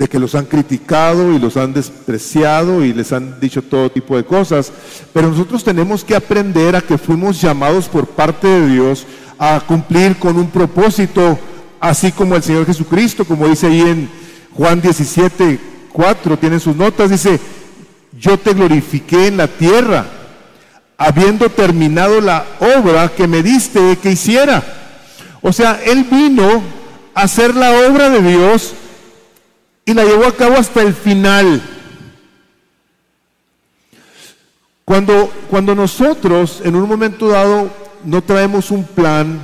de 0.00 0.08
que 0.08 0.18
los 0.18 0.34
han 0.34 0.46
criticado 0.46 1.34
y 1.34 1.38
los 1.38 1.58
han 1.58 1.74
despreciado 1.74 2.82
y 2.82 2.94
les 2.94 3.12
han 3.12 3.38
dicho 3.38 3.60
todo 3.60 3.90
tipo 3.90 4.16
de 4.16 4.24
cosas, 4.24 4.72
pero 5.12 5.28
nosotros 5.28 5.62
tenemos 5.62 6.04
que 6.04 6.14
aprender 6.14 6.74
a 6.74 6.80
que 6.80 6.96
fuimos 6.96 7.38
llamados 7.38 7.86
por 7.86 8.06
parte 8.06 8.46
de 8.46 8.68
Dios 8.68 9.06
a 9.38 9.60
cumplir 9.60 10.16
con 10.16 10.38
un 10.38 10.48
propósito, 10.48 11.38
así 11.80 12.12
como 12.12 12.34
el 12.34 12.42
Señor 12.42 12.64
Jesucristo, 12.64 13.26
como 13.26 13.46
dice 13.46 13.66
ahí 13.66 13.82
en 13.82 14.08
Juan 14.54 14.80
17, 14.80 15.60
4, 15.92 16.38
tienen 16.38 16.60
sus 16.60 16.76
notas, 16.76 17.10
dice, 17.10 17.40
yo 18.18 18.38
te 18.38 18.54
glorifiqué 18.54 19.26
en 19.26 19.36
la 19.36 19.48
tierra 19.48 20.06
habiendo 20.96 21.48
terminado 21.48 22.20
la 22.20 22.44
obra 22.78 23.08
que 23.08 23.26
me 23.26 23.42
diste 23.42 23.96
que 24.02 24.12
hiciera. 24.12 24.62
O 25.40 25.50
sea, 25.50 25.80
Él 25.82 26.04
vino 26.04 26.62
a 27.14 27.22
hacer 27.22 27.54
la 27.54 27.70
obra 27.88 28.10
de 28.10 28.20
Dios 28.20 28.74
y 29.86 29.94
la 29.94 30.04
llevó 30.04 30.26
a 30.26 30.36
cabo 30.36 30.56
hasta 30.56 30.82
el 30.82 30.92
final. 30.92 31.62
Cuando, 34.84 35.32
cuando 35.48 35.74
nosotros 35.74 36.60
en 36.64 36.76
un 36.76 36.86
momento 36.86 37.28
dado 37.28 37.70
no 38.04 38.22
traemos 38.22 38.70
un 38.70 38.84
plan, 38.84 39.40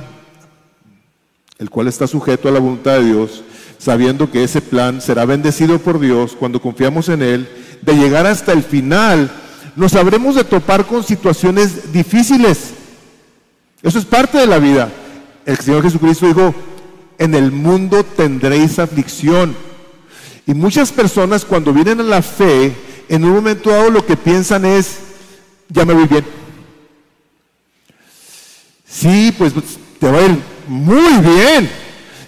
el 1.57 1.69
cual 1.71 1.87
está 1.87 2.05
sujeto 2.05 2.47
a 2.47 2.51
la 2.51 2.59
voluntad 2.59 2.99
de 2.99 3.05
Dios, 3.05 3.43
sabiendo 3.77 4.31
que 4.31 4.43
ese 4.43 4.61
plan 4.61 5.01
será 5.01 5.25
bendecido 5.25 5.79
por 5.79 5.99
Dios 5.99 6.35
cuando 6.37 6.61
confiamos 6.61 7.09
en 7.09 7.21
Él, 7.21 7.47
de 7.81 7.93
llegar 7.93 8.25
hasta 8.25 8.53
el 8.53 8.63
final, 8.63 9.29
nos 9.75 9.93
habremos 9.93 10.35
de 10.35 10.43
topar 10.43 10.85
con 10.85 11.03
situaciones 11.03 11.93
difíciles. 11.93 12.71
Eso 13.83 13.99
es 13.99 14.05
parte 14.05 14.37
de 14.37 14.47
la 14.47 14.59
vida. 14.59 14.89
El 15.45 15.57
Señor 15.57 15.83
Jesucristo 15.83 16.27
dijo, 16.27 16.53
en 17.17 17.35
el 17.35 17.51
mundo 17.51 18.03
tendréis 18.03 18.79
aflicción. 18.79 19.55
Y 20.45 20.53
muchas 20.53 20.91
personas 20.91 21.45
cuando 21.45 21.73
vienen 21.73 21.99
a 21.99 22.03
la 22.03 22.21
fe, 22.21 22.73
en 23.07 23.23
un 23.23 23.33
momento 23.33 23.69
dado 23.69 23.89
lo 23.89 24.05
que 24.05 24.17
piensan 24.17 24.65
es, 24.65 24.97
ya 25.69 25.85
me 25.85 25.93
voy 25.93 26.07
bien. 26.07 26.25
Sí, 28.87 29.33
pues 29.37 29.53
te 29.99 30.11
va 30.11 30.19
a 30.19 30.25
ir 30.25 30.37
muy 30.67 31.17
bien. 31.19 31.69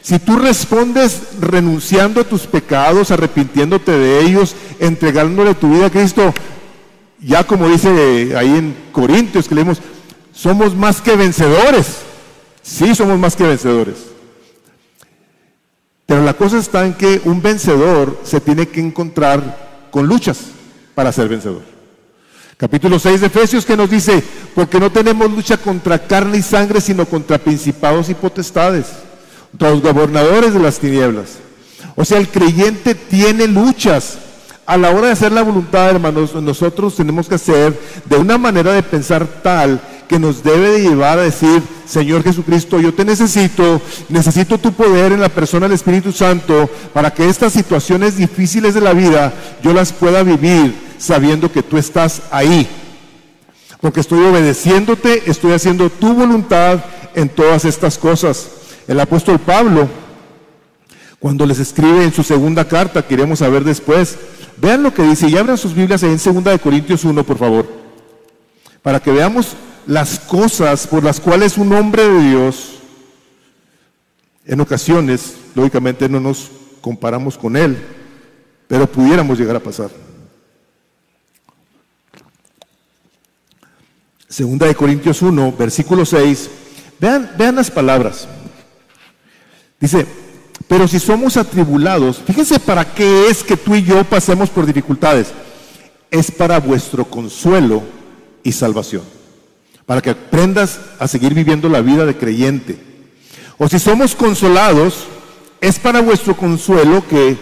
Si 0.09 0.17
tú 0.17 0.37
respondes 0.37 1.21
renunciando 1.39 2.21
a 2.21 2.23
tus 2.23 2.47
pecados, 2.47 3.11
arrepintiéndote 3.11 3.91
de 3.91 4.21
ellos, 4.21 4.55
entregándole 4.79 5.53
tu 5.53 5.69
vida 5.69 5.85
a 5.85 5.91
Cristo, 5.91 6.33
ya 7.19 7.43
como 7.43 7.69
dice 7.69 8.35
ahí 8.35 8.47
en 8.47 8.75
Corintios 8.91 9.47
que 9.47 9.53
leemos, 9.53 9.77
somos 10.33 10.73
más 10.73 10.99
que 10.99 11.15
vencedores. 11.15 11.97
Sí, 12.63 12.95
somos 12.95 13.19
más 13.19 13.35
que 13.35 13.43
vencedores. 13.43 13.97
Pero 16.07 16.23
la 16.23 16.33
cosa 16.33 16.57
está 16.57 16.87
en 16.87 16.95
que 16.95 17.21
un 17.25 17.39
vencedor 17.43 18.19
se 18.23 18.41
tiene 18.41 18.67
que 18.67 18.79
encontrar 18.79 19.89
con 19.91 20.07
luchas 20.07 20.39
para 20.95 21.11
ser 21.11 21.27
vencedor. 21.27 21.61
Capítulo 22.57 22.97
6 22.97 23.21
de 23.21 23.27
Efesios 23.27 23.63
que 23.63 23.77
nos 23.77 23.91
dice, 23.91 24.23
porque 24.55 24.79
no 24.79 24.91
tenemos 24.91 25.31
lucha 25.31 25.57
contra 25.57 25.99
carne 25.99 26.39
y 26.39 26.41
sangre, 26.41 26.81
sino 26.81 27.05
contra 27.05 27.37
principados 27.37 28.09
y 28.09 28.15
potestades, 28.15 28.87
los 29.57 29.81
gobernadores 29.81 30.53
de 30.53 30.59
las 30.59 30.79
tinieblas. 30.79 31.37
O 31.95 32.05
sea, 32.05 32.17
el 32.17 32.29
creyente 32.29 32.95
tiene 32.95 33.47
luchas 33.47 34.17
a 34.69 34.77
la 34.77 34.91
hora 34.91 35.07
de 35.07 35.13
hacer 35.13 35.31
la 35.31 35.41
voluntad, 35.41 35.89
hermanos, 35.89 36.35
nosotros 36.35 36.95
tenemos 36.95 37.27
que 37.27 37.33
hacer 37.33 37.75
de 38.05 38.17
una 38.17 38.37
manera 38.37 38.71
de 38.71 38.83
pensar 38.83 39.25
tal 39.41 39.81
que 40.07 40.19
nos 40.19 40.43
debe 40.43 40.69
de 40.69 40.81
llevar 40.83 41.17
a 41.17 41.23
decir, 41.23 41.63
Señor 41.87 42.23
Jesucristo, 42.23 42.79
yo 42.79 42.93
te 42.93 43.03
necesito, 43.03 43.81
necesito 44.09 44.59
tu 44.59 44.71
poder 44.73 45.11
en 45.11 45.21
la 45.21 45.29
persona 45.29 45.65
del 45.65 45.73
Espíritu 45.73 46.11
Santo 46.11 46.69
para 46.93 47.11
que 47.11 47.27
estas 47.27 47.53
situaciones 47.53 48.17
difíciles 48.17 48.75
de 48.75 48.81
la 48.81 48.93
vida 48.93 49.33
yo 49.63 49.73
las 49.73 49.91
pueda 49.91 50.21
vivir 50.21 50.75
sabiendo 50.99 51.51
que 51.51 51.63
tú 51.63 51.79
estás 51.79 52.21
ahí. 52.29 52.67
Porque 53.81 54.01
estoy 54.01 54.23
obedeciéndote, 54.23 55.23
estoy 55.31 55.53
haciendo 55.53 55.89
tu 55.89 56.13
voluntad 56.13 56.77
en 57.15 57.27
todas 57.27 57.65
estas 57.65 57.97
cosas. 57.97 58.49
El 58.89 58.99
apóstol 58.99 59.37
Pablo, 59.37 59.87
cuando 61.19 61.45
les 61.45 61.59
escribe 61.59 62.03
en 62.03 62.11
su 62.11 62.23
segunda 62.23 62.67
carta, 62.67 63.05
queremos 63.05 63.37
saber 63.37 63.63
después, 63.63 64.17
vean 64.57 64.81
lo 64.81 64.91
que 64.91 65.03
dice 65.03 65.29
y 65.29 65.37
abran 65.37 65.59
sus 65.59 65.75
Biblias 65.75 66.01
en 66.01 66.17
2 66.17 66.43
de 66.43 66.57
Corintios 66.57 67.05
1, 67.05 67.23
por 67.23 67.37
favor, 67.37 67.71
para 68.81 68.99
que 68.99 69.11
veamos 69.11 69.55
las 69.85 70.17
cosas 70.17 70.87
por 70.87 71.03
las 71.03 71.19
cuales 71.19 71.59
un 71.59 71.71
hombre 71.71 72.03
de 72.03 72.29
Dios, 72.29 72.79
en 74.47 74.59
ocasiones, 74.59 75.35
lógicamente 75.53 76.09
no 76.09 76.19
nos 76.19 76.49
comparamos 76.81 77.37
con 77.37 77.55
él, 77.57 77.77
pero 78.67 78.91
pudiéramos 78.91 79.37
llegar 79.37 79.55
a 79.55 79.59
pasar. 79.59 79.91
Segunda 84.27 84.65
de 84.65 84.73
Corintios 84.73 85.21
1, 85.21 85.53
versículo 85.59 86.07
6. 86.07 86.49
Vean, 86.99 87.29
vean 87.37 87.55
las 87.55 87.69
palabras. 87.69 88.27
Dice, 89.79 90.05
pero 90.67 90.87
si 90.87 90.99
somos 90.99 91.37
atribulados, 91.37 92.21
fíjense 92.25 92.59
para 92.59 92.93
qué 92.93 93.27
es 93.29 93.43
que 93.43 93.57
tú 93.57 93.75
y 93.75 93.83
yo 93.83 94.03
pasemos 94.03 94.49
por 94.49 94.65
dificultades. 94.65 95.27
Es 96.11 96.31
para 96.31 96.59
vuestro 96.59 97.05
consuelo 97.05 97.81
y 98.43 98.51
salvación. 98.51 99.03
Para 99.85 100.01
que 100.01 100.11
aprendas 100.11 100.79
a 100.99 101.07
seguir 101.07 101.33
viviendo 101.33 101.69
la 101.69 101.81
vida 101.81 102.05
de 102.05 102.17
creyente. 102.17 102.79
O 103.57 103.67
si 103.67 103.79
somos 103.79 104.15
consolados, 104.15 105.05
es 105.61 105.79
para 105.79 106.01
vuestro 106.01 106.35
consuelo 106.35 107.03
que 107.07 107.37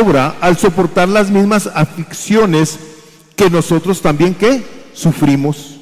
obra 0.00 0.36
al 0.40 0.56
soportar 0.56 1.08
las 1.08 1.30
mismas 1.30 1.68
aflicciones 1.72 2.78
que 3.36 3.50
nosotros 3.50 4.02
también 4.02 4.34
que 4.34 4.64
sufrimos. 4.92 5.76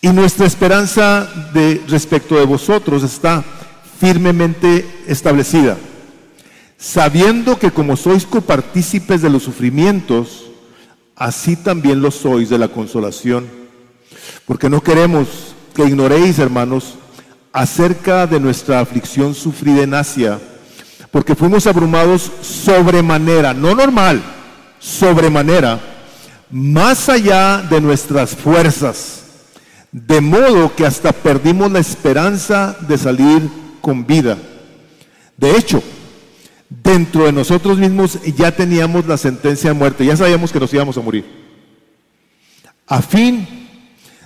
Y 0.00 0.08
nuestra 0.08 0.46
esperanza 0.46 1.28
de 1.52 1.82
respecto 1.88 2.36
de 2.36 2.44
vosotros 2.44 3.02
está 3.02 3.44
firmemente 3.98 4.86
establecida, 5.06 5.76
sabiendo 6.78 7.58
que 7.58 7.70
como 7.70 7.96
sois 7.96 8.26
copartícipes 8.26 9.22
de 9.22 9.30
los 9.30 9.42
sufrimientos, 9.42 10.46
así 11.16 11.56
también 11.56 12.00
lo 12.00 12.10
sois 12.10 12.48
de 12.48 12.58
la 12.58 12.68
consolación. 12.68 13.46
Porque 14.46 14.68
no 14.68 14.82
queremos 14.82 15.54
que 15.74 15.84
ignoréis, 15.84 16.38
hermanos, 16.38 16.94
acerca 17.52 18.26
de 18.26 18.40
nuestra 18.40 18.80
aflicción 18.80 19.34
sufrida 19.34 19.82
en 19.82 19.94
Asia, 19.94 20.38
porque 21.10 21.34
fuimos 21.34 21.66
abrumados 21.66 22.30
sobremanera, 22.40 23.54
no 23.54 23.74
normal, 23.74 24.22
sobremanera, 24.78 25.80
más 26.50 27.08
allá 27.08 27.58
de 27.58 27.80
nuestras 27.80 28.30
fuerzas 28.30 29.18
de 29.92 30.20
modo 30.20 30.74
que 30.74 30.86
hasta 30.86 31.12
perdimos 31.12 31.72
la 31.72 31.78
esperanza 31.78 32.76
de 32.86 32.98
salir 32.98 33.67
con 33.80 34.06
vida. 34.06 34.36
De 35.36 35.56
hecho, 35.56 35.82
dentro 36.68 37.24
de 37.24 37.32
nosotros 37.32 37.78
mismos 37.78 38.18
ya 38.36 38.54
teníamos 38.54 39.06
la 39.06 39.16
sentencia 39.16 39.70
de 39.70 39.78
muerte, 39.78 40.04
ya 40.04 40.16
sabíamos 40.16 40.52
que 40.52 40.60
nos 40.60 40.72
íbamos 40.72 40.96
a 40.96 41.00
morir. 41.00 41.24
A 42.86 43.02
fin 43.02 43.46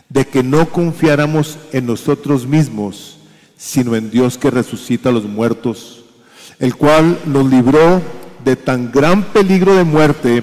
de 0.09 0.27
que 0.27 0.43
no 0.43 0.69
confiáramos 0.69 1.59
en 1.73 1.87
nosotros 1.87 2.47
mismos, 2.47 3.19
sino 3.57 3.97
en 3.97 4.11
Dios 4.11 4.39
que 4.39 4.51
resucita 4.51 5.09
a 5.09 5.13
los 5.13 5.25
muertos, 5.25 6.05
el 6.59 6.75
cual 6.77 7.19
nos 7.25 7.49
libró 7.49 8.03
de 8.45 8.57
tan 8.57 8.91
gran 8.93 9.23
peligro 9.23 9.75
de 9.75 9.85
muerte 9.85 10.43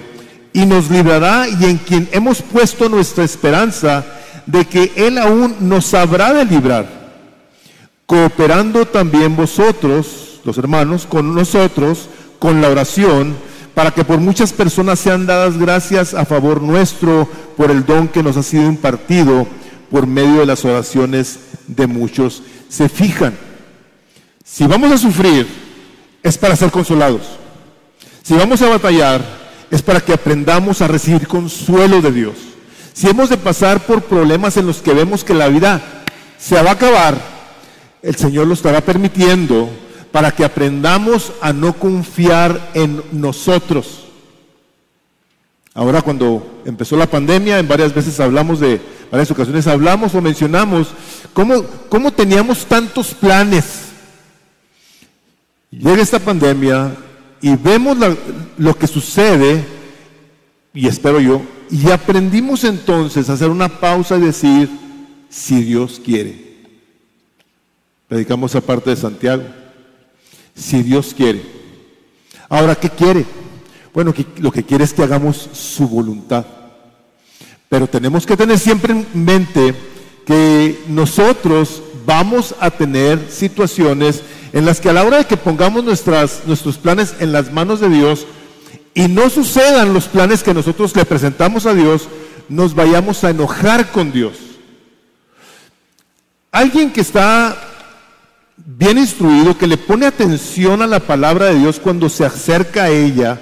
y 0.53 0.66
nos 0.66 0.89
librará 0.89 1.47
y 1.47 1.66
en 1.66 1.78
quien 1.78 2.10
hemos 2.12 2.41
puesto 2.41 2.89
nuestra 2.89 3.24
esperanza 3.24 4.05
de 4.45 4.66
que 4.66 4.91
Él 4.95 5.18
aún 5.18 5.55
nos 5.60 5.93
habrá 5.93 6.34
de 6.34 6.45
librar, 6.45 6.98
cooperando 8.10 8.88
también 8.88 9.36
vosotros, 9.36 10.41
los 10.43 10.57
hermanos, 10.57 11.05
con 11.05 11.36
nosotros, 11.36 12.10
con 12.39 12.60
la 12.60 12.70
oración, 12.70 13.36
para 13.76 13.91
que 13.91 14.03
por 14.03 14.18
muchas 14.18 14.51
personas 14.51 14.97
sean 14.97 15.28
dadas 15.28 15.60
gracias 15.60 16.16
a 16.16 16.26
favor 16.26 16.60
nuestro 16.60 17.30
por 17.55 17.70
el 17.70 17.86
don 17.86 18.07
que 18.07 18.24
nos 18.24 18.36
ha 18.36 18.41
sido 18.41 18.64
impartido 18.64 19.45
por 19.91 20.07
medio 20.07 20.39
de 20.39 20.47
las 20.47 20.66
oraciones 20.66 21.38
de 21.68 21.86
muchos. 21.86 22.41
Se 22.68 22.89
fijan, 22.89 23.38
si 24.43 24.66
vamos 24.66 24.91
a 24.91 24.97
sufrir, 24.97 25.45
es 26.24 26.36
para 26.36 26.55
ser 26.55 26.72
consolados. 26.72 27.22
Si 28.24 28.34
vamos 28.34 28.60
a 28.64 28.70
batallar, 28.70 29.24
es 29.70 29.84
para 29.84 30.01
que 30.01 30.14
aprendamos 30.14 30.82
a 30.82 30.88
recibir 30.88 31.28
consuelo 31.28 32.01
de 32.01 32.12
Dios. 32.12 32.34
Si 32.91 33.07
hemos 33.07 33.30
de 33.30 33.38
pasar 33.38 33.82
por 33.82 34.01
problemas 34.01 34.57
en 34.57 34.66
los 34.66 34.82
que 34.82 34.95
vemos 34.95 35.24
que 35.24 35.36
la 35.36 35.47
vida 35.47 35.80
se 36.39 36.60
va 36.60 36.72
a 36.72 36.74
acabar, 36.74 37.38
el 38.01 38.15
Señor 38.15 38.47
lo 38.47 38.53
estará 38.53 38.81
permitiendo 38.81 39.69
para 40.11 40.31
que 40.31 40.45
aprendamos 40.45 41.31
a 41.41 41.53
no 41.53 41.73
confiar 41.73 42.71
en 42.73 43.03
nosotros. 43.11 44.05
Ahora 45.73 46.01
cuando 46.01 46.61
empezó 46.65 46.97
la 46.97 47.05
pandemia, 47.05 47.59
en 47.59 47.67
varias 47.67 47.93
veces 47.93 48.19
hablamos 48.19 48.59
de, 48.59 48.81
varias 49.11 49.31
ocasiones 49.31 49.67
hablamos 49.67 50.13
o 50.15 50.21
mencionamos 50.21 50.89
cómo, 51.33 51.63
cómo 51.89 52.11
teníamos 52.11 52.65
tantos 52.65 53.13
planes. 53.13 53.89
Llega 55.71 56.01
esta 56.01 56.19
pandemia 56.19 56.95
y 57.41 57.55
vemos 57.55 57.97
lo 58.57 58.77
que 58.77 58.87
sucede, 58.87 59.63
y 60.73 60.87
espero 60.87 61.19
yo, 61.19 61.41
y 61.69 61.89
aprendimos 61.91 62.63
entonces 62.63 63.29
a 63.29 63.33
hacer 63.33 63.49
una 63.49 63.69
pausa 63.69 64.17
y 64.17 64.21
decir, 64.21 64.69
si 65.29 65.63
Dios 65.63 66.01
quiere. 66.03 66.48
Predicamos 68.10 68.55
aparte 68.55 68.89
de 68.89 68.95
Santiago. 68.95 69.43
Si 70.55 70.82
Dios 70.82 71.14
quiere. 71.16 71.43
Ahora, 72.49 72.74
¿qué 72.74 72.89
quiere? 72.89 73.24
Bueno, 73.93 74.14
lo 74.39 74.51
que 74.51 74.64
quiere 74.64 74.84
es 74.84 74.93
que 74.93 75.03
hagamos 75.03 75.49
su 75.53 75.88
voluntad. 75.88 76.43
Pero 77.70 77.86
tenemos 77.88 78.26
que 78.26 78.36
tener 78.36 78.57
siempre 78.57 78.93
en 78.93 79.07
mente 79.14 79.76
que 80.26 80.84
nosotros 80.88 81.84
vamos 82.07 82.55
a 82.60 82.72
tener 82.72 83.30
situaciones 83.30 84.24
en 84.53 84.66
las 84.66 84.80
que 84.80 84.89
a 84.89 84.93
la 84.93 85.03
hora 85.03 85.18
de 85.20 85.26
que 85.26 85.38
pongamos 85.38 85.84
nuestras, 85.84 86.41
nuestros 86.47 86.80
planes 86.80 87.14
en 87.20 87.32
las 87.32 87.53
manos 87.53 87.80
de 87.80 87.89
Dios, 87.89 88.26
y 88.95 89.07
no 89.07 89.30
sucedan 89.30 89.93
los 89.93 90.07
planes 90.07 90.41
que 90.41 90.55
nosotros 90.55 90.95
le 90.95 91.05
presentamos 91.05 91.68
a 91.68 91.76
Dios, 91.76 92.07
nos 92.49 92.74
vayamos 92.74 93.24
a 93.24 93.30
enojar 93.30 93.91
con 93.91 94.12
Dios. 94.12 94.34
Alguien 96.51 96.91
que 96.91 97.01
está 97.01 97.68
bien 98.66 98.97
instruido, 98.97 99.57
que 99.57 99.68
le 99.68 99.78
pone 99.78 100.05
atención 100.05 100.82
a 100.82 100.88
la 100.88 100.99
palabra 100.99 101.47
de 101.47 101.60
Dios 101.60 101.80
cuando 101.80 102.10
se 102.10 102.26
acerca 102.26 102.86
a 102.86 102.89
ella, 102.89 103.39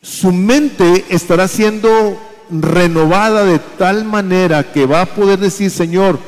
su 0.00 0.32
mente 0.32 1.04
estará 1.08 1.48
siendo 1.48 2.20
renovada 2.50 3.44
de 3.44 3.58
tal 3.58 4.04
manera 4.04 4.72
que 4.72 4.86
va 4.86 5.02
a 5.02 5.14
poder 5.14 5.38
decir, 5.38 5.70
Señor, 5.70 6.18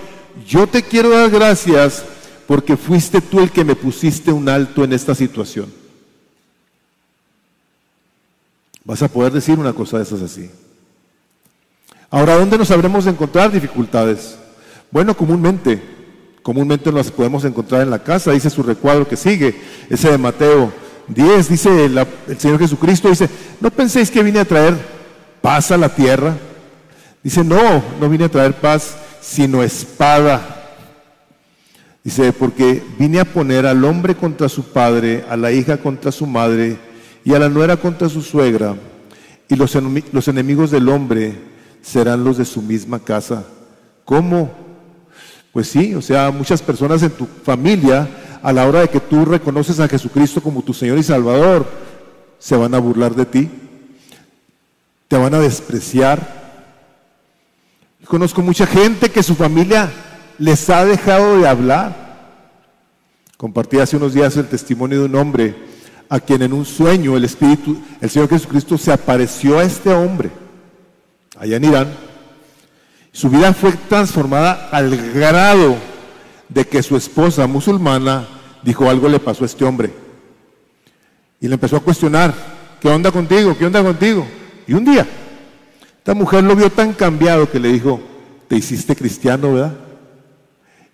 yo 0.47 0.66
te 0.66 0.83
quiero 0.83 1.11
dar 1.11 1.31
gracias 1.31 2.05
porque 2.47 2.77
fuiste 2.77 3.20
tú 3.20 3.41
el 3.41 3.51
que 3.51 3.64
me 3.64 3.77
pusiste 3.77 4.33
un 4.33 4.49
alto 4.49 4.85
en 4.85 4.93
esta 4.93 5.14
situación. 5.14 5.72
Vas 8.85 9.03
a 9.03 9.09
poder 9.09 9.33
decir 9.33 9.59
una 9.59 9.72
cosa 9.72 9.97
de 9.97 10.03
esas 10.03 10.20
así. 10.20 10.51
Ahora, 12.11 12.37
¿dónde 12.37 12.59
nos 12.59 12.68
sabremos 12.68 13.07
encontrar 13.07 13.51
dificultades? 13.51 14.37
Bueno, 14.91 15.16
comúnmente, 15.16 15.93
comúnmente 16.45 16.92
nos 16.92 17.11
podemos 17.11 17.42
encontrar 17.47 17.80
en 17.80 17.90
la 17.90 18.05
casa, 18.05 18.30
dice 18.30 18.51
su 18.51 18.62
recuadro 18.62 19.09
que 19.09 19.16
sigue, 19.16 19.59
ese 19.88 20.11
de 20.11 20.18
Mateo 20.18 20.70
10, 21.09 21.49
dice 21.49 21.86
el 21.86 22.07
Señor 22.38 22.59
Jesucristo, 22.59 23.09
dice, 23.09 23.30
no 23.62 23.70
penséis 23.70 24.11
que 24.11 24.22
vine 24.22 24.40
a 24.40 24.45
traer 24.45 24.74
paz 25.40 25.70
a 25.70 25.78
la 25.78 25.88
tierra. 25.88 26.36
Dice, 27.22 27.42
no, 27.42 27.82
no 27.99 28.09
vine 28.11 28.24
a 28.24 28.28
traer 28.28 28.53
paz, 28.53 28.95
sino 29.22 29.62
espada. 29.62 30.76
Dice, 32.05 32.34
porque 32.34 32.82
vine 32.99 33.20
a 33.20 33.24
poner 33.24 33.64
al 33.64 33.82
hombre 33.82 34.14
contra 34.14 34.51
su 34.51 34.64
padre, 34.64 35.24
a 35.30 35.38
la 35.38 35.51
hija 35.51 35.78
contra 35.78 36.12
su 36.12 36.26
madre, 36.26 36.76
y 37.24 37.32
a 37.32 37.38
la 37.38 37.49
nuera 37.49 37.78
contra 37.78 38.11
su 38.11 38.20
suegra, 38.20 38.74
y 39.49 39.57
los, 39.57 39.74
los 40.12 40.28
enemigos 40.28 40.70
del 40.70 40.90
hombre 40.90 41.38
serán 41.80 42.22
los 42.22 42.36
de 42.36 42.45
su 42.45 42.61
misma 42.61 42.99
casa. 42.99 43.45
¿Cómo? 44.05 44.63
Pues 45.55 45.68
sí, 45.68 45.94
o 45.94 46.02
sea, 46.02 46.32
muchas 46.32 46.61
personas 46.61 47.00
en 47.05 47.12
tu 47.12 47.26
familia, 47.44 48.09
a 48.42 48.52
la 48.52 48.66
hora 48.66 48.80
de 48.80 48.88
que 48.88 48.98
tú 48.98 49.24
reconoces 49.24 49.78
a 49.78 49.86
Jesucristo 49.86 50.42
como 50.42 50.62
tu 50.62 50.74
Señor 50.74 50.98
y 50.98 51.05
Salvador, 51.05 51.64
se 52.40 52.57
van 52.57 52.74
a 52.74 52.80
burlar 52.80 53.14
de 53.14 53.24
ti, 53.24 53.48
te 55.07 55.16
van 55.16 55.32
a 55.32 55.38
despreciar. 55.38 56.42
Conozco 58.05 58.42
mucha 58.42 58.66
gente 58.66 59.11
que 59.11 59.22
su 59.22 59.36
familia 59.36 59.92
les 60.40 60.68
ha 60.70 60.84
dejado 60.84 61.38
de 61.38 61.46
hablar. 61.46 61.94
Compartí 63.36 63.78
hace 63.78 63.96
unos 63.96 64.12
días 64.12 64.36
el 64.36 64.48
testimonio 64.48 64.98
de 64.98 65.05
un 65.05 65.14
hombre 65.14 65.55
a 66.09 66.18
quien 66.18 66.42
en 66.42 66.52
un 66.52 66.64
sueño 66.64 67.16
el 67.16 67.24
Espíritu, 67.24 67.80
el 68.00 68.11
Señor 68.11 68.28
Jesucristo 68.28 68.76
se 68.76 68.92
apareció 68.92 69.61
a 69.61 69.62
este 69.62 69.94
hombre 69.94 70.32
allá 71.38 71.59
en 71.59 71.64
Irán. 71.64 72.13
Su 73.14 73.30
vida 73.30 73.54
fue 73.54 73.70
transformada 73.88 74.70
al 74.72 75.12
grado 75.12 75.76
de 76.48 76.66
que 76.66 76.82
su 76.82 76.96
esposa 76.96 77.46
musulmana 77.46 78.26
dijo 78.64 78.90
algo 78.90 79.08
le 79.08 79.20
pasó 79.20 79.44
a 79.44 79.46
este 79.46 79.64
hombre. 79.64 79.94
Y 81.40 81.46
le 81.46 81.54
empezó 81.54 81.76
a 81.76 81.80
cuestionar, 81.80 82.34
¿qué 82.80 82.88
onda 82.88 83.12
contigo? 83.12 83.56
¿Qué 83.56 83.66
onda 83.66 83.84
contigo? 83.84 84.26
Y 84.66 84.72
un 84.72 84.84
día, 84.84 85.06
esta 85.96 86.12
mujer 86.12 86.42
lo 86.42 86.56
vio 86.56 86.70
tan 86.70 86.92
cambiado 86.92 87.48
que 87.48 87.60
le 87.60 87.68
dijo, 87.68 88.00
te 88.48 88.56
hiciste 88.56 88.96
cristiano, 88.96 89.52
¿verdad? 89.52 89.74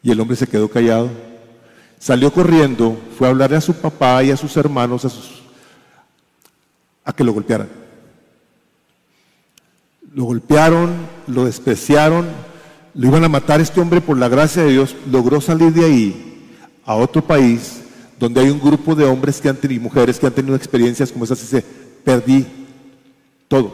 Y 0.02 0.10
el 0.10 0.20
hombre 0.20 0.36
se 0.36 0.46
quedó 0.46 0.68
callado. 0.68 1.08
Salió 1.98 2.30
corriendo, 2.30 2.98
fue 3.16 3.28
a 3.28 3.30
hablarle 3.30 3.56
a 3.56 3.62
su 3.62 3.72
papá 3.72 4.22
y 4.22 4.30
a 4.30 4.36
sus 4.36 4.54
hermanos, 4.58 5.06
a, 5.06 5.10
a 7.02 7.14
que 7.14 7.24
lo 7.24 7.32
golpearan. 7.32 7.79
Lo 10.12 10.24
golpearon, 10.24 10.90
lo 11.28 11.44
despreciaron, 11.44 12.26
lo 12.94 13.06
iban 13.06 13.22
a 13.22 13.28
matar. 13.28 13.60
Este 13.60 13.80
hombre, 13.80 14.00
por 14.00 14.18
la 14.18 14.28
gracia 14.28 14.64
de 14.64 14.72
Dios, 14.72 14.96
logró 15.10 15.40
salir 15.40 15.72
de 15.72 15.84
ahí 15.84 16.48
a 16.84 16.96
otro 16.96 17.22
país 17.22 17.82
donde 18.18 18.40
hay 18.40 18.50
un 18.50 18.60
grupo 18.60 18.94
de 18.94 19.04
hombres 19.04 19.40
que 19.40 19.48
han 19.48 19.56
tenido, 19.56 19.80
y 19.80 19.84
mujeres 19.84 20.18
que 20.18 20.26
han 20.26 20.32
tenido 20.32 20.56
experiencias 20.56 21.10
como 21.10 21.24
esas 21.24 21.42
y 21.42 21.46
se 21.46 21.64
perdí 22.04 22.44
todo 23.48 23.72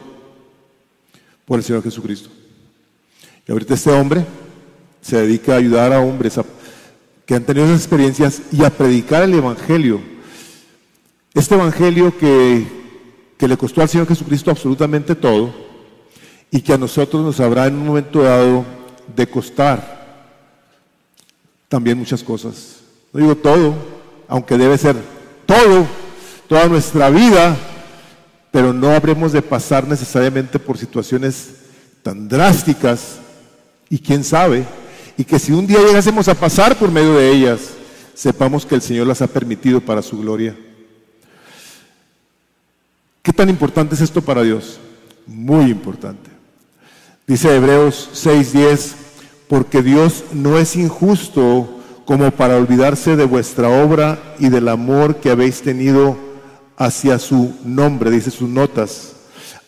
por 1.45 1.57
el 1.59 1.65
Señor 1.65 1.83
Jesucristo. 1.83 2.29
Y 3.47 3.51
ahorita 3.51 3.73
este 3.73 3.91
hombre 3.91 4.25
se 5.01 5.17
dedica 5.17 5.53
a 5.53 5.57
ayudar 5.57 5.91
a 5.91 5.99
hombres 5.99 6.39
que 7.25 7.35
han 7.35 7.43
tenido 7.43 7.65
esas 7.65 7.79
experiencias 7.79 8.41
y 8.51 8.63
a 8.63 8.69
predicar 8.69 9.23
el 9.23 9.33
Evangelio. 9.33 9.99
Este 11.33 11.55
Evangelio 11.55 12.17
que 12.17 12.67
le 13.39 13.57
costó 13.57 13.81
al 13.81 13.89
Señor 13.89 14.07
Jesucristo 14.07 14.51
absolutamente 14.51 15.15
todo 15.15 15.66
y 16.51 16.61
que 16.61 16.73
a 16.73 16.77
nosotros 16.77 17.23
nos 17.23 17.39
habrá 17.39 17.67
en 17.67 17.75
un 17.75 17.87
momento 17.87 18.21
dado 18.23 18.65
de 19.15 19.27
costar 19.27 19.97
también 21.67 21.97
muchas 21.97 22.23
cosas. 22.23 22.77
No 23.11 23.19
digo 23.19 23.35
todo, 23.35 23.75
aunque 24.27 24.57
debe 24.57 24.77
ser 24.77 24.95
todo, 25.45 25.85
toda 26.47 26.67
nuestra 26.67 27.09
vida, 27.09 27.55
pero 28.51 28.73
no 28.73 28.89
habremos 28.91 29.33
de 29.33 29.41
pasar 29.41 29.87
necesariamente 29.87 30.59
por 30.59 30.77
situaciones 30.77 31.55
tan 32.03 32.27
drásticas 32.27 33.17
y 33.89 33.99
quién 33.99 34.23
sabe, 34.23 34.65
y 35.17 35.23
que 35.23 35.39
si 35.39 35.51
un 35.51 35.67
día 35.67 35.79
llegásemos 35.79 36.27
a 36.27 36.35
pasar 36.35 36.77
por 36.77 36.91
medio 36.91 37.15
de 37.15 37.31
ellas, 37.31 37.71
sepamos 38.13 38.65
que 38.65 38.75
el 38.75 38.81
Señor 38.81 39.07
las 39.07 39.21
ha 39.21 39.27
permitido 39.27 39.81
para 39.81 40.01
su 40.01 40.17
gloria. 40.17 40.55
¿Qué 43.21 43.33
tan 43.33 43.49
importante 43.49 43.95
es 43.95 44.01
esto 44.01 44.21
para 44.21 44.41
Dios? 44.41 44.79
Muy 45.25 45.69
importante. 45.69 46.26
Dice 47.27 47.53
Hebreos 47.53 48.09
6:10, 48.13 48.95
porque 49.49 49.83
Dios 49.83 50.23
no 50.31 50.57
es 50.57 50.77
injusto 50.77 51.67
como 52.05 52.31
para 52.31 52.55
olvidarse 52.55 53.17
de 53.17 53.25
vuestra 53.25 53.67
obra 53.67 54.35
y 54.39 54.47
del 54.47 54.69
amor 54.69 55.17
que 55.17 55.29
habéis 55.29 55.61
tenido 55.61 56.15
hacia 56.77 57.19
su 57.19 57.53
nombre, 57.65 58.11
dice 58.11 58.31
sus 58.31 58.47
notas, 58.47 59.11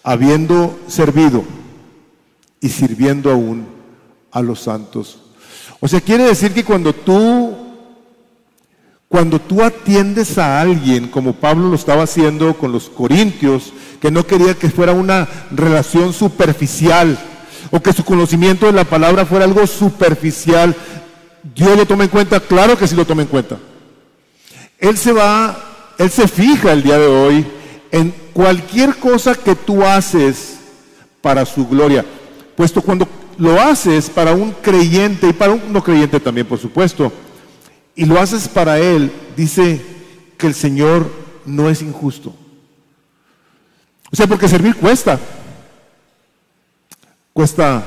habiendo 0.03 0.79
servido 0.87 1.43
y 2.61 2.69
sirviendo 2.69 3.29
aún 3.29 3.67
a 4.31 4.41
los 4.41 4.61
santos. 4.61 5.19
O 5.81 5.87
sea, 5.89 5.99
quiere 5.99 6.23
decir 6.23 6.53
que 6.53 6.63
cuando 6.63 6.93
tú 6.93 7.57
cuando 9.09 9.41
tú 9.41 9.63
atiendes 9.63 10.37
a 10.37 10.61
alguien, 10.61 11.09
como 11.09 11.33
Pablo 11.33 11.67
lo 11.67 11.75
estaba 11.75 12.03
haciendo 12.03 12.53
con 12.57 12.71
los 12.71 12.87
corintios, 12.89 13.73
que 13.99 14.11
no 14.11 14.25
quería 14.25 14.53
que 14.53 14.69
fuera 14.69 14.93
una 14.93 15.27
relación 15.51 16.13
superficial, 16.13 17.17
o 17.71 17.79
que 17.79 17.93
su 17.93 18.03
conocimiento 18.03 18.65
de 18.65 18.73
la 18.73 18.83
palabra 18.83 19.25
fuera 19.25 19.45
algo 19.45 19.65
superficial, 19.67 20.75
Dios 21.55 21.77
lo 21.77 21.85
toma 21.85 22.03
en 22.03 22.09
cuenta, 22.09 22.39
claro 22.39 22.77
que 22.77 22.87
sí 22.87 22.95
lo 22.95 23.05
toma 23.05 23.21
en 23.21 23.27
cuenta. 23.27 23.57
Él 24.79 24.97
se 24.97 25.11
va 25.11 25.69
él 25.99 26.09
se 26.09 26.29
fija 26.29 26.71
el 26.71 26.81
día 26.81 26.97
de 26.97 27.07
hoy 27.07 27.45
en 27.91 28.13
cualquier 28.31 28.95
cosa 28.95 29.35
que 29.35 29.53
tú 29.53 29.83
haces 29.83 30.57
para 31.21 31.45
su 31.45 31.67
gloria. 31.67 32.05
Puesto 32.55 32.81
cuando 32.81 33.05
lo 33.37 33.59
haces 33.59 34.09
para 34.09 34.33
un 34.33 34.51
creyente 34.51 35.27
y 35.27 35.33
para 35.33 35.53
un 35.53 35.73
no 35.73 35.83
creyente 35.83 36.21
también, 36.21 36.47
por 36.47 36.57
supuesto, 36.57 37.11
y 37.95 38.05
lo 38.05 38.17
haces 38.17 38.47
para 38.47 38.79
Él, 38.79 39.11
dice 39.35 39.81
que 40.37 40.47
el 40.47 40.53
Señor 40.53 41.11
no 41.45 41.69
es 41.69 41.81
injusto. 41.81 42.33
O 44.09 44.15
sea, 44.15 44.25
porque 44.25 44.47
servir 44.47 44.75
cuesta. 44.75 45.19
Cuesta, 47.33 47.83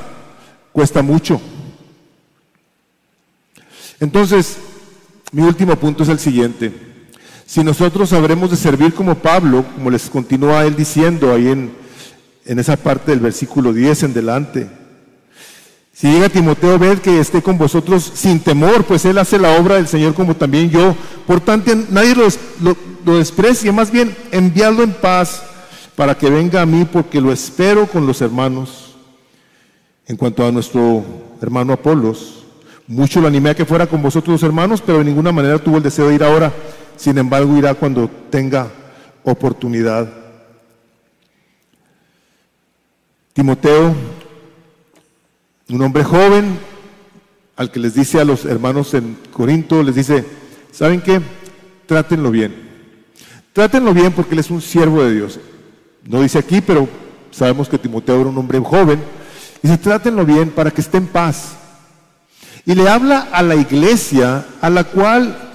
cuesta 0.73 1.03
mucho. 1.03 1.41
Entonces, 4.01 4.57
mi 5.31 5.43
último 5.43 5.77
punto 5.77 6.03
es 6.03 6.09
el 6.09 6.19
siguiente. 6.19 6.73
Si 7.47 7.63
nosotros 7.63 8.09
sabremos 8.09 8.51
de 8.51 8.57
servir 8.57 8.95
como 8.95 9.17
Pablo, 9.17 9.65
como 9.75 9.91
les 9.91 10.09
continúa 10.09 10.65
él 10.65 10.75
diciendo 10.75 11.33
ahí 11.33 11.49
en, 11.49 11.73
en 12.45 12.59
esa 12.59 12.77
parte 12.77 13.11
del 13.11 13.21
versículo 13.21 13.73
10 13.73 14.05
en 14.05 14.15
delante. 14.15 14.71
Si 15.93 16.11
llega 16.11 16.29
Timoteo, 16.29 16.79
ved 16.79 16.99
que 16.99 17.21
esté 17.21 17.43
con 17.43 17.59
vosotros 17.59 18.11
sin 18.15 18.41
temor, 18.41 18.85
pues 18.85 19.05
él 19.05 19.19
hace 19.19 19.39
la 19.39 19.57
obra 19.57 19.77
del 19.77 19.87
Señor 19.87 20.15
como 20.15 20.35
también 20.35 20.71
yo. 20.71 20.97
Por 21.27 21.41
tanto, 21.41 21.71
nadie 21.91 22.15
lo, 22.15 22.27
lo 23.05 23.19
desprecie, 23.19 23.71
más 23.73 23.91
bien 23.91 24.17
enviadlo 24.31 24.83
en 24.83 24.93
paz 24.93 25.43
para 25.95 26.17
que 26.17 26.31
venga 26.31 26.63
a 26.63 26.67
mí, 26.67 26.87
porque 26.91 27.21
lo 27.21 27.33
espero 27.33 27.87
con 27.87 28.07
los 28.07 28.21
hermanos. 28.21 28.92
En 30.07 30.17
cuanto 30.17 30.45
a 30.45 30.53
nuestro 30.53 31.05
hermano 31.41 31.73
Apolos, 31.73 32.45
mucho 32.87 33.21
lo 33.21 33.29
animé 33.29 33.51
a 33.51 33.55
que 33.55 33.65
fuera 33.65 33.87
con 33.87 34.03
vosotros 34.03 34.43
hermanos, 34.43 34.83
pero 34.85 34.99
de 34.99 35.05
ninguna 35.05 35.33
manera 35.33 35.59
tuvo 35.59 35.77
el 35.77 35.83
deseo 35.83 36.09
de 36.09 36.15
ir 36.17 36.25
ahora 36.25 36.53
sin 36.97 37.19
embargo 37.19 37.57
irá 37.57 37.75
cuando 37.75 38.09
tenga 38.31 38.71
oportunidad. 39.25 40.09
Timoteo, 43.33 43.93
un 45.69 45.83
hombre 45.83 46.05
joven, 46.05 46.59
al 47.57 47.71
que 47.71 47.81
les 47.81 47.95
dice 47.95 48.21
a 48.21 48.25
los 48.25 48.45
hermanos 48.45 48.95
en 48.95 49.19
Corinto, 49.33 49.83
les 49.83 49.95
dice, 49.95 50.25
¿saben 50.71 51.01
qué? 51.01 51.21
Trátenlo 51.87 52.31
bien. 52.31 52.55
Trátenlo 53.53 53.93
bien 53.93 54.13
porque 54.13 54.35
él 54.35 54.41
es 54.41 54.51
un 54.51 54.61
siervo 54.61 55.03
de 55.03 55.15
Dios. 55.15 55.41
No 56.05 56.23
dice 56.23 56.39
aquí, 56.39 56.61
pero 56.61 56.89
sabemos 57.33 57.69
que 57.69 57.79
Timoteo 57.79 58.21
era 58.21 58.31
un 58.31 58.39
hombre 58.39 58.61
joven. 58.61 59.01
Dice, 59.63 59.79
trátenlo 59.79 60.27
bien 60.27 60.51
para 60.51 60.71
que 60.71 60.81
esté 60.81 60.99
en 60.99 61.07
paz. 61.07 61.53
Y 62.67 62.75
le 62.75 62.89
habla 62.89 63.29
a 63.33 63.43
la 63.43 63.55
iglesia 63.55 64.45
a 64.61 64.71
la 64.71 64.85
cual 64.85 65.51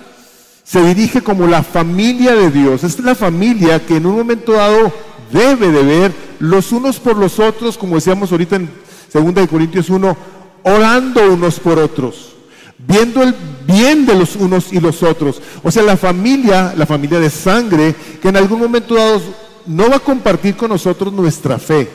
se 0.63 0.81
dirige 0.81 1.21
como 1.21 1.47
la 1.47 1.63
familia 1.63 2.35
de 2.35 2.51
Dios. 2.51 2.83
Es 2.83 2.99
la 2.99 3.15
familia 3.15 3.85
que 3.85 3.97
en 3.97 4.05
un 4.05 4.17
momento 4.17 4.53
dado 4.53 4.91
debe 5.31 5.71
de 5.71 5.83
ver 5.83 6.11
los 6.39 6.71
unos 6.71 6.99
por 6.99 7.17
los 7.17 7.39
otros, 7.39 7.77
como 7.77 7.95
decíamos 7.95 8.31
ahorita 8.31 8.57
en 8.57 8.69
2 9.13 9.47
Corintios 9.47 9.89
1, 9.89 10.17
orando 10.63 11.33
unos 11.33 11.59
por 11.59 11.79
otros, 11.79 12.35
viendo 12.77 13.23
el 13.23 13.33
bien 13.65 14.05
de 14.05 14.15
los 14.15 14.35
unos 14.35 14.73
y 14.73 14.79
los 14.79 15.03
otros. 15.03 15.41
O 15.63 15.71
sea, 15.71 15.83
la 15.83 15.97
familia, 15.97 16.73
la 16.75 16.85
familia 16.85 17.19
de 17.19 17.29
sangre, 17.29 17.95
que 18.21 18.29
en 18.29 18.37
algún 18.37 18.59
momento 18.59 18.95
dado 18.95 19.21
no 19.65 19.89
va 19.89 19.97
a 19.97 19.99
compartir 19.99 20.55
con 20.55 20.69
nosotros 20.69 21.13
nuestra 21.13 21.57
fe, 21.57 21.89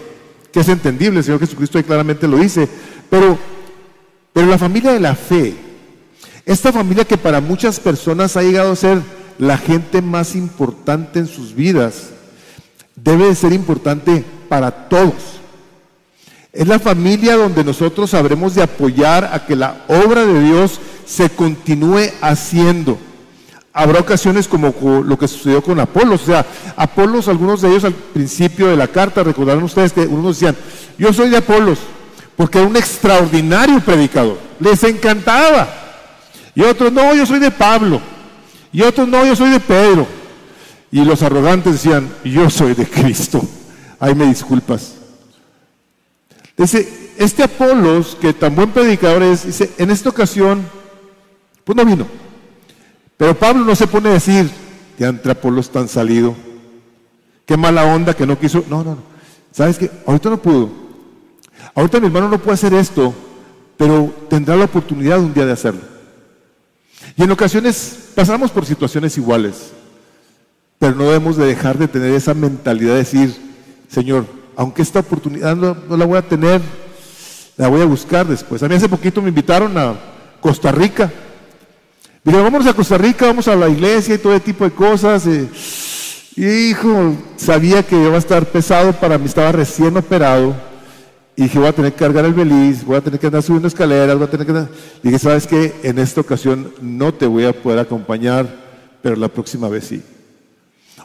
que 0.52 0.60
es 0.60 0.68
entendible, 0.68 1.18
el 1.18 1.24
Señor 1.24 1.40
Jesucristo 1.40 1.78
ahí 1.78 1.84
claramente 1.84 2.28
lo 2.28 2.36
dice, 2.36 2.68
pero, 3.08 3.38
pero 4.32 4.46
la 4.46 4.58
familia 4.58 4.92
de 4.92 5.00
la 5.00 5.14
fe, 5.14 5.54
esta 6.44 6.72
familia 6.72 7.04
que 7.04 7.16
para 7.16 7.40
muchas 7.40 7.80
personas 7.80 8.36
ha 8.36 8.42
llegado 8.42 8.72
a 8.72 8.76
ser 8.76 9.00
la 9.38 9.56
gente 9.56 10.02
más 10.02 10.36
importante 10.36 11.18
en 11.18 11.26
sus 11.26 11.54
vidas, 11.54 12.10
debe 12.94 13.26
de 13.26 13.34
ser 13.34 13.52
importante 13.52 14.24
para 14.48 14.88
todos. 14.88 15.40
Es 16.52 16.68
la 16.68 16.78
familia 16.78 17.36
donde 17.36 17.64
nosotros 17.64 18.10
sabremos 18.10 18.54
de 18.54 18.62
apoyar 18.62 19.30
a 19.32 19.46
que 19.46 19.56
la 19.56 19.84
obra 19.88 20.26
de 20.26 20.42
Dios 20.42 20.80
se 21.06 21.30
continúe 21.30 22.10
haciendo. 22.20 22.98
Habrá 23.74 24.00
ocasiones 24.00 24.48
como 24.48 24.74
lo 25.02 25.18
que 25.18 25.26
sucedió 25.26 25.62
con 25.62 25.80
Apolos. 25.80 26.22
O 26.22 26.26
sea, 26.26 26.44
Apolos, 26.76 27.28
algunos 27.28 27.62
de 27.62 27.70
ellos 27.70 27.84
al 27.84 27.94
principio 27.94 28.68
de 28.68 28.76
la 28.76 28.88
carta, 28.88 29.22
recordarán 29.22 29.62
ustedes 29.62 29.92
que 29.92 30.02
unos 30.02 30.38
decían, 30.38 30.56
yo 30.98 31.12
soy 31.12 31.30
de 31.30 31.38
Apolos, 31.38 31.78
porque 32.36 32.58
era 32.58 32.66
un 32.66 32.76
extraordinario 32.76 33.80
predicador. 33.80 34.38
Les 34.60 34.82
encantaba. 34.84 35.68
Y 36.54 36.62
otros, 36.62 36.92
no, 36.92 37.14
yo 37.14 37.24
soy 37.24 37.38
de 37.38 37.50
Pablo. 37.50 38.00
Y 38.72 38.82
otros, 38.82 39.08
no, 39.08 39.24
yo 39.24 39.34
soy 39.34 39.50
de 39.50 39.60
Pedro. 39.60 40.06
Y 40.90 41.02
los 41.04 41.22
arrogantes 41.22 41.72
decían, 41.72 42.10
yo 42.24 42.50
soy 42.50 42.74
de 42.74 42.86
Cristo. 42.86 43.42
Ay, 43.98 44.14
me 44.14 44.26
disculpas. 44.26 44.96
Dice, 46.58 47.14
este 47.16 47.42
Apolos, 47.42 48.18
que 48.20 48.34
tan 48.34 48.54
buen 48.54 48.70
predicador 48.70 49.22
es, 49.22 49.46
dice, 49.46 49.70
en 49.78 49.90
esta 49.90 50.10
ocasión, 50.10 50.62
pues 51.64 51.74
no 51.74 51.86
vino. 51.86 52.21
Pero 53.22 53.38
Pablo 53.38 53.64
no 53.64 53.76
se 53.76 53.86
pone 53.86 54.08
a 54.08 54.14
decir, 54.14 54.50
que 54.98 55.04
entre 55.04 55.30
Apolos 55.30 55.70
tan 55.70 55.86
salido. 55.86 56.34
Qué 57.46 57.56
mala 57.56 57.84
onda 57.84 58.14
que 58.14 58.26
no 58.26 58.36
quiso. 58.36 58.64
No, 58.68 58.78
no, 58.82 58.96
no. 58.96 59.02
¿Sabes 59.52 59.78
qué? 59.78 59.88
Ahorita 60.04 60.28
no 60.28 60.42
pudo. 60.42 60.68
Ahorita 61.72 62.00
mi 62.00 62.06
hermano 62.06 62.28
no 62.28 62.38
puede 62.38 62.54
hacer 62.54 62.74
esto, 62.74 63.14
pero 63.76 64.12
tendrá 64.28 64.56
la 64.56 64.64
oportunidad 64.64 65.20
un 65.20 65.32
día 65.32 65.46
de 65.46 65.52
hacerlo. 65.52 65.82
Y 67.16 67.22
en 67.22 67.30
ocasiones 67.30 68.08
pasamos 68.16 68.50
por 68.50 68.66
situaciones 68.66 69.16
iguales, 69.16 69.70
pero 70.80 70.96
no 70.96 71.04
debemos 71.04 71.36
de 71.36 71.46
dejar 71.46 71.78
de 71.78 71.86
tener 71.86 72.12
esa 72.14 72.34
mentalidad 72.34 72.94
de 72.94 73.04
decir, 73.04 73.36
Señor, 73.88 74.26
aunque 74.56 74.82
esta 74.82 74.98
oportunidad 74.98 75.54
no, 75.54 75.96
la 75.96 76.06
voy 76.06 76.18
a 76.18 76.28
tener, 76.28 76.60
la 77.56 77.68
voy 77.68 77.82
a 77.82 77.86
buscar 77.86 78.26
después. 78.26 78.64
A 78.64 78.68
mí 78.68 78.74
hace 78.74 78.88
poquito 78.88 79.22
me 79.22 79.28
invitaron 79.28 79.78
a 79.78 79.94
Costa 80.40 80.72
Rica. 80.72 81.12
Dije, 82.24 82.40
vamos 82.40 82.64
a 82.66 82.72
Costa 82.72 82.96
Rica, 82.96 83.26
vamos 83.26 83.48
a 83.48 83.56
la 83.56 83.68
iglesia 83.68 84.14
y 84.14 84.18
todo 84.18 84.32
ese 84.32 84.44
tipo 84.44 84.64
de 84.64 84.70
cosas. 84.70 85.26
Eh, 85.26 85.48
y 86.36 86.70
hijo, 86.70 87.16
sabía 87.36 87.82
que 87.82 87.96
iba 87.96 88.14
a 88.14 88.18
estar 88.18 88.46
pesado 88.46 88.92
para 88.92 89.18
mí, 89.18 89.26
estaba 89.26 89.50
recién 89.50 89.96
operado. 89.96 90.54
Y 91.34 91.44
dije, 91.44 91.58
voy 91.58 91.68
a 91.68 91.72
tener 91.72 91.92
que 91.92 91.98
cargar 91.98 92.24
el 92.24 92.34
beliz, 92.34 92.84
voy 92.84 92.96
a 92.96 93.00
tener 93.00 93.18
que 93.18 93.26
andar 93.26 93.42
subiendo 93.42 93.66
escaleras, 93.66 94.16
voy 94.16 94.26
a 94.26 94.30
tener 94.30 94.46
que 94.46 94.52
andar... 94.52 94.68
dije, 95.02 95.18
¿sabes 95.18 95.46
qué? 95.46 95.74
En 95.82 95.98
esta 95.98 96.20
ocasión 96.20 96.72
no 96.80 97.12
te 97.12 97.26
voy 97.26 97.44
a 97.44 97.52
poder 97.52 97.80
acompañar, 97.80 98.46
pero 99.02 99.16
la 99.16 99.28
próxima 99.28 99.68
vez 99.68 99.84
sí. 99.84 100.02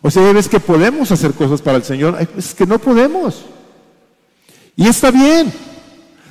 O 0.04 0.12
sea, 0.12 0.22
veces 0.32 0.50
que 0.50 0.60
podemos 0.60 1.12
hacer 1.12 1.34
cosas 1.34 1.62
para 1.62 1.78
el 1.78 1.84
Señor, 1.84 2.16
hay 2.16 2.28
veces 2.28 2.54
que 2.54 2.68
no 2.68 2.78
podemos. 2.78 3.46
Y 4.76 4.88
está 4.88 5.10
bien. 5.10 5.52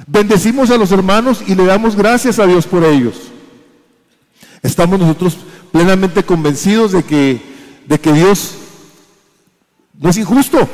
Bendecimos 0.06 0.70
a 0.70 0.76
los 0.76 0.92
hermanos 0.92 1.42
y 1.44 1.56
le 1.56 1.64
damos 1.64 1.96
gracias 1.96 2.38
a 2.38 2.46
Dios 2.46 2.66
por 2.66 2.84
ellos. 2.84 3.32
Estamos 4.62 4.98
nosotros 4.98 5.36
plenamente 5.72 6.24
convencidos 6.24 6.92
de 6.92 7.02
que, 7.02 7.40
de 7.86 8.00
que 8.00 8.12
Dios 8.12 8.54
no 9.98 10.10
es 10.10 10.16
injusto. 10.16 10.68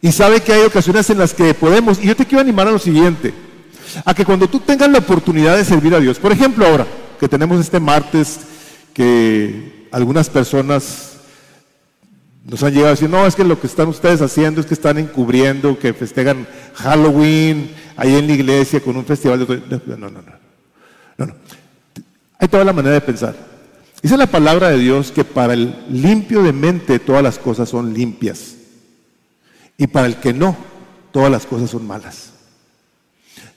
Y 0.00 0.12
sabe 0.12 0.40
que 0.40 0.52
hay 0.52 0.62
ocasiones 0.62 1.08
en 1.10 1.18
las 1.18 1.32
que 1.32 1.54
podemos. 1.54 1.98
Y 1.98 2.06
yo 2.06 2.16
te 2.16 2.26
quiero 2.26 2.40
animar 2.40 2.68
a 2.68 2.72
lo 2.72 2.78
siguiente. 2.78 3.32
A 4.04 4.14
que 4.14 4.24
cuando 4.24 4.48
tú 4.48 4.60
tengas 4.60 4.90
la 4.90 4.98
oportunidad 4.98 5.56
de 5.56 5.64
servir 5.64 5.94
a 5.94 6.00
Dios, 6.00 6.18
por 6.18 6.32
ejemplo 6.32 6.66
ahora, 6.66 6.86
que 7.18 7.28
tenemos 7.28 7.60
este 7.60 7.80
martes, 7.80 8.40
que 8.92 9.88
algunas 9.90 10.28
personas 10.28 11.14
nos 12.44 12.62
han 12.62 12.72
llegado 12.72 12.88
a 12.88 12.90
decir, 12.90 13.08
no, 13.08 13.26
es 13.26 13.34
que 13.34 13.44
lo 13.44 13.58
que 13.58 13.66
están 13.66 13.88
ustedes 13.88 14.20
haciendo 14.20 14.60
es 14.60 14.66
que 14.66 14.74
están 14.74 14.98
encubriendo, 14.98 15.78
que 15.78 15.94
festejan 15.94 16.46
Halloween 16.74 17.70
ahí 17.96 18.14
en 18.14 18.26
la 18.26 18.34
iglesia 18.34 18.80
con 18.80 18.96
un 18.96 19.06
festival 19.06 19.46
de... 19.46 19.80
No, 19.86 19.96
no, 19.96 20.10
no. 20.10 20.22
no, 21.16 21.26
no. 21.26 21.34
Toda 22.50 22.64
la 22.64 22.72
manera 22.72 22.94
de 22.94 23.00
pensar. 23.00 23.34
Dice 24.02 24.16
la 24.16 24.26
palabra 24.26 24.68
de 24.68 24.78
Dios 24.78 25.10
que 25.10 25.24
para 25.24 25.54
el 25.54 25.74
limpio 25.88 26.42
de 26.42 26.52
mente 26.52 26.98
todas 26.98 27.22
las 27.22 27.38
cosas 27.38 27.68
son 27.68 27.94
limpias. 27.94 28.56
Y 29.78 29.86
para 29.86 30.06
el 30.06 30.16
que 30.16 30.32
no, 30.32 30.56
todas 31.10 31.30
las 31.30 31.46
cosas 31.46 31.70
son 31.70 31.86
malas. 31.86 32.30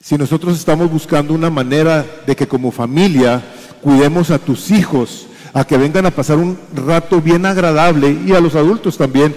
Si 0.02 0.18
nosotros 0.18 0.58
estamos 0.58 0.90
buscando 0.90 1.34
una 1.34 1.50
manera 1.50 2.06
de 2.26 2.36
que 2.36 2.48
como 2.48 2.72
familia 2.72 3.44
cuidemos 3.82 4.32
a 4.32 4.40
tus 4.40 4.72
hijos, 4.72 5.28
a 5.54 5.66
que 5.66 5.78
vengan 5.78 6.06
a 6.06 6.12
pasar 6.12 6.38
un 6.38 6.58
rato 6.74 7.22
bien 7.22 7.46
agradable 7.46 8.18
y 8.26 8.32
a 8.32 8.40
los 8.40 8.56
adultos 8.56 8.98
también, 8.98 9.36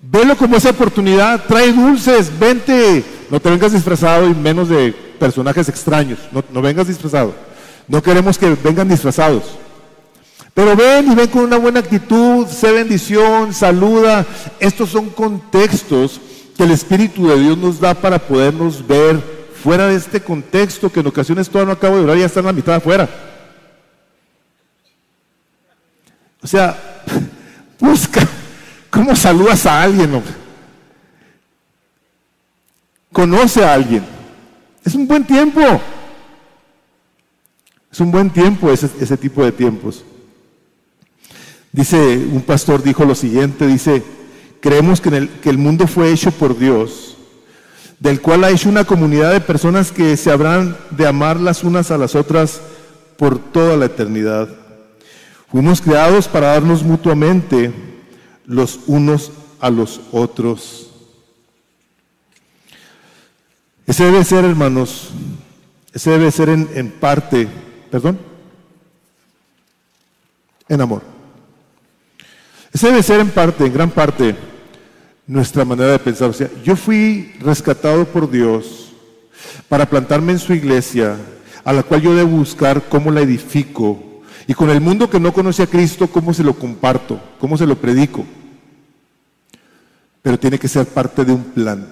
velo 0.00 0.36
como 0.36 0.56
esa 0.56 0.70
oportunidad, 0.70 1.44
trae 1.46 1.72
dulces, 1.72 2.30
vente, 2.38 3.04
no 3.30 3.40
te 3.40 3.50
vengas 3.50 3.72
disfrazado 3.72 4.28
y 4.30 4.34
menos 4.34 4.68
de 4.68 4.92
personajes 5.18 5.68
extraños, 5.68 6.20
no, 6.30 6.44
no 6.52 6.62
vengas 6.62 6.86
disfrazado. 6.86 7.49
No 7.90 8.00
queremos 8.00 8.38
que 8.38 8.54
vengan 8.62 8.88
disfrazados. 8.88 9.42
Pero 10.54 10.76
ven 10.76 11.10
y 11.10 11.14
ven 11.16 11.26
con 11.26 11.42
una 11.42 11.56
buena 11.56 11.80
actitud, 11.80 12.46
sé 12.46 12.70
bendición, 12.70 13.52
saluda. 13.52 14.24
Estos 14.60 14.90
son 14.90 15.10
contextos 15.10 16.20
que 16.56 16.62
el 16.62 16.70
Espíritu 16.70 17.26
de 17.26 17.40
Dios 17.40 17.58
nos 17.58 17.80
da 17.80 17.92
para 17.94 18.20
podernos 18.20 18.86
ver 18.86 19.20
fuera 19.60 19.88
de 19.88 19.96
este 19.96 20.20
contexto 20.20 20.92
que 20.92 21.00
en 21.00 21.08
ocasiones 21.08 21.50
todo 21.50 21.66
no 21.66 21.72
acabo 21.72 21.96
de 21.96 22.02
durar 22.02 22.16
y 22.16 22.20
ya 22.20 22.26
está 22.26 22.38
en 22.38 22.46
la 22.46 22.52
mitad 22.52 22.76
afuera. 22.76 23.08
O 26.40 26.46
sea, 26.46 27.02
busca 27.80 28.24
cómo 28.88 29.16
saludas 29.16 29.66
a 29.66 29.82
alguien, 29.82 30.22
Conoce 33.12 33.64
a 33.64 33.74
alguien. 33.74 34.04
Es 34.84 34.94
un 34.94 35.08
buen 35.08 35.24
tiempo. 35.24 35.60
Es 37.92 38.00
un 38.00 38.10
buen 38.10 38.30
tiempo 38.30 38.70
ese, 38.70 38.88
ese 39.00 39.16
tipo 39.16 39.44
de 39.44 39.52
tiempos. 39.52 40.04
Dice, 41.72 41.98
un 41.98 42.42
pastor 42.42 42.82
dijo 42.82 43.04
lo 43.04 43.14
siguiente, 43.14 43.66
dice, 43.66 44.02
creemos 44.60 45.00
que, 45.00 45.08
el, 45.10 45.28
que 45.28 45.50
el 45.50 45.58
mundo 45.58 45.86
fue 45.86 46.12
hecho 46.12 46.32
por 46.32 46.58
Dios, 46.58 47.16
del 47.98 48.20
cual 48.20 48.44
ha 48.44 48.50
hecho 48.50 48.68
una 48.68 48.84
comunidad 48.84 49.32
de 49.32 49.40
personas 49.40 49.92
que 49.92 50.16
se 50.16 50.30
habrán 50.30 50.76
de 50.90 51.06
amar 51.06 51.38
las 51.38 51.62
unas 51.62 51.90
a 51.90 51.98
las 51.98 52.14
otras 52.14 52.60
por 53.16 53.38
toda 53.38 53.76
la 53.76 53.86
eternidad. 53.86 54.48
Fuimos 55.50 55.80
creados 55.80 56.26
para 56.26 56.48
darnos 56.48 56.82
mutuamente 56.82 57.72
los 58.46 58.80
unos 58.86 59.30
a 59.60 59.70
los 59.70 60.00
otros. 60.10 60.90
Ese 63.86 64.04
debe 64.04 64.24
ser, 64.24 64.44
hermanos, 64.44 65.10
ese 65.92 66.10
debe 66.10 66.30
ser 66.30 66.48
en, 66.48 66.68
en 66.74 66.90
parte, 66.90 67.48
perdón, 67.90 68.18
en 70.68 70.80
amor. 70.80 71.02
Esa 72.72 72.88
debe 72.88 73.02
ser 73.02 73.20
en 73.20 73.30
parte, 73.30 73.66
en 73.66 73.72
gran 73.72 73.90
parte, 73.90 74.36
nuestra 75.26 75.64
manera 75.64 75.92
de 75.92 75.98
pensar. 75.98 76.30
O 76.30 76.32
sea, 76.32 76.48
yo 76.64 76.76
fui 76.76 77.34
rescatado 77.40 78.04
por 78.04 78.30
Dios 78.30 78.92
para 79.68 79.88
plantarme 79.88 80.32
en 80.32 80.38
su 80.38 80.54
iglesia, 80.54 81.16
a 81.64 81.72
la 81.72 81.82
cual 81.82 82.00
yo 82.00 82.14
debo 82.14 82.30
buscar 82.30 82.88
cómo 82.88 83.10
la 83.10 83.20
edifico. 83.20 84.22
Y 84.46 84.54
con 84.54 84.70
el 84.70 84.80
mundo 84.80 85.10
que 85.10 85.20
no 85.20 85.32
conoce 85.32 85.64
a 85.64 85.66
Cristo, 85.66 86.06
cómo 86.08 86.32
se 86.32 86.44
lo 86.44 86.54
comparto, 86.54 87.20
cómo 87.38 87.58
se 87.58 87.66
lo 87.66 87.76
predico. 87.76 88.24
Pero 90.22 90.38
tiene 90.38 90.58
que 90.58 90.68
ser 90.68 90.86
parte 90.86 91.24
de 91.24 91.32
un 91.32 91.44
plan. 91.44 91.86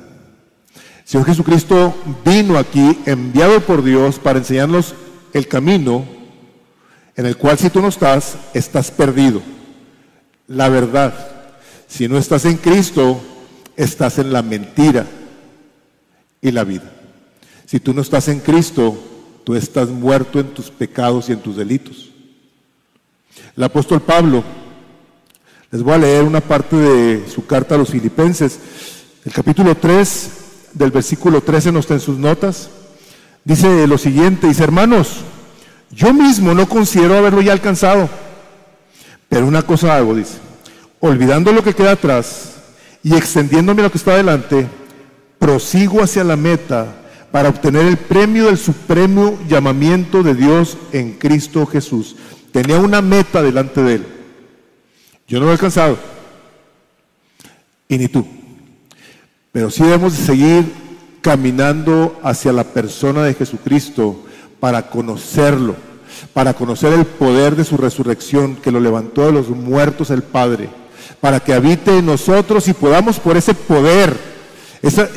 Señor 1.05 1.27
Jesucristo 1.27 1.95
vino 2.25 2.59
aquí 2.59 2.99
enviado 3.07 3.61
por 3.61 3.83
Dios 3.83 4.19
para 4.19 4.39
enseñarnos 4.39 4.95
el 5.33 5.49
camino 5.49 6.05
en 7.17 7.27
el 7.27 7.37
cual 7.37 7.59
si 7.59 7.71
tú 7.71 7.81
no 7.81 7.89
estás, 7.89 8.37
estás 8.55 8.91
perdido 8.91 9.43
la 10.49 10.69
verdad. 10.69 11.15
Si 11.87 12.09
no 12.09 12.19
estás 12.19 12.45
en 12.45 12.57
Cristo, 12.57 13.21
estás 13.77 14.19
en 14.19 14.33
la 14.33 14.43
mentira 14.43 15.07
y 16.41 16.51
la 16.51 16.65
vida. 16.65 16.91
Si 17.67 17.79
tú 17.81 17.95
no 17.95 18.03
estás 18.03 18.29
en 18.29 18.41
Cristo, 18.41 18.99
tú 19.45 19.55
estás 19.55 19.89
muerto 19.89 20.41
en 20.41 20.49
tus 20.49 20.71
pecados 20.71 21.29
y 21.29 21.33
en 21.33 21.41
tus 21.41 21.57
delitos. 21.57 22.11
El 23.57 23.63
apóstol 23.63 24.03
Pablo, 24.03 24.43
les 25.71 25.83
voy 25.83 25.95
a 25.95 25.99
leer 25.99 26.25
una 26.25 26.41
parte 26.41 26.77
de 26.77 27.29
su 27.29 27.47
carta 27.47 27.75
a 27.75 27.79
los 27.79 27.91
filipenses, 27.91 28.59
el 29.25 29.33
capítulo 29.33 29.75
3, 29.77 30.31
del 30.73 30.91
versículo 30.91 31.43
13 31.43 31.73
no 31.73 31.81
está 31.81 31.95
en 31.95 32.01
sus 32.01 32.19
notas, 32.19 32.71
dice 33.49 33.89
lo 33.89 33.99
siguiente, 33.99 34.47
dice, 34.47 34.63
hermanos, 34.63 35.23
yo 35.91 36.15
mismo 36.15 36.55
no 36.55 36.69
considero 36.69 37.19
haberlo 37.19 37.41
ya 37.43 37.53
alcanzado 37.53 38.09
pero 39.29 39.47
una 39.47 39.63
cosa 39.63 39.97
hago, 39.97 40.15
dice, 40.15 40.39
olvidando 41.01 41.53
lo 41.53 41.63
que 41.63 41.75
queda 41.75 41.93
atrás 41.93 42.55
y 43.03 43.15
extendiéndome 43.15 43.83
lo 43.83 43.91
que 43.91 43.99
está 43.99 44.13
adelante, 44.13 44.67
prosigo 45.39 46.03
hacia 46.03 46.25
la 46.25 46.37
meta 46.37 46.87
para 47.31 47.51
obtener 47.51 47.87
el 47.87 47.99
premio 47.99 48.47
del 48.47 48.57
supremo 48.57 49.39
llamamiento 49.47 50.23
de 50.23 50.35
Dios 50.35 50.79
en 50.93 51.13
Cristo 51.13 51.67
Jesús. 51.67 52.17
Tenía 52.53 52.79
una 52.79 53.03
meta 53.03 53.43
delante 53.43 53.83
de 53.83 53.95
él. 53.97 54.07
Yo 55.27 55.39
no 55.39 55.45
lo 55.45 55.51
he 55.51 55.55
alcanzado. 55.55 55.99
Y 57.87 57.99
ni 57.99 58.09
tú. 58.09 58.27
Pero 59.53 59.71
sí 59.71 59.83
debemos 59.83 60.15
seguir 60.15 60.65
caminando 61.29 62.19
hacia 62.23 62.55
la 62.55 62.65
persona 62.65 63.23
de 63.23 63.35
Jesucristo 63.35 64.17
para 64.61 64.89
conocerlo 64.89 65.77
para 66.33 66.55
conocer 66.55 66.95
el 66.95 67.05
poder 67.05 67.55
de 67.55 67.67
su 67.67 67.77
resurrección 67.77 68.57
que 68.57 68.73
lo 68.73 68.81
levantó 68.81 69.27
de 69.27 69.33
los 69.33 69.51
muertos 69.51 70.11
el 70.11 70.23
Padre, 70.23 70.71
para 71.21 71.39
que 71.39 71.53
habite 71.53 71.99
en 71.99 72.07
nosotros 72.07 72.67
y 72.67 72.73
podamos 72.73 73.21
por 73.21 73.37
ese 73.37 73.53
poder, 73.53 74.17
esa, 74.81 75.11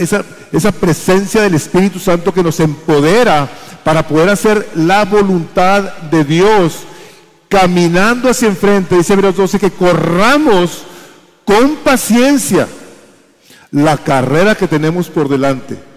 esa 0.52 0.72
presencia 0.74 1.44
del 1.44 1.56
Espíritu 1.56 1.98
Santo 1.98 2.34
que 2.34 2.44
nos 2.44 2.60
empodera 2.60 3.50
para 3.86 4.06
poder 4.06 4.28
hacer 4.28 4.68
la 4.76 5.06
voluntad 5.06 5.94
de 6.12 6.26
Dios, 6.26 6.80
caminando 7.48 8.30
hacia 8.30 8.50
enfrente, 8.50 8.98
dice 8.98 9.14
Hebreos 9.14 9.38
12, 9.38 9.60
que 9.60 9.72
corramos 9.72 10.84
con 11.46 11.78
paciencia 11.78 12.68
la 13.72 13.96
carrera 13.96 14.56
que 14.56 14.68
tenemos 14.68 15.08
por 15.08 15.30
delante, 15.30 15.91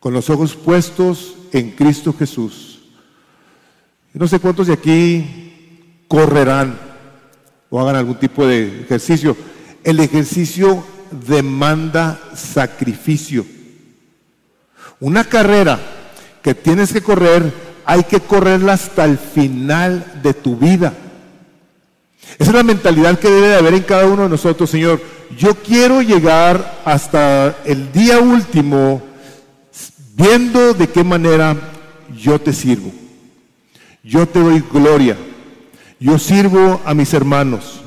con 0.00 0.12
los 0.12 0.28
ojos 0.30 0.56
puestos 0.56 1.36
en 1.52 1.70
Cristo 1.70 2.12
Jesús 2.18 2.70
no 4.12 4.26
sé 4.26 4.40
cuántos 4.40 4.66
de 4.66 4.72
aquí 4.72 6.02
correrán 6.08 6.78
o 7.68 7.80
hagan 7.80 7.96
algún 7.96 8.16
tipo 8.16 8.46
de 8.46 8.82
ejercicio. 8.82 9.36
El 9.84 10.00
ejercicio 10.00 10.82
demanda 11.10 12.20
sacrificio. 12.34 13.46
Una 14.98 15.24
carrera 15.24 15.78
que 16.42 16.54
tienes 16.54 16.92
que 16.92 17.02
correr, 17.02 17.52
hay 17.84 18.02
que 18.04 18.20
correrla 18.20 18.72
hasta 18.72 19.04
el 19.04 19.16
final 19.16 20.20
de 20.22 20.34
tu 20.34 20.56
vida. 20.56 20.92
Esa 22.38 22.50
es 22.50 22.56
la 22.56 22.62
mentalidad 22.62 23.18
que 23.18 23.30
debe 23.30 23.48
de 23.48 23.56
haber 23.56 23.74
en 23.74 23.82
cada 23.82 24.06
uno 24.06 24.24
de 24.24 24.28
nosotros, 24.28 24.70
Señor. 24.70 25.00
Yo 25.38 25.54
quiero 25.54 26.02
llegar 26.02 26.82
hasta 26.84 27.56
el 27.64 27.92
día 27.92 28.18
último 28.18 29.02
viendo 30.20 30.74
de 30.74 30.88
qué 30.88 31.02
manera 31.02 31.56
yo 32.14 32.38
te 32.38 32.52
sirvo. 32.52 32.92
Yo 34.02 34.26
te 34.26 34.40
doy 34.40 34.62
gloria. 34.72 35.16
Yo 35.98 36.18
sirvo 36.18 36.80
a 36.84 36.94
mis 36.94 37.12
hermanos. 37.14 37.80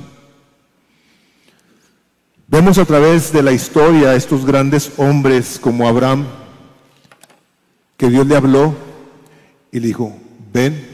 Vemos 2.48 2.78
a 2.78 2.86
través 2.86 3.32
de 3.32 3.44
la 3.44 3.52
historia 3.52 4.16
estos 4.16 4.46
grandes 4.46 4.92
hombres 4.98 5.60
como 5.60 5.88
Abraham, 5.88 6.26
que 7.98 8.10
Dios 8.10 8.28
le 8.28 8.36
habló 8.36 8.76
y 9.72 9.80
le 9.80 9.88
dijo, 9.88 10.16
ven. 10.52 10.92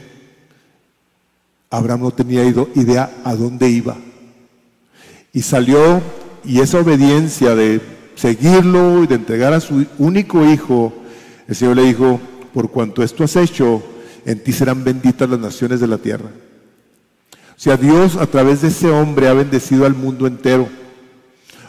Abraham 1.70 2.00
no 2.00 2.10
tenía 2.10 2.44
idea 2.44 3.10
a 3.24 3.34
dónde 3.34 3.68
iba. 3.68 3.96
Y 5.32 5.42
salió 5.42 6.02
y 6.44 6.60
esa 6.60 6.80
obediencia 6.80 7.54
de 7.54 7.80
seguirlo 8.14 9.04
y 9.04 9.06
de 9.06 9.14
entregar 9.14 9.52
a 9.52 9.60
su 9.60 9.86
único 9.98 10.44
hijo, 10.44 10.92
el 11.50 11.56
Señor 11.56 11.76
le 11.76 11.82
dijo, 11.82 12.20
por 12.54 12.70
cuanto 12.70 13.02
esto 13.02 13.24
has 13.24 13.34
hecho, 13.34 13.82
en 14.24 14.38
ti 14.38 14.52
serán 14.52 14.84
benditas 14.84 15.28
las 15.28 15.40
naciones 15.40 15.80
de 15.80 15.88
la 15.88 15.98
tierra. 15.98 16.30
O 17.32 17.60
sea, 17.60 17.76
Dios 17.76 18.14
a 18.14 18.26
través 18.28 18.62
de 18.62 18.68
ese 18.68 18.88
hombre 18.88 19.26
ha 19.26 19.32
bendecido 19.32 19.84
al 19.84 19.94
mundo 19.94 20.28
entero. 20.28 20.68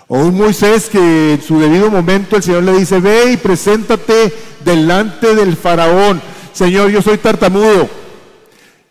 O 0.08 0.20
un 0.20 0.38
Moisés 0.38 0.88
que 0.88 1.34
en 1.34 1.42
su 1.42 1.60
debido 1.60 1.90
momento 1.90 2.36
el 2.36 2.44
Señor 2.44 2.62
le 2.62 2.78
dice, 2.78 3.00
ve 3.00 3.32
y 3.32 3.38
preséntate 3.38 4.32
delante 4.64 5.34
del 5.34 5.58
faraón. 5.58 6.22
Señor, 6.54 6.92
yo 6.92 7.02
soy 7.02 7.18
tartamudo. 7.18 7.90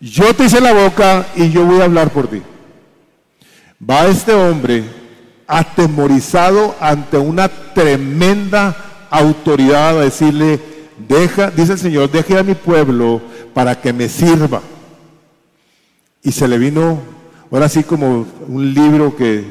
Yo 0.00 0.34
te 0.34 0.46
hice 0.46 0.60
la 0.60 0.72
boca 0.72 1.28
y 1.36 1.50
yo 1.50 1.64
voy 1.64 1.80
a 1.80 1.84
hablar 1.84 2.10
por 2.10 2.26
ti. 2.26 2.42
Va 3.88 4.08
este 4.08 4.34
hombre 4.34 4.82
atemorizado 5.46 6.74
ante 6.80 7.16
una 7.16 7.48
tremenda 7.48 9.06
autoridad 9.08 9.98
a 9.98 10.02
decirle, 10.02 10.69
deja, 11.08 11.50
dice 11.50 11.72
el 11.72 11.78
Señor, 11.78 12.10
deje 12.10 12.38
a 12.38 12.42
mi 12.42 12.54
pueblo 12.54 13.20
para 13.54 13.80
que 13.80 13.92
me 13.92 14.08
sirva. 14.08 14.62
Y 16.22 16.32
se 16.32 16.46
le 16.48 16.58
vino, 16.58 17.00
ahora 17.50 17.68
sí 17.68 17.82
como 17.82 18.26
un 18.46 18.74
libro 18.74 19.16
que 19.16 19.44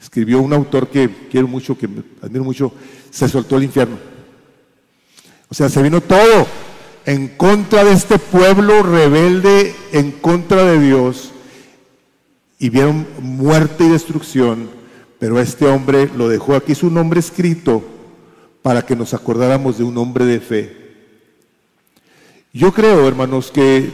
escribió 0.00 0.40
un 0.40 0.52
autor 0.52 0.88
que 0.88 1.28
quiero 1.30 1.48
mucho, 1.48 1.76
que 1.76 1.88
admiro 2.22 2.44
mucho, 2.44 2.72
se 3.10 3.28
soltó 3.28 3.56
el 3.56 3.64
infierno. 3.64 3.98
O 5.48 5.54
sea, 5.54 5.68
se 5.68 5.82
vino 5.82 6.00
todo 6.00 6.46
en 7.04 7.28
contra 7.28 7.84
de 7.84 7.92
este 7.92 8.18
pueblo 8.18 8.82
rebelde, 8.82 9.74
en 9.92 10.12
contra 10.12 10.64
de 10.64 10.78
Dios, 10.78 11.32
y 12.58 12.68
vieron 12.68 13.06
muerte 13.20 13.84
y 13.84 13.88
destrucción, 13.88 14.68
pero 15.18 15.40
este 15.40 15.66
hombre 15.66 16.10
lo 16.16 16.28
dejó 16.28 16.54
aquí 16.54 16.74
su 16.74 16.90
nombre 16.90 17.20
escrito 17.20 17.97
para 18.62 18.82
que 18.82 18.96
nos 18.96 19.14
acordáramos 19.14 19.78
de 19.78 19.84
un 19.84 19.96
hombre 19.98 20.24
de 20.24 20.40
fe. 20.40 20.76
Yo 22.52 22.72
creo, 22.72 23.06
hermanos, 23.06 23.50
que 23.50 23.90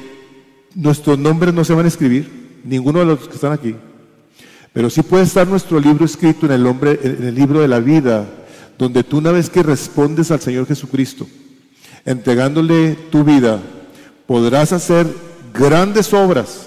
nuestros 0.74 1.18
nombres 1.18 1.54
no 1.54 1.64
se 1.64 1.74
van 1.74 1.84
a 1.84 1.88
escribir, 1.88 2.60
ninguno 2.64 3.00
de 3.00 3.04
los 3.04 3.28
que 3.28 3.34
están 3.34 3.52
aquí. 3.52 3.74
Pero 4.72 4.90
sí 4.90 5.02
puede 5.02 5.24
estar 5.24 5.46
nuestro 5.46 5.78
libro 5.78 6.04
escrito 6.04 6.46
en 6.46 6.52
el, 6.52 6.66
hombre, 6.66 6.98
en 7.02 7.24
el 7.24 7.34
libro 7.34 7.60
de 7.60 7.68
la 7.68 7.78
vida, 7.78 8.26
donde 8.78 9.04
tú 9.04 9.18
una 9.18 9.30
vez 9.30 9.50
que 9.50 9.62
respondes 9.62 10.30
al 10.30 10.40
Señor 10.40 10.66
Jesucristo, 10.66 11.26
entregándole 12.04 12.94
tu 13.10 13.22
vida, 13.22 13.60
podrás 14.26 14.72
hacer 14.72 15.06
grandes 15.52 16.12
obras 16.12 16.66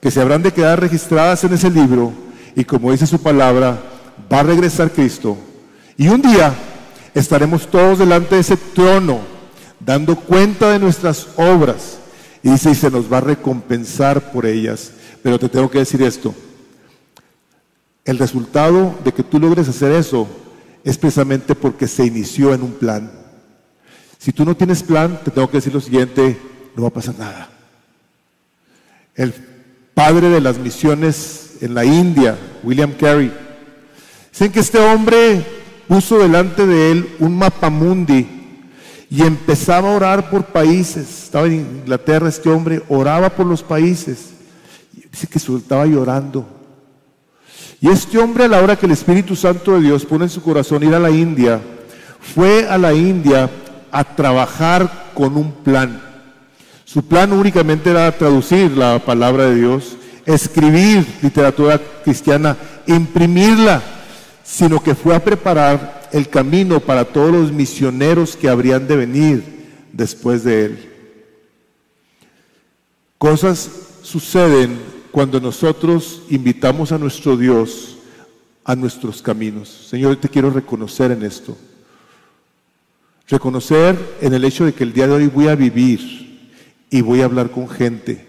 que 0.00 0.10
se 0.10 0.20
habrán 0.20 0.42
de 0.42 0.52
quedar 0.52 0.80
registradas 0.80 1.44
en 1.44 1.52
ese 1.52 1.70
libro 1.70 2.12
y 2.54 2.64
como 2.64 2.90
dice 2.90 3.06
su 3.06 3.20
palabra, 3.20 3.80
va 4.32 4.40
a 4.40 4.42
regresar 4.42 4.90
Cristo. 4.90 5.36
Y 5.96 6.08
un 6.08 6.22
día 6.22 6.54
estaremos 7.14 7.66
todos 7.70 7.98
delante 7.98 8.34
de 8.34 8.40
ese 8.40 8.56
trono, 8.56 9.20
dando 9.80 10.16
cuenta 10.16 10.70
de 10.70 10.78
nuestras 10.78 11.28
obras. 11.36 11.98
Y 12.42 12.50
dice, 12.50 12.70
y 12.70 12.74
se 12.74 12.90
nos 12.90 13.12
va 13.12 13.18
a 13.18 13.22
recompensar 13.22 14.32
por 14.32 14.46
ellas. 14.46 14.92
Pero 15.22 15.38
te 15.38 15.48
tengo 15.48 15.70
que 15.70 15.78
decir 15.78 16.02
esto, 16.02 16.34
el 18.04 18.18
resultado 18.18 18.94
de 19.04 19.12
que 19.12 19.22
tú 19.22 19.38
logres 19.38 19.68
hacer 19.68 19.92
eso 19.92 20.26
es 20.82 20.98
precisamente 20.98 21.54
porque 21.54 21.86
se 21.86 22.04
inició 22.04 22.52
en 22.52 22.62
un 22.62 22.72
plan. 22.72 23.12
Si 24.18 24.32
tú 24.32 24.44
no 24.44 24.56
tienes 24.56 24.82
plan, 24.82 25.20
te 25.24 25.30
tengo 25.30 25.48
que 25.48 25.58
decir 25.58 25.72
lo 25.72 25.80
siguiente, 25.80 26.36
no 26.74 26.82
va 26.82 26.88
a 26.88 26.92
pasar 26.92 27.16
nada. 27.18 27.50
El 29.14 29.32
padre 29.94 30.28
de 30.28 30.40
las 30.40 30.58
misiones 30.58 31.58
en 31.60 31.74
la 31.74 31.84
India, 31.84 32.36
William 32.64 32.92
Carey, 32.92 33.32
dicen 34.32 34.50
que 34.50 34.60
este 34.60 34.78
hombre 34.78 35.44
puso 35.92 36.18
delante 36.18 36.66
de 36.66 36.90
él 36.90 37.16
un 37.18 37.36
mapa 37.36 37.68
mundi 37.68 38.26
y 39.10 39.20
empezaba 39.20 39.92
a 39.92 39.96
orar 39.96 40.30
por 40.30 40.46
países. 40.46 41.24
Estaba 41.24 41.46
en 41.46 41.80
Inglaterra 41.82 42.30
este 42.30 42.48
hombre, 42.48 42.82
oraba 42.88 43.28
por 43.28 43.44
los 43.44 43.62
países. 43.62 44.30
Dice 45.10 45.26
que 45.26 45.36
estaba 45.36 45.84
llorando 45.84 46.46
y 47.78 47.90
este 47.90 48.16
hombre 48.16 48.44
a 48.44 48.48
la 48.48 48.62
hora 48.62 48.76
que 48.76 48.86
el 48.86 48.92
Espíritu 48.92 49.36
Santo 49.36 49.74
de 49.74 49.82
Dios 49.82 50.06
pone 50.06 50.24
en 50.24 50.30
su 50.30 50.42
corazón 50.42 50.82
ir 50.82 50.94
a 50.94 50.98
la 50.98 51.10
India, 51.10 51.60
fue 52.34 52.66
a 52.66 52.78
la 52.78 52.94
India 52.94 53.50
a 53.90 54.02
trabajar 54.02 55.10
con 55.12 55.36
un 55.36 55.52
plan. 55.52 56.00
Su 56.86 57.04
plan 57.04 57.32
únicamente 57.32 57.90
era 57.90 58.10
traducir 58.16 58.70
la 58.78 58.98
palabra 58.98 59.44
de 59.44 59.56
Dios, 59.56 59.98
escribir 60.24 61.06
literatura 61.20 61.78
cristiana, 62.02 62.56
imprimirla, 62.86 63.82
sino 64.44 64.82
que 64.82 64.94
fue 64.94 65.14
a 65.14 65.24
preparar 65.24 66.08
el 66.12 66.28
camino 66.28 66.80
para 66.80 67.04
todos 67.04 67.32
los 67.32 67.52
misioneros 67.52 68.36
que 68.36 68.48
habrían 68.48 68.86
de 68.86 68.96
venir 68.96 69.44
después 69.92 70.44
de 70.44 70.64
él. 70.66 70.88
Cosas 73.18 73.70
suceden 74.02 74.78
cuando 75.10 75.40
nosotros 75.40 76.22
invitamos 76.28 76.92
a 76.92 76.98
nuestro 76.98 77.36
Dios 77.36 77.92
a 78.64 78.76
nuestros 78.76 79.22
caminos. 79.22 79.68
Señor, 79.68 80.16
te 80.16 80.28
quiero 80.28 80.50
reconocer 80.50 81.10
en 81.10 81.22
esto. 81.22 81.56
Reconocer 83.28 83.98
en 84.20 84.34
el 84.34 84.44
hecho 84.44 84.64
de 84.64 84.72
que 84.72 84.84
el 84.84 84.92
día 84.92 85.06
de 85.06 85.14
hoy 85.14 85.26
voy 85.26 85.48
a 85.48 85.54
vivir 85.54 86.50
y 86.90 87.00
voy 87.00 87.22
a 87.22 87.24
hablar 87.24 87.50
con 87.50 87.68
gente. 87.68 88.26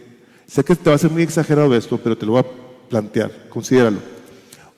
Sé 0.48 0.64
que 0.64 0.76
te 0.76 0.90
va 0.90 0.96
a 0.96 1.00
ser 1.00 1.12
muy 1.12 1.24
exagerado 1.24 1.76
esto, 1.76 2.00
pero 2.02 2.18
te 2.18 2.26
lo 2.26 2.34
voy 2.34 2.42
a 2.42 2.90
plantear. 2.90 3.50
Considéralo. 3.50 4.13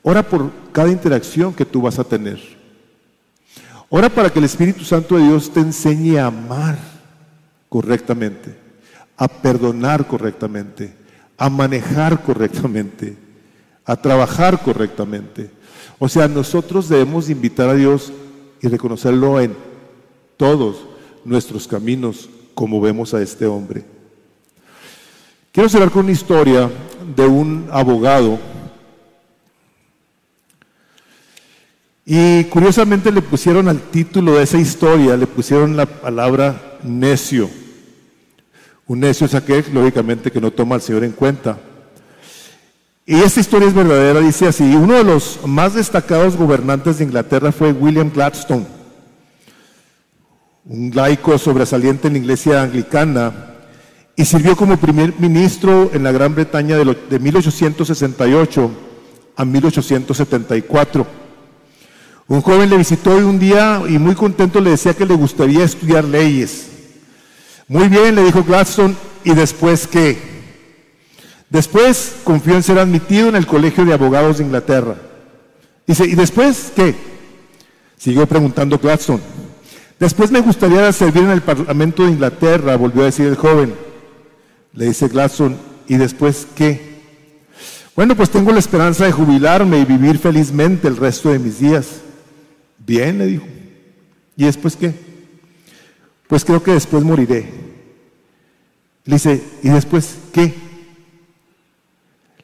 Ora 0.08 0.22
por 0.22 0.52
cada 0.72 0.90
interacción 0.90 1.54
que 1.54 1.66
tú 1.66 1.82
vas 1.82 1.98
a 1.98 2.04
tener. 2.04 2.40
Ora 3.90 4.10
para 4.10 4.30
que 4.30 4.40
el 4.40 4.46
Espíritu 4.46 4.86
Santo 4.86 5.18
de 5.18 5.24
Dios 5.24 5.52
te 5.52 5.60
enseñe 5.60 6.18
a 6.18 6.28
amar 6.28 6.78
correctamente, 7.70 8.56
a 9.18 9.28
perdonar 9.28 10.06
correctamente 10.08 11.06
a 11.38 11.50
manejar 11.50 12.24
correctamente, 12.24 13.18
a 13.86 13.96
trabajar 13.96 14.62
correctamente. 14.62 15.50
O 16.00 16.08
sea, 16.08 16.28
nosotros 16.28 16.90
debemos 16.90 17.30
invitar 17.30 17.70
a 17.70 17.74
Dios 17.74 18.12
y 18.62 18.68
reconocerlo 18.68 19.40
en 19.40 19.56
todos 20.38 20.86
nuestros 21.24 21.68
caminos, 21.68 22.30
como 22.54 22.80
vemos 22.80 23.14
a 23.14 23.22
este 23.22 23.46
hombre. 23.46 23.86
Quiero 25.52 25.70
cerrar 25.70 25.92
con 25.92 26.06
una 26.06 26.12
historia 26.12 26.70
de 27.16 27.26
un 27.26 27.68
abogado. 27.72 28.38
Y 32.06 32.44
curiosamente 32.46 33.12
le 33.12 33.24
pusieron 33.24 33.68
al 33.68 33.82
título 33.82 34.36
de 34.36 34.44
esa 34.44 34.60
historia, 34.60 35.18
le 35.18 35.26
pusieron 35.26 35.76
la 35.76 35.88
palabra 35.88 36.78
necio. 36.84 37.50
Un 38.86 39.00
necio 39.00 39.26
es 39.26 39.34
aquel, 39.34 39.66
lógicamente, 39.74 40.32
que 40.32 40.40
no 40.40 40.52
toma 40.52 40.76
al 40.76 40.82
Señor 40.82 41.04
en 41.04 41.14
cuenta. 41.14 41.58
Y 43.08 43.16
esta 43.16 43.40
historia 43.40 43.68
es 43.68 43.74
verdadera, 43.74 44.20
dice 44.20 44.48
así, 44.48 44.64
uno 44.64 44.94
de 44.94 45.04
los 45.04 45.40
más 45.48 45.74
destacados 45.74 46.38
gobernantes 46.38 47.00
de 47.00 47.06
Inglaterra 47.06 47.52
fue 47.52 47.72
William 47.72 48.12
Gladstone, 48.14 48.66
un 50.66 50.92
laico 50.94 51.38
sobresaliente 51.40 52.08
en 52.08 52.14
la 52.14 52.20
iglesia 52.20 52.62
anglicana, 52.62 53.54
y 54.16 54.26
sirvió 54.26 54.56
como 54.56 54.78
primer 54.78 55.14
ministro 55.20 55.90
en 55.94 56.04
la 56.04 56.12
Gran 56.12 56.36
Bretaña 56.36 56.78
de, 56.78 56.98
de 57.10 57.20
1868 57.20 58.72
a 59.36 59.46
1874. 59.46 61.25
Un 62.28 62.42
joven 62.42 62.70
le 62.70 62.78
visitó 62.78 63.16
un 63.16 63.38
día 63.38 63.84
y 63.88 64.00
muy 64.00 64.16
contento 64.16 64.60
le 64.60 64.72
decía 64.72 64.96
que 64.96 65.06
le 65.06 65.14
gustaría 65.14 65.64
estudiar 65.64 66.04
leyes. 66.04 66.68
Muy 67.68 67.88
bien, 67.88 68.16
le 68.16 68.24
dijo 68.24 68.44
Gladstone, 68.44 68.96
¿y 69.24 69.34
después 69.34 69.86
qué? 69.86 70.18
Después 71.50 72.16
confió 72.24 72.56
en 72.56 72.64
ser 72.64 72.80
admitido 72.80 73.30
en 73.30 73.36
el 73.36 73.46
Colegio 73.46 73.86
de 73.86 73.94
Abogados 73.94 74.40
de 74.40 74.46
Inglaterra. 74.46 74.96
Dice, 75.86 76.06
¿y 76.06 76.16
después 76.16 76.72
qué? 76.76 76.96
Siguió 77.98 78.26
preguntando 78.26 78.80
Gladstone. 78.80 79.22
Después 80.00 80.32
me 80.32 80.42
gustaría 80.42 80.92
servir 80.92 81.24
en 81.24 81.30
el 81.30 81.42
Parlamento 81.42 82.04
de 82.04 82.12
Inglaterra, 82.12 82.76
volvió 82.76 83.04
a 83.04 83.06
decir 83.06 83.28
el 83.28 83.36
joven. 83.36 83.74
Le 84.74 84.86
dice 84.86 85.08
Gladstone, 85.08 85.56
¿y 85.88 85.96
después 85.96 86.48
qué? 86.56 86.96
Bueno, 87.96 88.16
pues 88.16 88.30
tengo 88.32 88.52
la 88.52 88.60
esperanza 88.60 89.06
de 89.06 89.12
jubilarme 89.12 89.80
y 89.80 89.86
vivir 89.86 90.18
felizmente 90.18 90.88
el 90.88 90.98
resto 90.98 91.30
de 91.30 91.40
mis 91.40 91.60
días. 91.60 92.02
Bien, 92.86 93.18
le 93.18 93.26
dijo. 93.26 93.46
¿Y 94.36 94.46
después 94.46 94.76
qué? 94.76 94.94
Pues 96.28 96.44
creo 96.44 96.62
que 96.62 96.72
después 96.72 97.04
moriré. 97.04 97.50
Le 99.06 99.16
dice, 99.16 99.44
¿y 99.64 99.70
después 99.70 100.18
qué? 100.34 100.54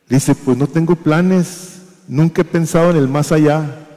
Le 0.07 0.17
dice, 0.17 0.35
pues 0.35 0.57
no 0.57 0.67
tengo 0.67 0.95
planes, 0.95 1.81
nunca 2.07 2.41
he 2.41 2.45
pensado 2.45 2.91
en 2.91 2.97
el 2.97 3.07
más 3.07 3.31
allá. 3.31 3.87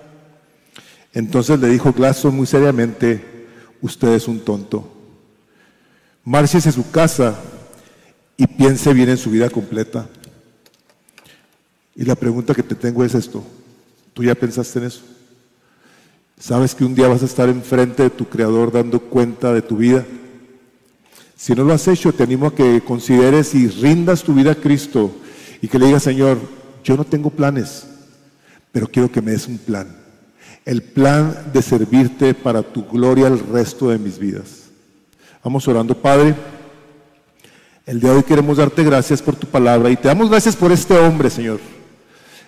Entonces 1.12 1.60
le 1.60 1.68
dijo 1.68 1.92
Gladstone 1.92 2.36
muy 2.36 2.46
seriamente, 2.46 3.46
usted 3.80 4.08
es 4.14 4.26
un 4.26 4.40
tonto. 4.40 4.90
Márchese 6.24 6.70
a 6.70 6.72
su 6.72 6.90
casa 6.90 7.38
y 8.36 8.46
piense 8.46 8.92
bien 8.92 9.10
en 9.10 9.18
su 9.18 9.30
vida 9.30 9.50
completa. 9.50 10.08
Y 11.94 12.04
la 12.04 12.14
pregunta 12.14 12.54
que 12.54 12.62
te 12.62 12.74
tengo 12.74 13.04
es 13.04 13.14
esto. 13.14 13.44
¿Tú 14.14 14.24
ya 14.24 14.34
pensaste 14.34 14.78
en 14.78 14.86
eso? 14.86 15.13
¿Sabes 16.44 16.74
que 16.74 16.84
un 16.84 16.94
día 16.94 17.08
vas 17.08 17.22
a 17.22 17.24
estar 17.24 17.48
enfrente 17.48 18.02
de 18.02 18.10
tu 18.10 18.26
Creador 18.26 18.70
dando 18.70 19.00
cuenta 19.00 19.50
de 19.54 19.62
tu 19.62 19.78
vida? 19.78 20.04
Si 21.34 21.54
no 21.54 21.64
lo 21.64 21.72
has 21.72 21.88
hecho, 21.88 22.12
te 22.12 22.22
animo 22.22 22.48
a 22.48 22.54
que 22.54 22.82
consideres 22.82 23.54
y 23.54 23.66
rindas 23.66 24.22
tu 24.22 24.34
vida 24.34 24.52
a 24.52 24.54
Cristo 24.54 25.10
y 25.62 25.68
que 25.68 25.78
le 25.78 25.86
digas, 25.86 26.02
Señor, 26.02 26.36
yo 26.84 26.98
no 26.98 27.04
tengo 27.04 27.30
planes, 27.30 27.86
pero 28.72 28.86
quiero 28.86 29.10
que 29.10 29.22
me 29.22 29.30
des 29.30 29.48
un 29.48 29.56
plan. 29.56 29.88
El 30.66 30.82
plan 30.82 31.50
de 31.50 31.62
servirte 31.62 32.34
para 32.34 32.62
tu 32.62 32.84
gloria 32.84 33.28
el 33.28 33.38
resto 33.38 33.88
de 33.88 33.98
mis 33.98 34.18
vidas. 34.18 34.64
Vamos 35.42 35.66
orando, 35.66 35.96
Padre. 35.96 36.34
El 37.86 38.00
día 38.00 38.10
de 38.10 38.16
hoy 38.16 38.22
queremos 38.22 38.58
darte 38.58 38.84
gracias 38.84 39.22
por 39.22 39.34
tu 39.34 39.46
palabra 39.46 39.88
y 39.88 39.96
te 39.96 40.08
damos 40.08 40.28
gracias 40.28 40.54
por 40.54 40.70
este 40.72 40.94
hombre, 40.94 41.30
Señor 41.30 41.73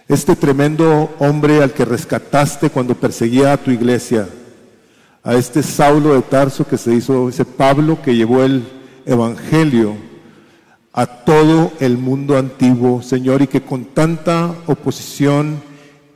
este 0.08 0.36
tremendo 0.36 1.14
hombre 1.18 1.62
al 1.62 1.72
que 1.72 1.84
rescataste 1.84 2.70
cuando 2.70 2.94
perseguía 2.94 3.52
a 3.52 3.56
tu 3.56 3.72
iglesia, 3.72 4.28
a 5.24 5.34
este 5.34 5.62
Saulo 5.62 6.14
de 6.14 6.22
Tarso 6.22 6.66
que 6.66 6.78
se 6.78 6.94
hizo, 6.94 7.28
ese 7.28 7.44
Pablo 7.44 8.00
que 8.00 8.14
llevó 8.14 8.44
el 8.44 8.64
Evangelio 9.04 9.96
a 10.92 11.06
todo 11.06 11.72
el 11.80 11.98
mundo 11.98 12.38
antiguo, 12.38 13.02
Señor, 13.02 13.42
y 13.42 13.48
que 13.48 13.62
con 13.62 13.84
tanta 13.86 14.54
oposición 14.66 15.60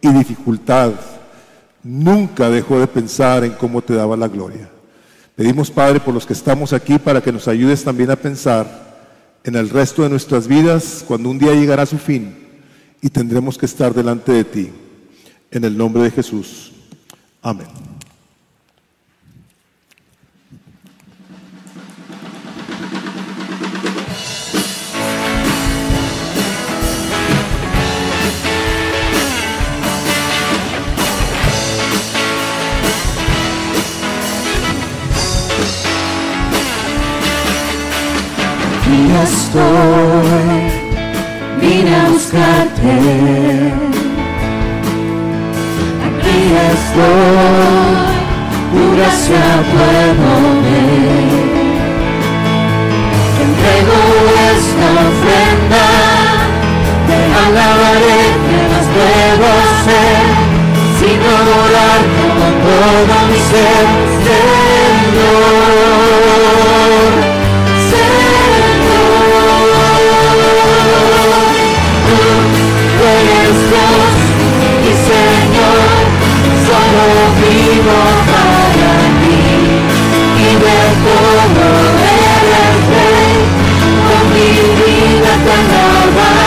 y 0.00 0.08
dificultad 0.12 0.92
nunca 1.82 2.48
dejó 2.48 2.78
de 2.78 2.86
pensar 2.86 3.44
en 3.44 3.52
cómo 3.52 3.82
te 3.82 3.94
daba 3.94 4.16
la 4.16 4.28
gloria. 4.28 4.70
Pedimos, 5.34 5.70
Padre, 5.70 5.98
por 5.98 6.14
los 6.14 6.26
que 6.26 6.32
estamos 6.32 6.72
aquí, 6.72 6.98
para 6.98 7.20
que 7.20 7.32
nos 7.32 7.48
ayudes 7.48 7.82
también 7.82 8.10
a 8.10 8.16
pensar 8.16 8.88
en 9.42 9.56
el 9.56 9.68
resto 9.68 10.02
de 10.02 10.10
nuestras 10.10 10.46
vidas, 10.46 11.04
cuando 11.06 11.28
un 11.28 11.38
día 11.38 11.54
llegará 11.54 11.86
su 11.86 11.98
fin 11.98 12.49
y 13.00 13.08
tendremos 13.08 13.56
que 13.56 13.66
estar 13.66 13.94
delante 13.94 14.32
de 14.32 14.44
ti. 14.44 14.70
En 15.50 15.64
el 15.64 15.76
nombre 15.76 16.02
de 16.02 16.10
Jesús. 16.10 16.72
Amén. 17.42 17.66
Aquí 42.80 42.88
estoy, 46.72 47.92
tu 48.72 48.80
gracia 48.96 49.44
puedo 49.70 50.30
ver. 50.62 51.50
Entrego 53.44 53.98
esta 54.54 54.88
ofrenda, 55.10 55.84
te 57.06 57.18
alabaré, 57.44 58.22
que 58.46 58.58
más 58.70 58.86
puedo 58.96 59.46
hacer, 59.60 60.24
sino 61.00 61.26
adorarte 61.36 62.24
con 62.38 62.52
todo 62.64 63.14
mi 63.28 63.40
ser, 63.50 63.84
Señor. 64.24 64.60
Vivo 77.80 77.98
para 78.30 78.60
y 80.36 80.54
de 80.54 80.78
todo 81.04 81.44
eres 82.42 82.80
con 84.06 84.24
mi 84.32 84.50
vida. 84.76 86.39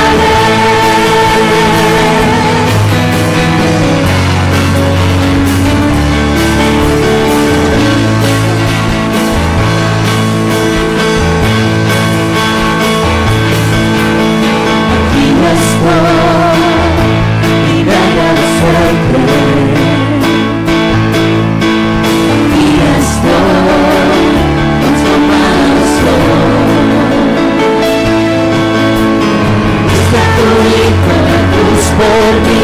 Por 32.03 32.41
mí, 32.41 32.62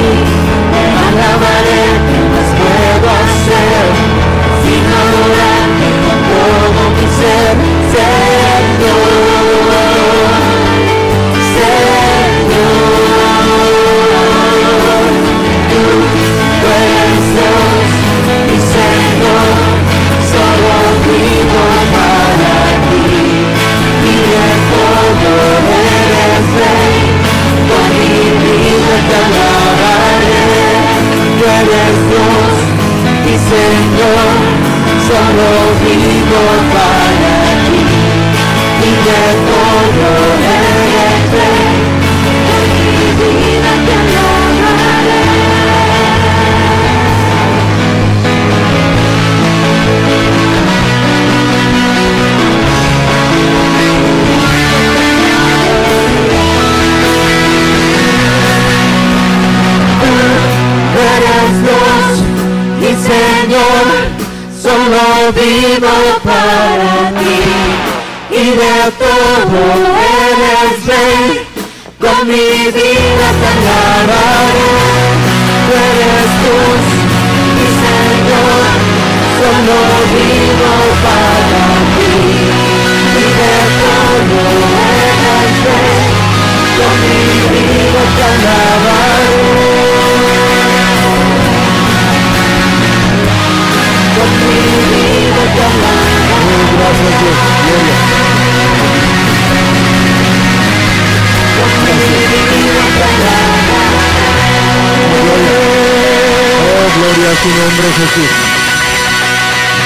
Jesús. 107.99 108.29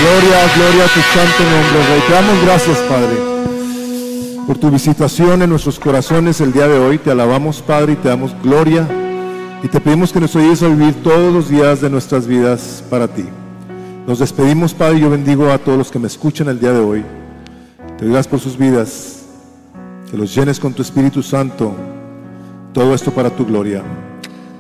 Gloria, 0.02 0.38
gloria 0.56 0.86
a 0.86 0.88
tu 0.88 1.00
santo 1.00 1.44
nombre, 1.44 1.88
Rey. 1.88 2.04
Damos 2.10 2.44
gracias, 2.44 2.78
Padre, 2.80 3.18
por 4.46 4.58
tu 4.58 4.70
visitación 4.70 5.42
en 5.42 5.50
nuestros 5.50 5.80
corazones 5.80 6.40
el 6.42 6.54
día 6.54 6.68
de 6.68 6.78
hoy. 6.78 7.00
Te 7.00 7.12
alabamos, 7.12 7.62
Padre, 7.62 7.94
y 7.94 7.96
te 7.96 8.10
damos 8.10 8.36
gloria. 8.44 8.88
Y 9.64 9.68
te 9.68 9.80
pedimos 9.80 10.12
que 10.12 10.20
nos 10.20 10.36
ayudes 10.36 10.62
a 10.62 10.68
vivir 10.68 10.94
todos 11.02 11.34
los 11.34 11.50
días 11.50 11.82
de 11.82 11.90
nuestras 11.90 12.28
vidas 12.28 12.84
para 12.90 13.08
ti. 13.08 13.26
Nos 14.06 14.20
despedimos, 14.20 14.74
Padre, 14.74 15.00
yo 15.00 15.10
bendigo 15.10 15.50
a 15.50 15.58
todos 15.58 15.78
los 15.78 15.90
que 15.90 16.00
me 16.00 16.08
escuchan 16.08 16.50
el 16.50 16.60
día 16.60 16.74
de 16.74 16.82
hoy. 16.82 17.06
Te 17.98 18.06
doy 18.06 18.24
por 18.24 18.40
sus 18.40 18.58
vidas, 18.58 19.24
que 20.12 20.18
los 20.18 20.36
llenes 20.36 20.60
con 20.60 20.74
tu 20.74 20.82
Espíritu 20.82 21.24
Santo. 21.24 21.74
Todo 22.74 22.94
esto 22.94 23.12
para 23.12 23.30
tu 23.30 23.46
gloria. 23.46 23.82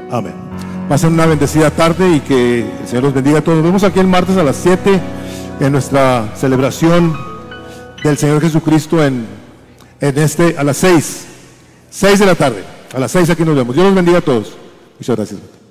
Amén. 0.10 0.53
Pasen 0.94 1.14
una 1.14 1.26
bendecida 1.26 1.72
tarde 1.72 2.18
y 2.18 2.20
que 2.20 2.60
el 2.60 2.88
Señor 2.88 3.06
los 3.06 3.16
bendiga 3.16 3.40
a 3.40 3.42
todos. 3.42 3.58
Nos 3.58 3.66
vemos 3.66 3.84
aquí 3.84 4.00
el 4.00 4.06
martes 4.06 4.38
a 4.38 4.44
las 4.44 4.58
7 4.58 5.02
en 5.60 5.72
nuestra 5.72 6.36
celebración 6.36 7.18
del 8.04 8.16
Señor 8.16 8.40
Jesucristo 8.40 9.04
en, 9.04 9.26
en 10.00 10.18
este, 10.20 10.56
a 10.56 10.64
las 10.64 10.78
6, 10.78 11.26
6 11.90 12.20
de 12.20 12.26
la 12.28 12.36
tarde. 12.36 12.64
A 12.94 13.00
las 13.00 13.12
6 13.12 13.28
aquí 13.32 13.44
nos 13.44 13.56
vemos. 13.56 13.74
Dios 13.74 13.88
los 13.88 13.96
bendiga 13.96 14.20
a 14.20 14.22
todos. 14.22 14.54
Muchas 15.00 15.16
gracias. 15.16 15.63